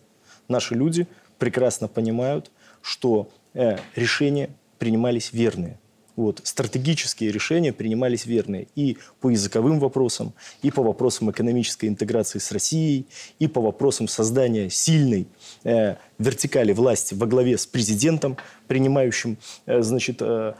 наши 0.47 0.75
люди 0.75 1.07
прекрасно 1.37 1.87
понимают, 1.87 2.51
что 2.81 3.29
э, 3.53 3.77
решения 3.95 4.49
принимались 4.77 5.33
верные. 5.33 5.77
Вот, 6.15 6.39
стратегические 6.43 7.31
решения 7.31 7.73
принимались 7.73 8.25
верные 8.25 8.67
и 8.75 8.97
по 9.19 9.29
языковым 9.29 9.79
вопросам, 9.79 10.33
и 10.61 10.71
по 10.71 10.81
вопросам 10.81 11.29
экономической 11.29 11.87
интеграции 11.87 12.39
с 12.39 12.53
Россией, 12.53 13.05
и 13.37 13.47
по 13.47 13.59
вопросам 13.59 14.07
создания 14.07 14.69
сильной 14.69 15.27
э, 15.65 15.95
вертикали 16.17 16.71
власти 16.71 17.13
во 17.13 17.27
главе 17.27 17.57
с 17.57 17.65
президентом, 17.65 18.37
принимающим 18.67 19.37
э, 19.65 19.81
значит, 19.81 20.21
э, 20.21 20.53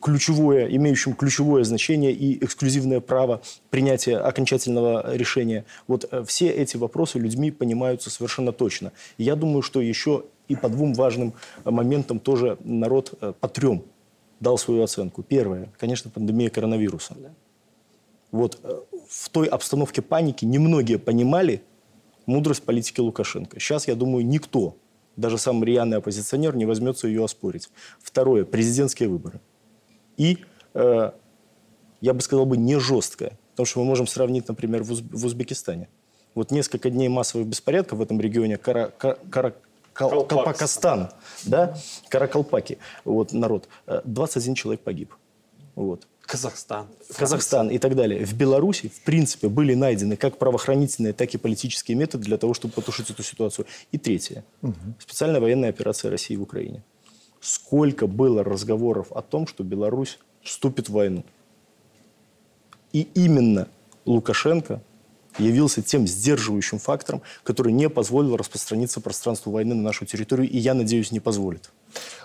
ключевое, 0.00 0.66
имеющим 0.66 1.14
ключевое 1.14 1.64
значение 1.64 2.12
и 2.12 2.42
эксклюзивное 2.44 3.00
право 3.00 3.42
принятия 3.70 4.16
окончательного 4.16 5.14
решения. 5.14 5.64
Вот 5.86 6.08
э, 6.10 6.24
все 6.24 6.48
эти 6.48 6.76
вопросы 6.76 7.18
людьми 7.18 7.50
понимаются 7.50 8.10
совершенно 8.10 8.52
точно. 8.52 8.92
И 9.18 9.24
я 9.24 9.36
думаю, 9.36 9.62
что 9.62 9.80
еще 9.80 10.24
и 10.48 10.56
по 10.56 10.68
двум 10.68 10.94
важным 10.94 11.34
э, 11.64 11.70
моментам 11.70 12.18
тоже 12.18 12.56
народ 12.64 13.14
э, 13.20 13.32
по 13.38 13.48
трем 13.48 13.84
дал 14.40 14.56
свою 14.58 14.82
оценку. 14.82 15.22
Первое, 15.22 15.70
конечно, 15.78 16.10
пандемия 16.10 16.48
коронавируса. 16.48 17.14
Да. 17.18 17.30
Вот 18.32 18.58
в 19.08 19.28
той 19.28 19.48
обстановке 19.48 20.02
паники 20.02 20.44
немногие 20.44 20.98
понимали 20.98 21.62
мудрость 22.26 22.62
политики 22.62 23.00
Лукашенко. 23.00 23.58
Сейчас, 23.58 23.88
я 23.88 23.94
думаю, 23.96 24.24
никто, 24.24 24.76
даже 25.16 25.36
самый 25.36 25.66
рьяный 25.66 25.98
оппозиционер, 25.98 26.56
не 26.56 26.64
возьмется 26.64 27.08
ее 27.08 27.24
оспорить. 27.24 27.68
Второе, 28.00 28.44
президентские 28.44 29.08
выборы. 29.08 29.40
И, 30.20 30.38
э, 30.74 31.12
я 32.02 32.12
бы 32.12 32.20
сказал, 32.20 32.44
бы 32.44 32.58
не 32.58 32.78
жесткое. 32.78 33.38
Потому 33.52 33.66
что 33.66 33.80
мы 33.80 33.86
можем 33.86 34.06
сравнить, 34.06 34.48
например, 34.48 34.82
в, 34.82 34.92
Уз 34.92 35.00
в 35.00 35.24
Узбекистане. 35.24 35.88
Вот 36.34 36.50
несколько 36.50 36.90
дней 36.90 37.08
массовых 37.08 37.46
беспорядков 37.46 37.98
в 37.98 38.02
этом 38.02 38.20
регионе 38.20 38.58
Кара, 38.58 38.92
Кара, 38.98 39.18
Кара, 39.30 39.54
Кал, 39.94 40.26
Калпакистан, 40.26 41.10
да, 41.44 41.74
Каракалпаки, 42.08 42.78
вот 43.04 43.32
народ, 43.32 43.68
21 44.04 44.54
человек 44.54 44.82
погиб. 44.82 45.14
Вот. 45.74 46.06
Казахстан. 46.20 46.86
Казахстан 47.16 47.70
и 47.70 47.78
так 47.78 47.96
далее. 47.96 48.24
В 48.24 48.34
Беларуси, 48.34 48.88
в 48.88 49.02
принципе, 49.02 49.48
были 49.48 49.74
найдены 49.74 50.16
как 50.16 50.36
правоохранительные, 50.38 51.12
так 51.12 51.34
и 51.34 51.38
политические 51.38 51.96
методы 51.96 52.24
для 52.24 52.36
того, 52.36 52.54
чтобы 52.54 52.74
потушить 52.74 53.10
эту 53.10 53.22
ситуацию. 53.22 53.66
И 53.90 53.98
третье. 53.98 54.44
Угу. 54.62 54.74
Специальная 55.00 55.40
военная 55.40 55.70
операция 55.70 56.10
России 56.10 56.36
в 56.36 56.42
Украине. 56.42 56.84
Сколько 57.40 58.06
было 58.06 58.44
разговоров 58.44 59.12
о 59.12 59.22
том, 59.22 59.46
что 59.46 59.64
Беларусь 59.64 60.18
вступит 60.42 60.88
в 60.88 60.92
войну. 60.92 61.24
И 62.92 63.08
именно 63.14 63.68
Лукашенко 64.04 64.82
явился 65.38 65.82
тем 65.82 66.06
сдерживающим 66.06 66.78
фактором, 66.78 67.22
который 67.42 67.72
не 67.72 67.88
позволил 67.88 68.36
распространиться 68.36 69.00
пространству 69.00 69.52
войны 69.52 69.74
на 69.74 69.82
нашу 69.82 70.06
территорию, 70.06 70.48
и, 70.48 70.58
я 70.58 70.74
надеюсь, 70.74 71.12
не 71.12 71.20
позволит. 71.20 71.70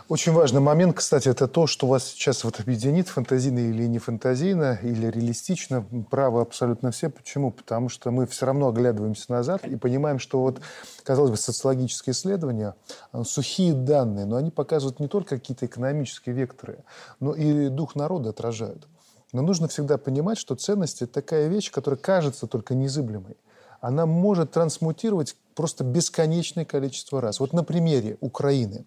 Очень 0.07 0.33
важный 0.33 0.61
момент, 0.61 0.95
кстати, 0.95 1.29
это 1.29 1.47
то, 1.47 1.65
что 1.65 1.87
вас 1.87 2.05
сейчас 2.05 2.43
вот 2.43 2.59
объединит 2.59 3.07
фантазийно 3.07 3.57
или 3.57 3.87
не 3.87 3.97
фантазийно, 3.97 4.77
или 4.83 5.07
реалистично. 5.07 5.83
Правы 6.11 6.41
абсолютно 6.41 6.91
все. 6.91 7.09
Почему? 7.09 7.49
Потому 7.49 7.89
что 7.89 8.11
мы 8.11 8.27
все 8.27 8.45
равно 8.45 8.67
оглядываемся 8.67 9.31
назад 9.31 9.65
и 9.65 9.75
понимаем, 9.75 10.19
что 10.19 10.41
вот, 10.41 10.61
казалось 11.03 11.31
бы, 11.31 11.37
социологические 11.37 12.13
исследования, 12.13 12.75
э, 13.13 13.23
сухие 13.25 13.73
данные, 13.73 14.25
но 14.25 14.35
они 14.35 14.51
показывают 14.51 14.99
не 14.99 15.07
только 15.07 15.37
какие-то 15.37 15.65
экономические 15.65 16.35
векторы, 16.35 16.83
но 17.19 17.33
и 17.33 17.69
дух 17.69 17.95
народа 17.95 18.29
отражают. 18.29 18.87
Но 19.35 19.41
нужно 19.41 19.67
всегда 19.67 19.97
понимать, 19.97 20.37
что 20.37 20.55
ценность– 20.55 21.01
это 21.01 21.11
такая 21.11 21.49
вещь, 21.49 21.69
которая 21.69 21.99
кажется 21.99 22.47
только 22.47 22.73
незыблемой. 22.73 23.35
Она 23.81 24.05
может 24.05 24.51
трансмутировать 24.51 25.35
просто 25.55 25.83
бесконечное 25.83 26.63
количество 26.63 27.19
раз. 27.19 27.41
Вот 27.41 27.51
на 27.51 27.65
примере 27.65 28.15
Украины. 28.21 28.85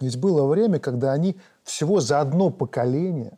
Ведь 0.00 0.18
было 0.18 0.46
время, 0.46 0.78
когда 0.78 1.12
они 1.12 1.36
всего 1.62 2.00
за 2.00 2.20
одно 2.20 2.48
поколение 2.48 3.36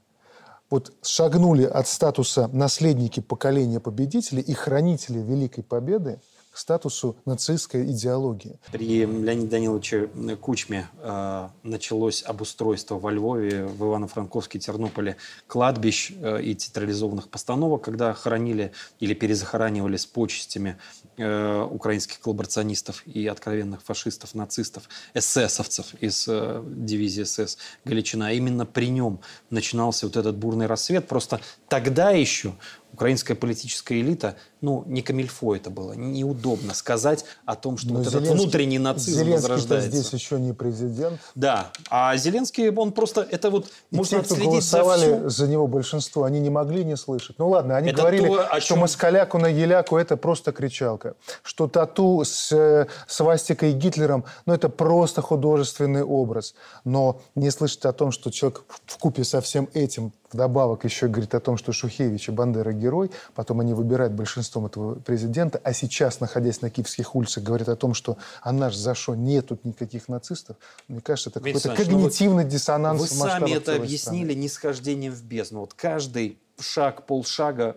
вот 0.70 0.92
шагнули 1.02 1.64
от 1.64 1.88
статуса 1.88 2.48
наследники 2.52 3.18
поколения 3.18 3.80
победителей 3.80 4.42
и 4.42 4.54
хранители 4.54 5.18
Великой 5.18 5.64
Победы– 5.64 6.20
статусу 6.58 7.16
нацистской 7.24 7.84
идеологии. 7.90 8.58
При 8.72 9.04
Леониде 9.04 9.48
Даниловиче 9.48 10.08
Кучме 10.40 10.88
э, 11.00 11.48
началось 11.62 12.22
обустройство 12.24 12.98
во 12.98 13.10
Львове, 13.10 13.66
в 13.66 13.82
Ивано-Франковске, 13.82 14.58
Тернополе 14.58 15.16
кладбищ 15.46 16.12
э, 16.20 16.42
и 16.42 16.54
театрализованных 16.54 17.28
постановок, 17.28 17.82
когда 17.82 18.12
хоронили 18.12 18.72
или 19.00 19.14
перезахоранивали 19.14 19.96
с 19.96 20.06
почестями 20.06 20.78
э, 21.16 21.62
украинских 21.62 22.20
коллаборационистов 22.20 23.06
и 23.06 23.26
откровенных 23.26 23.82
фашистов, 23.82 24.34
нацистов, 24.34 24.88
эсэсовцев 25.14 25.94
из 26.00 26.26
э, 26.28 26.62
дивизии 26.66 27.24
СС 27.24 27.58
Галичина. 27.84 28.34
Именно 28.34 28.66
при 28.66 28.88
нем 28.88 29.20
начинался 29.50 30.06
вот 30.06 30.16
этот 30.16 30.36
бурный 30.36 30.66
рассвет. 30.66 31.08
Просто 31.08 31.40
тогда 31.68 32.10
еще 32.10 32.54
украинская 32.92 33.36
политическая 33.36 34.00
элита, 34.00 34.36
ну, 34.60 34.82
не 34.86 35.02
камильфо 35.02 35.54
это 35.54 35.70
было, 35.70 35.92
неудобно 35.92 36.74
сказать 36.74 37.24
о 37.44 37.54
том, 37.54 37.78
что 37.78 37.90
Но 37.92 37.98
вот 37.98 38.06
этот 38.08 38.22
Зеленский- 38.24 38.32
внутренний 38.42 38.78
нацизм 38.78 39.10
Зеленский-то 39.20 39.52
возрождается. 39.54 39.88
здесь 39.90 40.12
еще 40.12 40.40
не 40.40 40.52
президент. 40.52 41.20
Да, 41.36 41.70
а 41.90 42.16
Зеленский, 42.16 42.70
он 42.70 42.90
просто, 42.92 43.20
это 43.30 43.50
вот, 43.50 43.66
И 43.90 43.96
можно 43.96 44.18
те, 44.18 44.24
кто 44.24 44.34
отследить 44.34 44.64
за 44.64 44.78
голосовали 44.78 45.18
всю- 45.18 45.28
за 45.28 45.46
него 45.48 45.66
большинство, 45.68 46.24
они 46.24 46.40
не 46.40 46.50
могли 46.50 46.84
не 46.84 46.96
слышать. 46.96 47.36
Ну 47.38 47.48
ладно, 47.50 47.76
они 47.76 47.90
Это 47.90 47.98
говорили, 47.98 48.26
то, 48.26 48.46
о 48.46 48.60
что 48.60 48.68
чем- 48.74 48.78
москаляку 48.80 49.38
на 49.38 49.46
еляку 49.46 49.96
это 49.96 50.16
просто 50.16 50.50
кричалка. 50.52 51.14
Что 51.44 51.68
тату 51.68 52.22
с 52.24 52.50
э, 52.52 52.86
свастикой 53.06 53.70
и 53.70 53.74
Гитлером, 53.74 54.24
ну 54.46 54.54
это 54.54 54.68
просто 54.68 55.22
художественный 55.22 56.02
образ. 56.02 56.54
Но 56.84 57.20
не 57.36 57.50
слышать 57.50 57.84
о 57.84 57.92
том, 57.92 58.10
что 58.10 58.30
человек 58.30 58.62
в 58.86 58.98
купе 58.98 59.22
со 59.24 59.40
всем 59.40 59.68
этим 59.74 60.12
вдобавок 60.32 60.84
еще 60.84 61.06
говорит 61.08 61.34
о 61.34 61.40
том, 61.40 61.56
что 61.56 61.72
Шухевич 61.72 62.28
и 62.28 62.32
Бандера 62.32 62.72
герой, 62.78 63.10
потом 63.34 63.60
они 63.60 63.74
выбирают 63.74 64.12
большинством 64.14 64.66
этого 64.66 64.94
президента, 64.94 65.60
а 65.62 65.72
сейчас, 65.72 66.20
находясь 66.20 66.62
на 66.62 66.70
киевских 66.70 67.14
улицах, 67.14 67.44
говорят 67.44 67.68
о 67.68 67.76
том, 67.76 67.94
что 67.94 68.16
а 68.42 68.52
наш 68.52 68.74
за 68.74 68.94
что 68.94 69.14
нет 69.14 69.48
тут 69.48 69.64
никаких 69.64 70.08
нацистов. 70.08 70.56
Мне 70.88 71.00
кажется, 71.00 71.30
это 71.30 71.40
какой-то 71.40 71.68
ну 71.68 71.74
вы- 71.74 71.84
когнитивный 71.84 72.44
диссонанс 72.44 73.00
Вы 73.00 73.06
сами 73.08 73.50
это 73.52 73.76
объяснили 73.76 74.30
страны. 74.30 74.42
нисхождением 74.44 75.12
в 75.12 75.22
бездну. 75.22 75.60
Вот 75.60 75.74
каждый 75.74 76.38
шаг, 76.60 77.06
полшага 77.06 77.76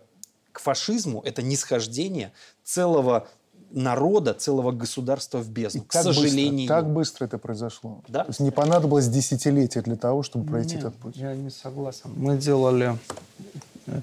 к 0.51 0.59
фашизму– 0.59 1.21
это 1.25 1.41
нисхождение 1.41 2.31
целого 2.63 3.27
народа, 3.73 4.33
целого 4.33 4.73
государства 4.73 5.37
в 5.37 5.47
И 5.47 5.51
бездну. 5.51 5.83
К 5.83 5.93
так 5.93 6.05
быстро- 6.05 6.13
сожалению. 6.23 6.67
так 6.67 6.91
быстро 6.91 7.25
это 7.25 7.37
произошло. 7.37 8.01
Да? 8.09 8.25
То 8.25 8.29
есть 8.31 8.41
не 8.41 8.51
понадобилось 8.51 9.07
десятилетия 9.07 9.81
для 9.81 9.95
того, 9.95 10.23
чтобы 10.23 10.45
пройти 10.49 10.75
Нет, 10.75 10.85
этот 10.85 10.95
путь. 10.97 11.15
Я 11.15 11.33
не 11.35 11.49
согласен. 11.49 12.11
Мы 12.17 12.37
делали 12.37 12.97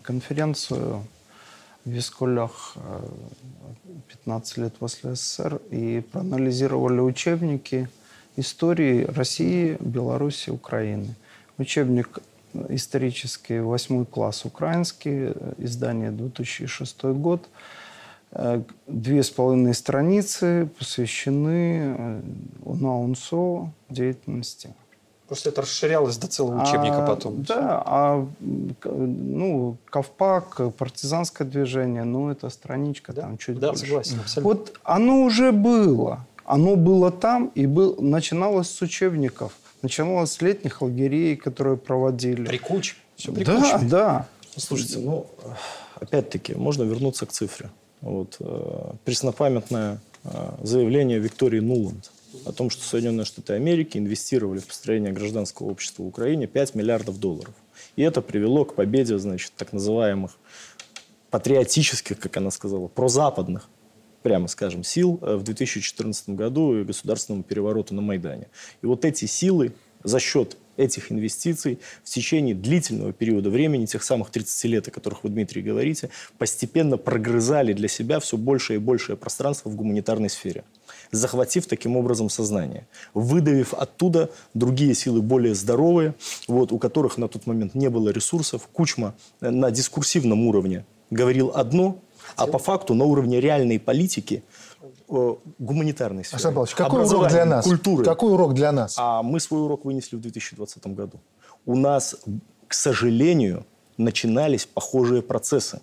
конференцию 0.02 1.04
в 1.84 1.90
Вискулях 1.90 2.76
э, 2.76 3.08
15 4.08 4.58
лет 4.58 4.74
после 4.76 5.14
СССР 5.14 5.60
и 5.70 6.02
проанализировали 6.12 7.00
учебники 7.00 7.88
истории 8.36 9.04
России, 9.04 9.76
Беларуси, 9.80 10.50
Украины. 10.50 11.14
Учебник 11.56 12.18
э, 12.54 12.66
исторический, 12.70 13.60
восьмой 13.60 14.06
класс 14.06 14.44
украинский, 14.44 15.32
э, 15.34 15.54
издание 15.58 16.10
2006 16.10 17.04
год. 17.04 17.48
Э, 18.32 18.62
Две 18.86 19.22
с 19.22 19.30
половиной 19.30 19.74
страницы 19.74 20.68
посвящены 20.78 21.96
э, 21.96 22.20
УНА-УНСО 22.64 23.72
деятельности. 23.88 24.74
Просто 25.28 25.50
это 25.50 25.60
расширялось 25.60 26.16
до 26.16 26.26
целого 26.26 26.62
учебника 26.62 27.04
А, 27.04 27.06
потом. 27.06 27.42
Да, 27.42 27.82
а 27.84 28.26
ну, 28.40 29.76
Ковпак, 29.90 30.74
партизанское 30.78 31.46
движение, 31.46 32.04
ну, 32.04 32.30
это 32.30 32.48
страничка 32.48 33.12
Да, 33.12 33.22
там 33.22 33.36
чуть 33.36 33.58
да, 33.58 33.68
больше. 33.68 33.84
согласен, 33.84 34.20
абсолютно. 34.20 34.42
Вот 34.50 34.80
оно 34.84 35.22
уже 35.22 35.52
было. 35.52 36.24
Оно 36.46 36.76
было 36.76 37.10
там 37.10 37.52
и 37.54 37.66
был, 37.66 37.96
начиналось 38.00 38.70
с 38.70 38.80
учебников. 38.80 39.52
Начиналось 39.82 40.32
с 40.32 40.40
летних 40.40 40.80
лагерей, 40.80 41.36
которые 41.36 41.76
проводили. 41.76 42.46
При 42.46 42.56
Куч. 42.56 42.96
Все 43.16 43.30
при 43.30 43.44
да, 43.44 43.80
да. 43.82 44.26
Слушайте, 44.56 44.98
ну, 44.98 45.26
опять-таки, 46.00 46.54
можно 46.54 46.84
вернуться 46.84 47.26
к 47.26 47.32
цифре. 47.32 47.68
Вот, 48.00 48.36
э, 48.40 48.92
преснопамятное 49.04 50.00
э, 50.24 50.50
заявление 50.62 51.18
Виктории 51.18 51.60
Нуланд 51.60 52.10
о 52.44 52.52
том, 52.52 52.70
что 52.70 52.84
Соединенные 52.84 53.24
Штаты 53.24 53.54
Америки 53.54 53.98
инвестировали 53.98 54.58
в 54.58 54.66
построение 54.66 55.12
гражданского 55.12 55.68
общества 55.68 56.02
в 56.02 56.06
Украине 56.06 56.46
5 56.46 56.74
миллиардов 56.74 57.18
долларов. 57.18 57.54
И 57.96 58.02
это 58.02 58.22
привело 58.22 58.64
к 58.64 58.74
победе, 58.74 59.18
значит, 59.18 59.52
так 59.56 59.72
называемых 59.72 60.38
патриотических, 61.30 62.18
как 62.18 62.36
она 62.36 62.50
сказала, 62.50 62.88
прозападных, 62.88 63.68
прямо 64.22 64.48
скажем, 64.48 64.84
сил 64.84 65.18
э, 65.22 65.36
в 65.36 65.42
2014 65.42 66.30
году 66.30 66.78
и 66.78 66.84
государственному 66.84 67.44
перевороту 67.44 67.94
на 67.94 68.02
Майдане. 68.02 68.48
И 68.82 68.86
вот 68.86 69.04
эти 69.04 69.26
силы 69.26 69.72
за 70.04 70.20
счет 70.20 70.56
этих 70.78 71.12
инвестиций 71.12 71.78
в 72.02 72.08
течение 72.08 72.54
длительного 72.54 73.12
периода 73.12 73.50
времени, 73.50 73.84
тех 73.84 74.02
самых 74.02 74.30
30 74.30 74.64
лет, 74.64 74.88
о 74.88 74.90
которых 74.90 75.24
вы, 75.24 75.30
Дмитрий, 75.30 75.60
говорите, 75.60 76.08
постепенно 76.38 76.96
прогрызали 76.96 77.74
для 77.74 77.88
себя 77.88 78.20
все 78.20 78.38
большее 78.38 78.76
и 78.76 78.80
большее 78.80 79.16
пространство 79.16 79.68
в 79.68 79.76
гуманитарной 79.76 80.30
сфере, 80.30 80.64
захватив 81.10 81.66
таким 81.66 81.96
образом 81.96 82.30
сознание, 82.30 82.86
выдавив 83.12 83.74
оттуда 83.74 84.30
другие 84.54 84.94
силы 84.94 85.20
более 85.20 85.54
здоровые, 85.54 86.14
вот, 86.46 86.72
у 86.72 86.78
которых 86.78 87.18
на 87.18 87.28
тот 87.28 87.46
момент 87.46 87.74
не 87.74 87.90
было 87.90 88.10
ресурсов. 88.10 88.68
Кучма 88.72 89.14
на 89.40 89.70
дискурсивном 89.70 90.46
уровне 90.46 90.84
говорил 91.10 91.52
одно, 91.54 91.98
а 92.36 92.46
по 92.46 92.58
факту 92.58 92.94
на 92.94 93.04
уровне 93.04 93.40
реальной 93.40 93.80
политики 93.80 94.42
гуманитарной 95.08 96.24
сферы. 96.24 96.36
Александр 96.36 96.54
Павлович, 96.54 96.74
какой 96.74 97.04
урок 97.04 97.28
для 97.28 97.44
нас? 97.44 97.64
Культуры. 97.64 98.04
Какой 98.04 98.32
урок 98.32 98.54
для 98.54 98.72
нас? 98.72 98.94
А 98.98 99.22
мы 99.22 99.40
свой 99.40 99.62
урок 99.62 99.84
вынесли 99.84 100.16
в 100.16 100.20
2020 100.20 100.86
году. 100.88 101.20
У 101.64 101.74
нас, 101.74 102.16
к 102.66 102.74
сожалению, 102.74 103.66
начинались 103.96 104.66
похожие 104.66 105.22
процессы. 105.22 105.80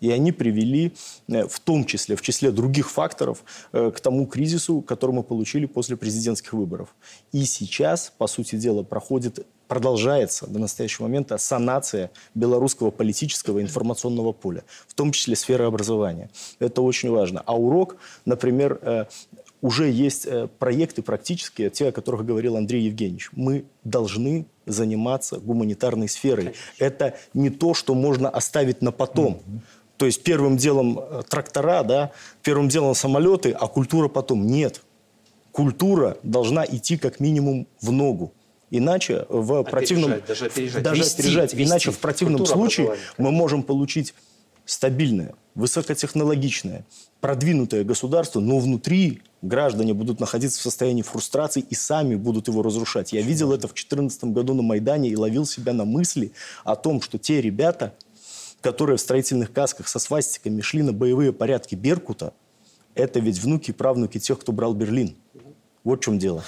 И 0.00 0.10
они 0.10 0.32
привели, 0.32 0.94
э, 1.28 1.46
в 1.46 1.60
том 1.60 1.84
числе, 1.84 2.16
в 2.16 2.22
числе 2.22 2.50
других 2.50 2.90
факторов, 2.90 3.44
э, 3.72 3.92
к 3.94 4.00
тому 4.00 4.26
кризису, 4.26 4.80
который 4.82 5.12
мы 5.12 5.22
получили 5.22 5.66
после 5.66 5.96
президентских 5.96 6.54
выборов. 6.54 6.96
И 7.30 7.44
сейчас, 7.44 8.12
по 8.18 8.26
сути 8.26 8.56
дела, 8.56 8.82
проходит, 8.82 9.46
продолжается 9.72 10.46
до 10.46 10.58
настоящего 10.58 11.04
момента 11.04 11.38
санация 11.38 12.10
белорусского 12.34 12.90
политического 12.90 13.62
информационного 13.62 14.32
поля, 14.32 14.64
в 14.86 14.92
том 14.92 15.12
числе 15.12 15.34
сферы 15.34 15.64
образования. 15.64 16.28
Это 16.58 16.82
очень 16.82 17.08
важно. 17.08 17.42
А 17.46 17.56
урок, 17.56 17.96
например, 18.26 18.78
э, 18.82 19.06
уже 19.62 19.90
есть 19.90 20.26
э, 20.26 20.46
проекты 20.58 21.00
практические, 21.00 21.70
те, 21.70 21.88
о 21.88 21.92
которых 21.92 22.26
говорил 22.26 22.58
Андрей 22.58 22.82
Евгеньевич. 22.82 23.30
Мы 23.32 23.64
должны 23.82 24.44
заниматься 24.66 25.38
гуманитарной 25.38 26.10
сферой. 26.10 26.52
Это 26.78 27.16
не 27.32 27.48
то, 27.48 27.72
что 27.72 27.94
можно 27.94 28.28
оставить 28.28 28.82
на 28.82 28.92
потом. 28.92 29.40
То 29.96 30.04
есть 30.04 30.22
первым 30.22 30.58
делом 30.58 30.98
э, 30.98 31.22
трактора, 31.26 31.82
да, 31.82 32.10
первым 32.42 32.68
делом 32.68 32.94
самолеты, 32.94 33.52
а 33.52 33.68
культура 33.68 34.08
потом. 34.08 34.46
Нет. 34.46 34.82
Культура 35.50 36.18
должна 36.22 36.62
идти 36.66 36.98
как 36.98 37.20
минимум 37.20 37.66
в 37.80 37.90
ногу. 37.90 38.34
Иначе 38.74 39.26
в 39.28 39.64
противном... 39.64 40.22
даже 40.26 40.46
опережать. 40.46 40.82
Даже 40.82 41.02
Вести, 41.02 41.20
опережать. 41.20 41.52
вести. 41.52 41.70
Иначе 41.70 41.90
в 41.90 41.98
противном 41.98 42.38
Культура 42.38 42.56
случае 42.56 42.86
образования, 42.86 43.14
мы 43.18 43.30
можем 43.30 43.62
получить 43.62 44.14
стабильное, 44.64 45.34
высокотехнологичное, 45.54 46.86
продвинутое 47.20 47.84
государство, 47.84 48.40
но 48.40 48.58
внутри 48.58 49.20
граждане 49.42 49.92
будут 49.92 50.20
находиться 50.20 50.58
в 50.58 50.62
состоянии 50.62 51.02
фрустрации 51.02 51.62
и 51.68 51.74
сами 51.74 52.14
будут 52.14 52.48
его 52.48 52.62
разрушать. 52.62 53.12
Я 53.12 53.20
видел 53.20 53.52
это 53.52 53.68
в 53.68 53.74
2014 53.74 54.24
году 54.24 54.54
на 54.54 54.62
Майдане 54.62 55.10
и 55.10 55.16
ловил 55.16 55.44
себя 55.44 55.74
на 55.74 55.84
мысли 55.84 56.32
о 56.64 56.74
том, 56.74 57.02
что 57.02 57.18
те 57.18 57.42
ребята, 57.42 57.92
которые 58.62 58.96
в 58.96 59.02
строительных 59.02 59.52
касках 59.52 59.86
со 59.86 59.98
свастиками 59.98 60.62
шли 60.62 60.80
на 60.80 60.94
боевые 60.94 61.34
порядки 61.34 61.74
Беркута, 61.74 62.32
это 62.94 63.20
ведь 63.20 63.38
внуки 63.38 63.70
и 63.70 63.74
правнуки 63.74 64.18
тех, 64.18 64.38
кто 64.38 64.50
брал 64.52 64.72
Берлин. 64.72 65.14
Вот 65.84 66.00
в 66.00 66.04
чем 66.04 66.18
дело. 66.18 66.42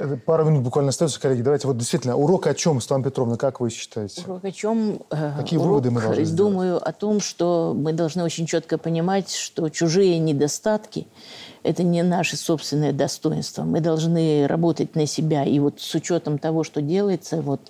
Это 0.00 0.16
Пару 0.16 0.46
минут 0.46 0.62
буквально 0.62 0.88
остается, 0.88 1.20
коллеги. 1.20 1.42
Давайте 1.42 1.66
вот 1.66 1.76
действительно, 1.76 2.16
урок 2.16 2.46
о 2.46 2.54
чем, 2.54 2.80
Светлана 2.80 3.04
Петровна, 3.04 3.36
как 3.36 3.60
вы 3.60 3.68
считаете? 3.68 4.22
Урок 4.26 4.44
о 4.44 4.50
чем? 4.50 5.02
Э, 5.10 5.32
Какие 5.36 5.58
урок, 5.58 5.68
выводы 5.68 5.90
мы 5.90 6.00
должны 6.00 6.24
сделать? 6.24 6.36
Думаю 6.36 6.88
о 6.88 6.92
том, 6.92 7.20
что 7.20 7.76
мы 7.76 7.92
должны 7.92 8.24
очень 8.24 8.46
четко 8.46 8.78
понимать, 8.78 9.30
что 9.30 9.68
чужие 9.68 10.18
недостатки– 10.18 11.06
это 11.62 11.82
не 11.82 12.02
наше 12.02 12.38
собственное 12.38 12.94
достоинство. 12.94 13.64
Мы 13.64 13.80
должны 13.80 14.46
работать 14.46 14.94
на 14.94 15.04
себя. 15.04 15.44
И 15.44 15.58
вот 15.58 15.80
с 15.80 15.94
учетом 15.94 16.38
того, 16.38 16.64
что 16.64 16.80
делается, 16.80 17.42
вот 17.42 17.60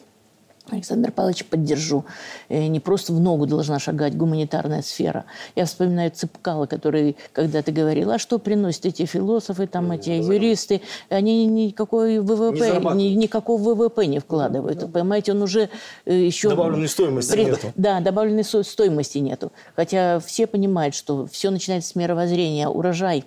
Александр 0.72 1.12
Павлович 1.12 1.44
поддержу. 1.46 2.04
Э, 2.48 2.66
Не 2.66 2.80
просто 2.80 3.12
в 3.12 3.20
ногу 3.20 3.46
должна 3.46 3.78
шагать 3.78 4.16
гуманитарная 4.16 4.82
сфера. 4.82 5.24
Я 5.56 5.64
вспоминаю 5.66 6.10
Цыпкала, 6.10 6.66
который 6.66 7.16
когда-то 7.32 7.72
говорил, 7.72 8.10
а 8.10 8.18
что 8.18 8.38
приносят 8.38 8.86
эти 8.86 9.04
философы, 9.06 9.66
там 9.66 9.90
эти 9.92 10.10
юристы, 10.10 10.80
они 11.08 11.46
никакой 11.46 12.14
Не 12.14 12.18
ВВП, 12.20 12.58
зарабатывают. 12.58 12.96
ни- 12.98 13.14
никакого 13.14 13.74
ВВП 13.74 14.06
не 14.06 14.18
вкладывают. 14.18 14.92
Понимаете, 14.92 15.32
он 15.32 15.42
уже 15.42 15.68
э, 16.04 16.14
еще... 16.26 16.50
Добавленной 16.50 16.88
стоимости 16.88 17.32
При- 17.32 17.44
нету. 17.44 17.72
Да, 17.76 18.00
добавленной 18.00 18.44
стоимости 18.44 19.18
нету. 19.18 19.52
Хотя 19.76 20.20
все 20.20 20.46
понимают, 20.46 20.94
что 20.94 21.26
все 21.26 21.50
начинается 21.50 21.90
с 21.90 21.94
мировоззрения. 21.94 22.68
Урожай 22.68 23.24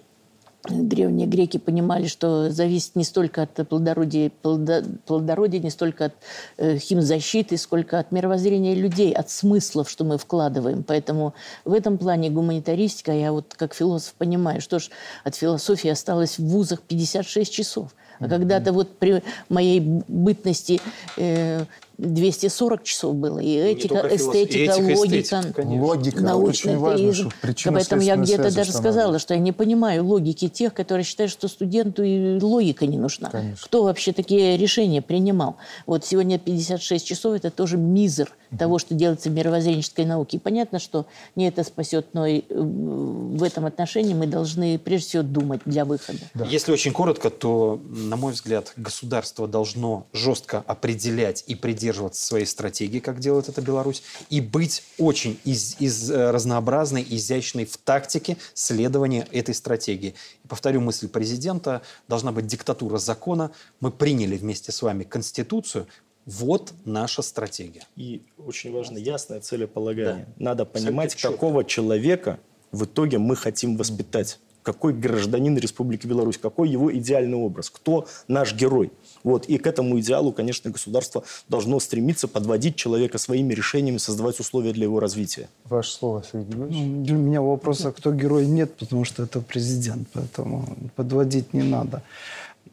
Древние 0.70 1.28
греки 1.28 1.57
понимали, 1.57 2.07
что 2.07 2.49
зависит 2.49 2.95
не 2.95 3.03
столько 3.03 3.41
от 3.41 3.68
плодородия, 3.68 4.32
плодо- 4.41 4.97
плодородия 5.05 5.59
не 5.59 5.70
столько 5.70 6.05
от 6.05 6.14
э, 6.57 6.78
химзащиты, 6.78 7.57
сколько 7.57 7.99
от 7.99 8.14
мировоззрения 8.14 8.74
людей, 8.74 9.11
от 9.11 9.30
смыслов, 9.30 9.89
что 9.89 10.05
мы 10.05 10.18
вкладываем. 10.18 10.84
Поэтому 10.84 11.34
в 11.66 11.74
этом 11.74 11.97
плане 11.97 12.30
гуманитаристика, 12.30 13.11
я 13.11 13.34
вот 13.34 13.53
как 13.57 13.74
философ 13.74 14.14
понимаю, 14.14 14.61
что 14.61 14.80
ж, 14.80 14.89
от 15.26 15.36
философии 15.36 15.89
осталось 15.89 16.39
в 16.39 16.47
вузах 16.47 16.82
56 16.82 17.51
часов. 17.51 17.93
А 18.20 18.30
когда-то 18.30 18.72
вот 18.72 18.97
при 18.97 19.22
моей 19.49 19.82
бытности 19.82 20.80
э, 21.18 21.66
240 21.97 22.83
часов 22.83 23.15
было. 23.15 23.39
И 23.39 23.53
этика, 23.53 23.95
только 23.95 24.17
философия, 24.17 24.43
эстетика, 24.43 24.57
и 24.57 24.63
этика, 24.63 24.99
логика. 24.99 25.21
эстетика. 25.21 25.61
Логика. 25.61 26.15
Вот 26.15 26.23
научный 26.23 26.73
очень 26.73 26.79
важно, 26.79 27.31
причинно 27.41 27.77
Поэтому 27.77 28.01
я 28.01 28.15
где-то 28.15 28.53
даже 28.53 28.71
сказала, 28.71 29.19
что 29.19 29.33
я 29.33 29.39
не 29.39 29.51
понимаю 29.51 30.05
логики 30.05 30.47
тех, 30.47 30.73
которые 30.73 31.05
считают, 31.05 31.31
что 31.31 31.47
студенту 31.47 32.03
и 32.03 32.39
логика 32.39 32.85
не 32.85 32.97
нужна. 32.97 33.29
Конечно. 33.29 33.65
Кто 33.65 33.83
вообще 33.83 34.13
такие 34.13 34.57
решения 34.57 35.01
принимал? 35.01 35.57
Вот 35.85 36.05
сегодня 36.05 36.39
56 36.39 37.05
часов– 37.05 37.35
это 37.35 37.51
тоже 37.51 37.77
мизер 37.77 38.31
того, 38.57 38.79
что 38.79 38.93
делается 38.93 39.29
в 39.29 39.33
мировоззренческой 39.33 40.05
науке. 40.05 40.37
И 40.37 40.39
понятно, 40.39 40.79
что 40.79 41.05
не 41.35 41.47
это 41.47 41.63
спасет, 41.63 42.07
но 42.13 42.25
и 42.25 42.39
э, 42.39 42.43
в 42.49 43.41
этом 43.43 43.65
отношении 43.65 44.13
мы 44.13 44.27
должны 44.27 44.77
прежде 44.77 45.07
всего 45.07 45.23
думать 45.23 45.61
для 45.65 45.85
выхода. 45.85 46.19
Если 46.49 46.71
очень 46.71 46.93
коротко, 46.93 47.29
то, 47.29 47.81
на 47.87 48.15
мой 48.15 48.33
взгляд, 48.33 48.73
государство 48.77 49.47
должно 49.47 50.05
жестко 50.13 50.63
определять 50.67 51.43
и 51.47 51.55
придерживаться 51.84 52.25
своей 52.25 52.45
стратегии, 52.45 52.99
как 52.99 53.19
делает 53.19 53.49
это 53.49 53.61
Беларусь, 53.61 54.03
и 54.29 54.39
быть 54.39 54.84
очень 54.97 55.38
из, 55.43 55.75
из, 55.79 56.09
э, 56.09 56.31
разнообразной, 56.31 57.05
изящной 57.09 57.65
в 57.65 57.75
тактике 57.77 58.38
следования 58.53 59.27
этой 59.34 59.53
стратегии. 59.53 60.15
И 60.45 60.47
повторю 60.47 60.79
мысль 60.79 61.09
президента, 61.09 61.81
должна 62.07 62.31
быть 62.31 62.47
диктатура 62.47 62.97
закона. 62.99 63.51
Мы 63.81 63.91
приняли 63.91 64.38
вместе 64.38 64.71
с 64.71 64.81
вами 64.81 65.03
Конституцию. 65.03 65.88
Вот 66.25 66.71
наша 66.86 67.21
стратегия. 67.21 67.86
И 67.97 68.21
очень 68.38 68.71
важно 68.71 68.97
ясное 68.97 69.41
целеполагание. 69.41 70.27
Надо 70.38 70.63
Абсолютно 70.63 70.89
понимать, 70.89 71.15
четко. 71.15 71.34
какого 71.34 71.65
человека 71.65 72.39
в 72.71 72.86
итоге 72.86 73.17
мы 73.17 73.36
хотим 73.36 73.75
воспитать. 73.75 74.39
Какой 74.61 74.93
гражданин 74.93 75.57
Республики 75.57 76.07
Беларусь, 76.07 76.38
какой 76.38 76.69
его 76.69 76.95
идеальный 76.95 77.36
образ, 77.38 77.69
кто 77.69 78.07
наш 78.29 78.55
герой. 78.55 78.93
Вот. 79.24 79.45
И 79.45 79.57
к 79.57 79.67
этому 79.67 79.99
идеалу, 79.99 80.32
конечно, 80.32 80.69
государство 80.71 81.24
должно 81.49 81.80
стремиться 81.80 82.28
подводить 82.28 82.76
человека 82.76 83.17
своими 83.17 83.53
решениями, 83.53 83.97
создавать 83.97 84.39
условия 84.39 84.74
для 84.74 84.84
его 84.84 84.99
развития. 84.99 85.47
Ваше 85.65 85.91
слово, 85.91 86.24
Сергей 86.30 86.49
Григорьевич. 86.49 86.78
Ну, 86.86 87.03
для 87.03 87.15
меня 87.15 87.41
вопроса, 87.41 87.91
кто 87.91 88.13
герой, 88.13 88.45
нет, 88.45 88.76
потому 88.76 89.05
что 89.05 89.24
это 89.24 89.41
президент, 89.41 90.07
поэтому 90.13 90.65
подводить 90.95 91.53
не 91.53 91.63
надо. 91.63 92.01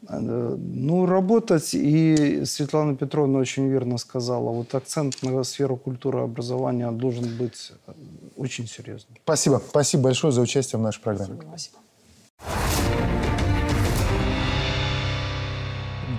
Ну, 0.09 1.05
работать, 1.05 1.73
и 1.73 2.43
Светлана 2.45 2.95
Петровна 2.95 3.39
очень 3.39 3.69
верно 3.69 3.97
сказала, 3.97 4.49
вот 4.49 4.73
акцент 4.75 5.21
на 5.21 5.43
сферу 5.43 5.77
культуры 5.77 6.19
и 6.19 6.23
образования 6.23 6.91
должен 6.91 7.37
быть 7.37 7.71
очень 8.35 8.67
серьезным. 8.67 9.15
Спасибо. 9.23 9.61
Спасибо 9.69 10.03
большое 10.03 10.33
за 10.33 10.41
участие 10.41 10.79
в 10.79 10.81
нашей 10.81 11.01
программе. 11.01 11.39
Спасибо. 11.47 11.77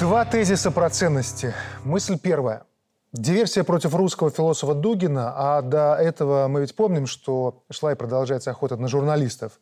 Два 0.02 0.24
тезиса 0.24 0.72
про 0.72 0.90
ценности. 0.90 1.54
Мысль 1.84 2.18
первая. 2.18 2.64
Диверсия 3.12 3.62
против 3.62 3.94
русского 3.94 4.32
философа 4.32 4.74
Дугина, 4.74 5.32
а 5.36 5.62
до 5.62 5.94
этого 5.94 6.48
мы 6.48 6.62
ведь 6.62 6.74
помним, 6.74 7.06
что 7.06 7.62
шла 7.70 7.92
и 7.92 7.94
продолжается 7.94 8.50
охота 8.50 8.76
на 8.76 8.88
журналистов, 8.88 9.60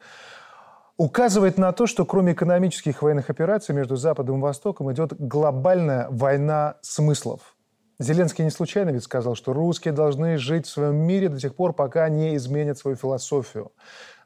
указывает 0.97 1.59
на 1.59 1.71
то, 1.73 1.87
что 1.87 2.07
кроме 2.07 2.33
экономических 2.33 3.03
военных 3.03 3.29
операций 3.29 3.75
между 3.75 3.97
Западом 3.97 4.39
и 4.39 4.41
Востоком 4.41 4.91
идет 4.91 5.13
глобальная 5.19 6.09
война 6.09 6.77
смыслов. 6.81 7.55
Зеленский 7.99 8.43
не 8.43 8.51
случайно 8.51 8.89
ведь 8.89 9.05
сказал, 9.05 9.35
что 9.35 9.53
русские 9.53 9.93
должны 9.93 10.39
жить 10.39 10.67
в 10.67 10.71
своем 10.71 10.97
мире 10.97 11.29
до 11.29 11.39
тех 11.39 11.55
пор, 11.55 11.75
пока 11.75 12.09
не 12.09 12.35
изменят 12.37 12.79
свою 12.79 12.97
философию. 12.97 13.73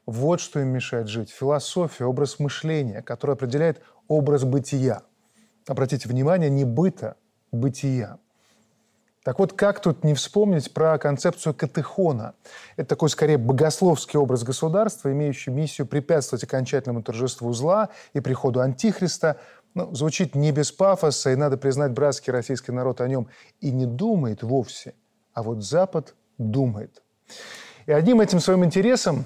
Вот 0.05 0.39
что 0.39 0.61
им 0.61 0.69
мешает 0.69 1.09
жить. 1.09 1.29
Философия, 1.29 2.05
образ 2.05 2.39
мышления, 2.39 3.01
который 3.01 3.33
определяет 3.33 3.81
образ 4.07 4.45
бытия. 4.45 5.01
Обратите 5.67 6.07
внимание, 6.07 6.49
не 6.49 6.63
быта, 6.63 7.15
бытия. 7.51 8.19
Так 9.23 9.39
вот, 9.39 9.53
как 9.53 9.79
тут 9.79 10.03
не 10.03 10.13
вспомнить 10.13 10.71
про 10.71 10.99
концепцию 10.99 11.55
катехона? 11.55 12.35
Это 12.77 12.89
такой, 12.89 13.09
скорее, 13.09 13.39
богословский 13.39 14.19
образ 14.19 14.43
государства, 14.43 15.11
имеющий 15.11 15.49
миссию 15.49 15.87
препятствовать 15.87 16.43
окончательному 16.43 17.01
торжеству 17.01 17.51
зла 17.51 17.89
и 18.13 18.19
приходу 18.19 18.61
Антихриста. 18.61 19.39
Ну, 19.73 19.93
звучит 19.95 20.35
не 20.35 20.51
без 20.51 20.71
пафоса, 20.71 21.31
и 21.31 21.35
надо 21.35 21.57
признать, 21.57 21.91
братский 21.91 22.31
российский 22.31 22.71
народ 22.71 23.01
о 23.01 23.07
нем 23.07 23.27
и 23.61 23.71
не 23.71 23.87
думает 23.87 24.43
вовсе, 24.43 24.93
а 25.33 25.41
вот 25.41 25.63
Запад 25.63 26.13
думает. 26.37 27.01
И 27.87 27.91
одним 27.91 28.21
этим 28.21 28.39
своим 28.39 28.63
интересом 28.63 29.25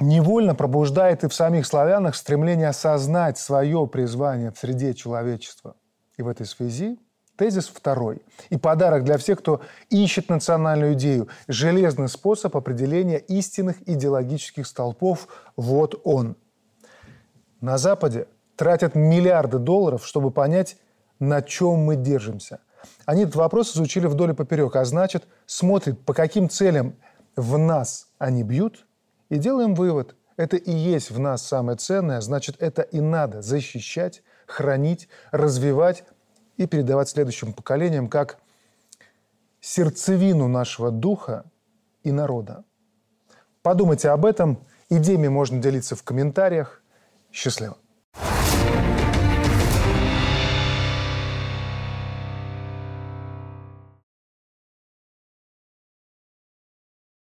невольно 0.00 0.54
пробуждает 0.54 1.24
и 1.24 1.28
в 1.28 1.34
самих 1.34 1.66
славянах 1.66 2.16
стремление 2.16 2.68
осознать 2.68 3.38
свое 3.38 3.86
призвание 3.86 4.50
в 4.50 4.58
среде 4.58 4.94
человечества. 4.94 5.76
И 6.16 6.22
в 6.22 6.28
этой 6.28 6.46
связи 6.46 6.98
тезис 7.36 7.68
второй. 7.68 8.22
И 8.50 8.56
подарок 8.56 9.04
для 9.04 9.18
всех, 9.18 9.40
кто 9.40 9.60
ищет 9.90 10.28
национальную 10.28 10.94
идею. 10.94 11.28
Железный 11.48 12.08
способ 12.08 12.56
определения 12.56 13.18
истинных 13.18 13.76
идеологических 13.88 14.66
столпов. 14.66 15.28
Вот 15.56 16.00
он. 16.04 16.36
На 17.60 17.78
Западе 17.78 18.28
тратят 18.56 18.94
миллиарды 18.94 19.58
долларов, 19.58 20.06
чтобы 20.06 20.30
понять, 20.30 20.76
на 21.18 21.42
чем 21.42 21.78
мы 21.78 21.96
держимся. 21.96 22.60
Они 23.06 23.22
этот 23.22 23.36
вопрос 23.36 23.74
изучили 23.74 24.06
вдоль 24.06 24.30
и 24.30 24.34
поперек, 24.34 24.76
а 24.76 24.84
значит, 24.84 25.24
смотрят, 25.46 25.98
по 26.04 26.12
каким 26.12 26.48
целям 26.50 26.96
в 27.36 27.56
нас 27.56 28.08
они 28.18 28.42
бьют, 28.42 28.86
и 29.34 29.38
делаем 29.38 29.74
вывод. 29.74 30.16
Это 30.36 30.56
и 30.56 30.72
есть 30.72 31.10
в 31.10 31.18
нас 31.18 31.46
самое 31.46 31.76
ценное, 31.76 32.20
значит, 32.20 32.56
это 32.58 32.82
и 32.82 33.00
надо 33.00 33.42
защищать, 33.42 34.22
хранить, 34.46 35.08
развивать 35.30 36.04
и 36.56 36.66
передавать 36.66 37.08
следующим 37.08 37.52
поколениям 37.52 38.08
как 38.08 38.38
сердцевину 39.60 40.48
нашего 40.48 40.90
духа 40.90 41.44
и 42.02 42.12
народа. 42.12 42.64
Подумайте 43.62 44.10
об 44.10 44.26
этом. 44.26 44.58
Идеями 44.90 45.28
можно 45.28 45.60
делиться 45.60 45.96
в 45.96 46.02
комментариях. 46.02 46.82
Счастливо! 47.32 47.76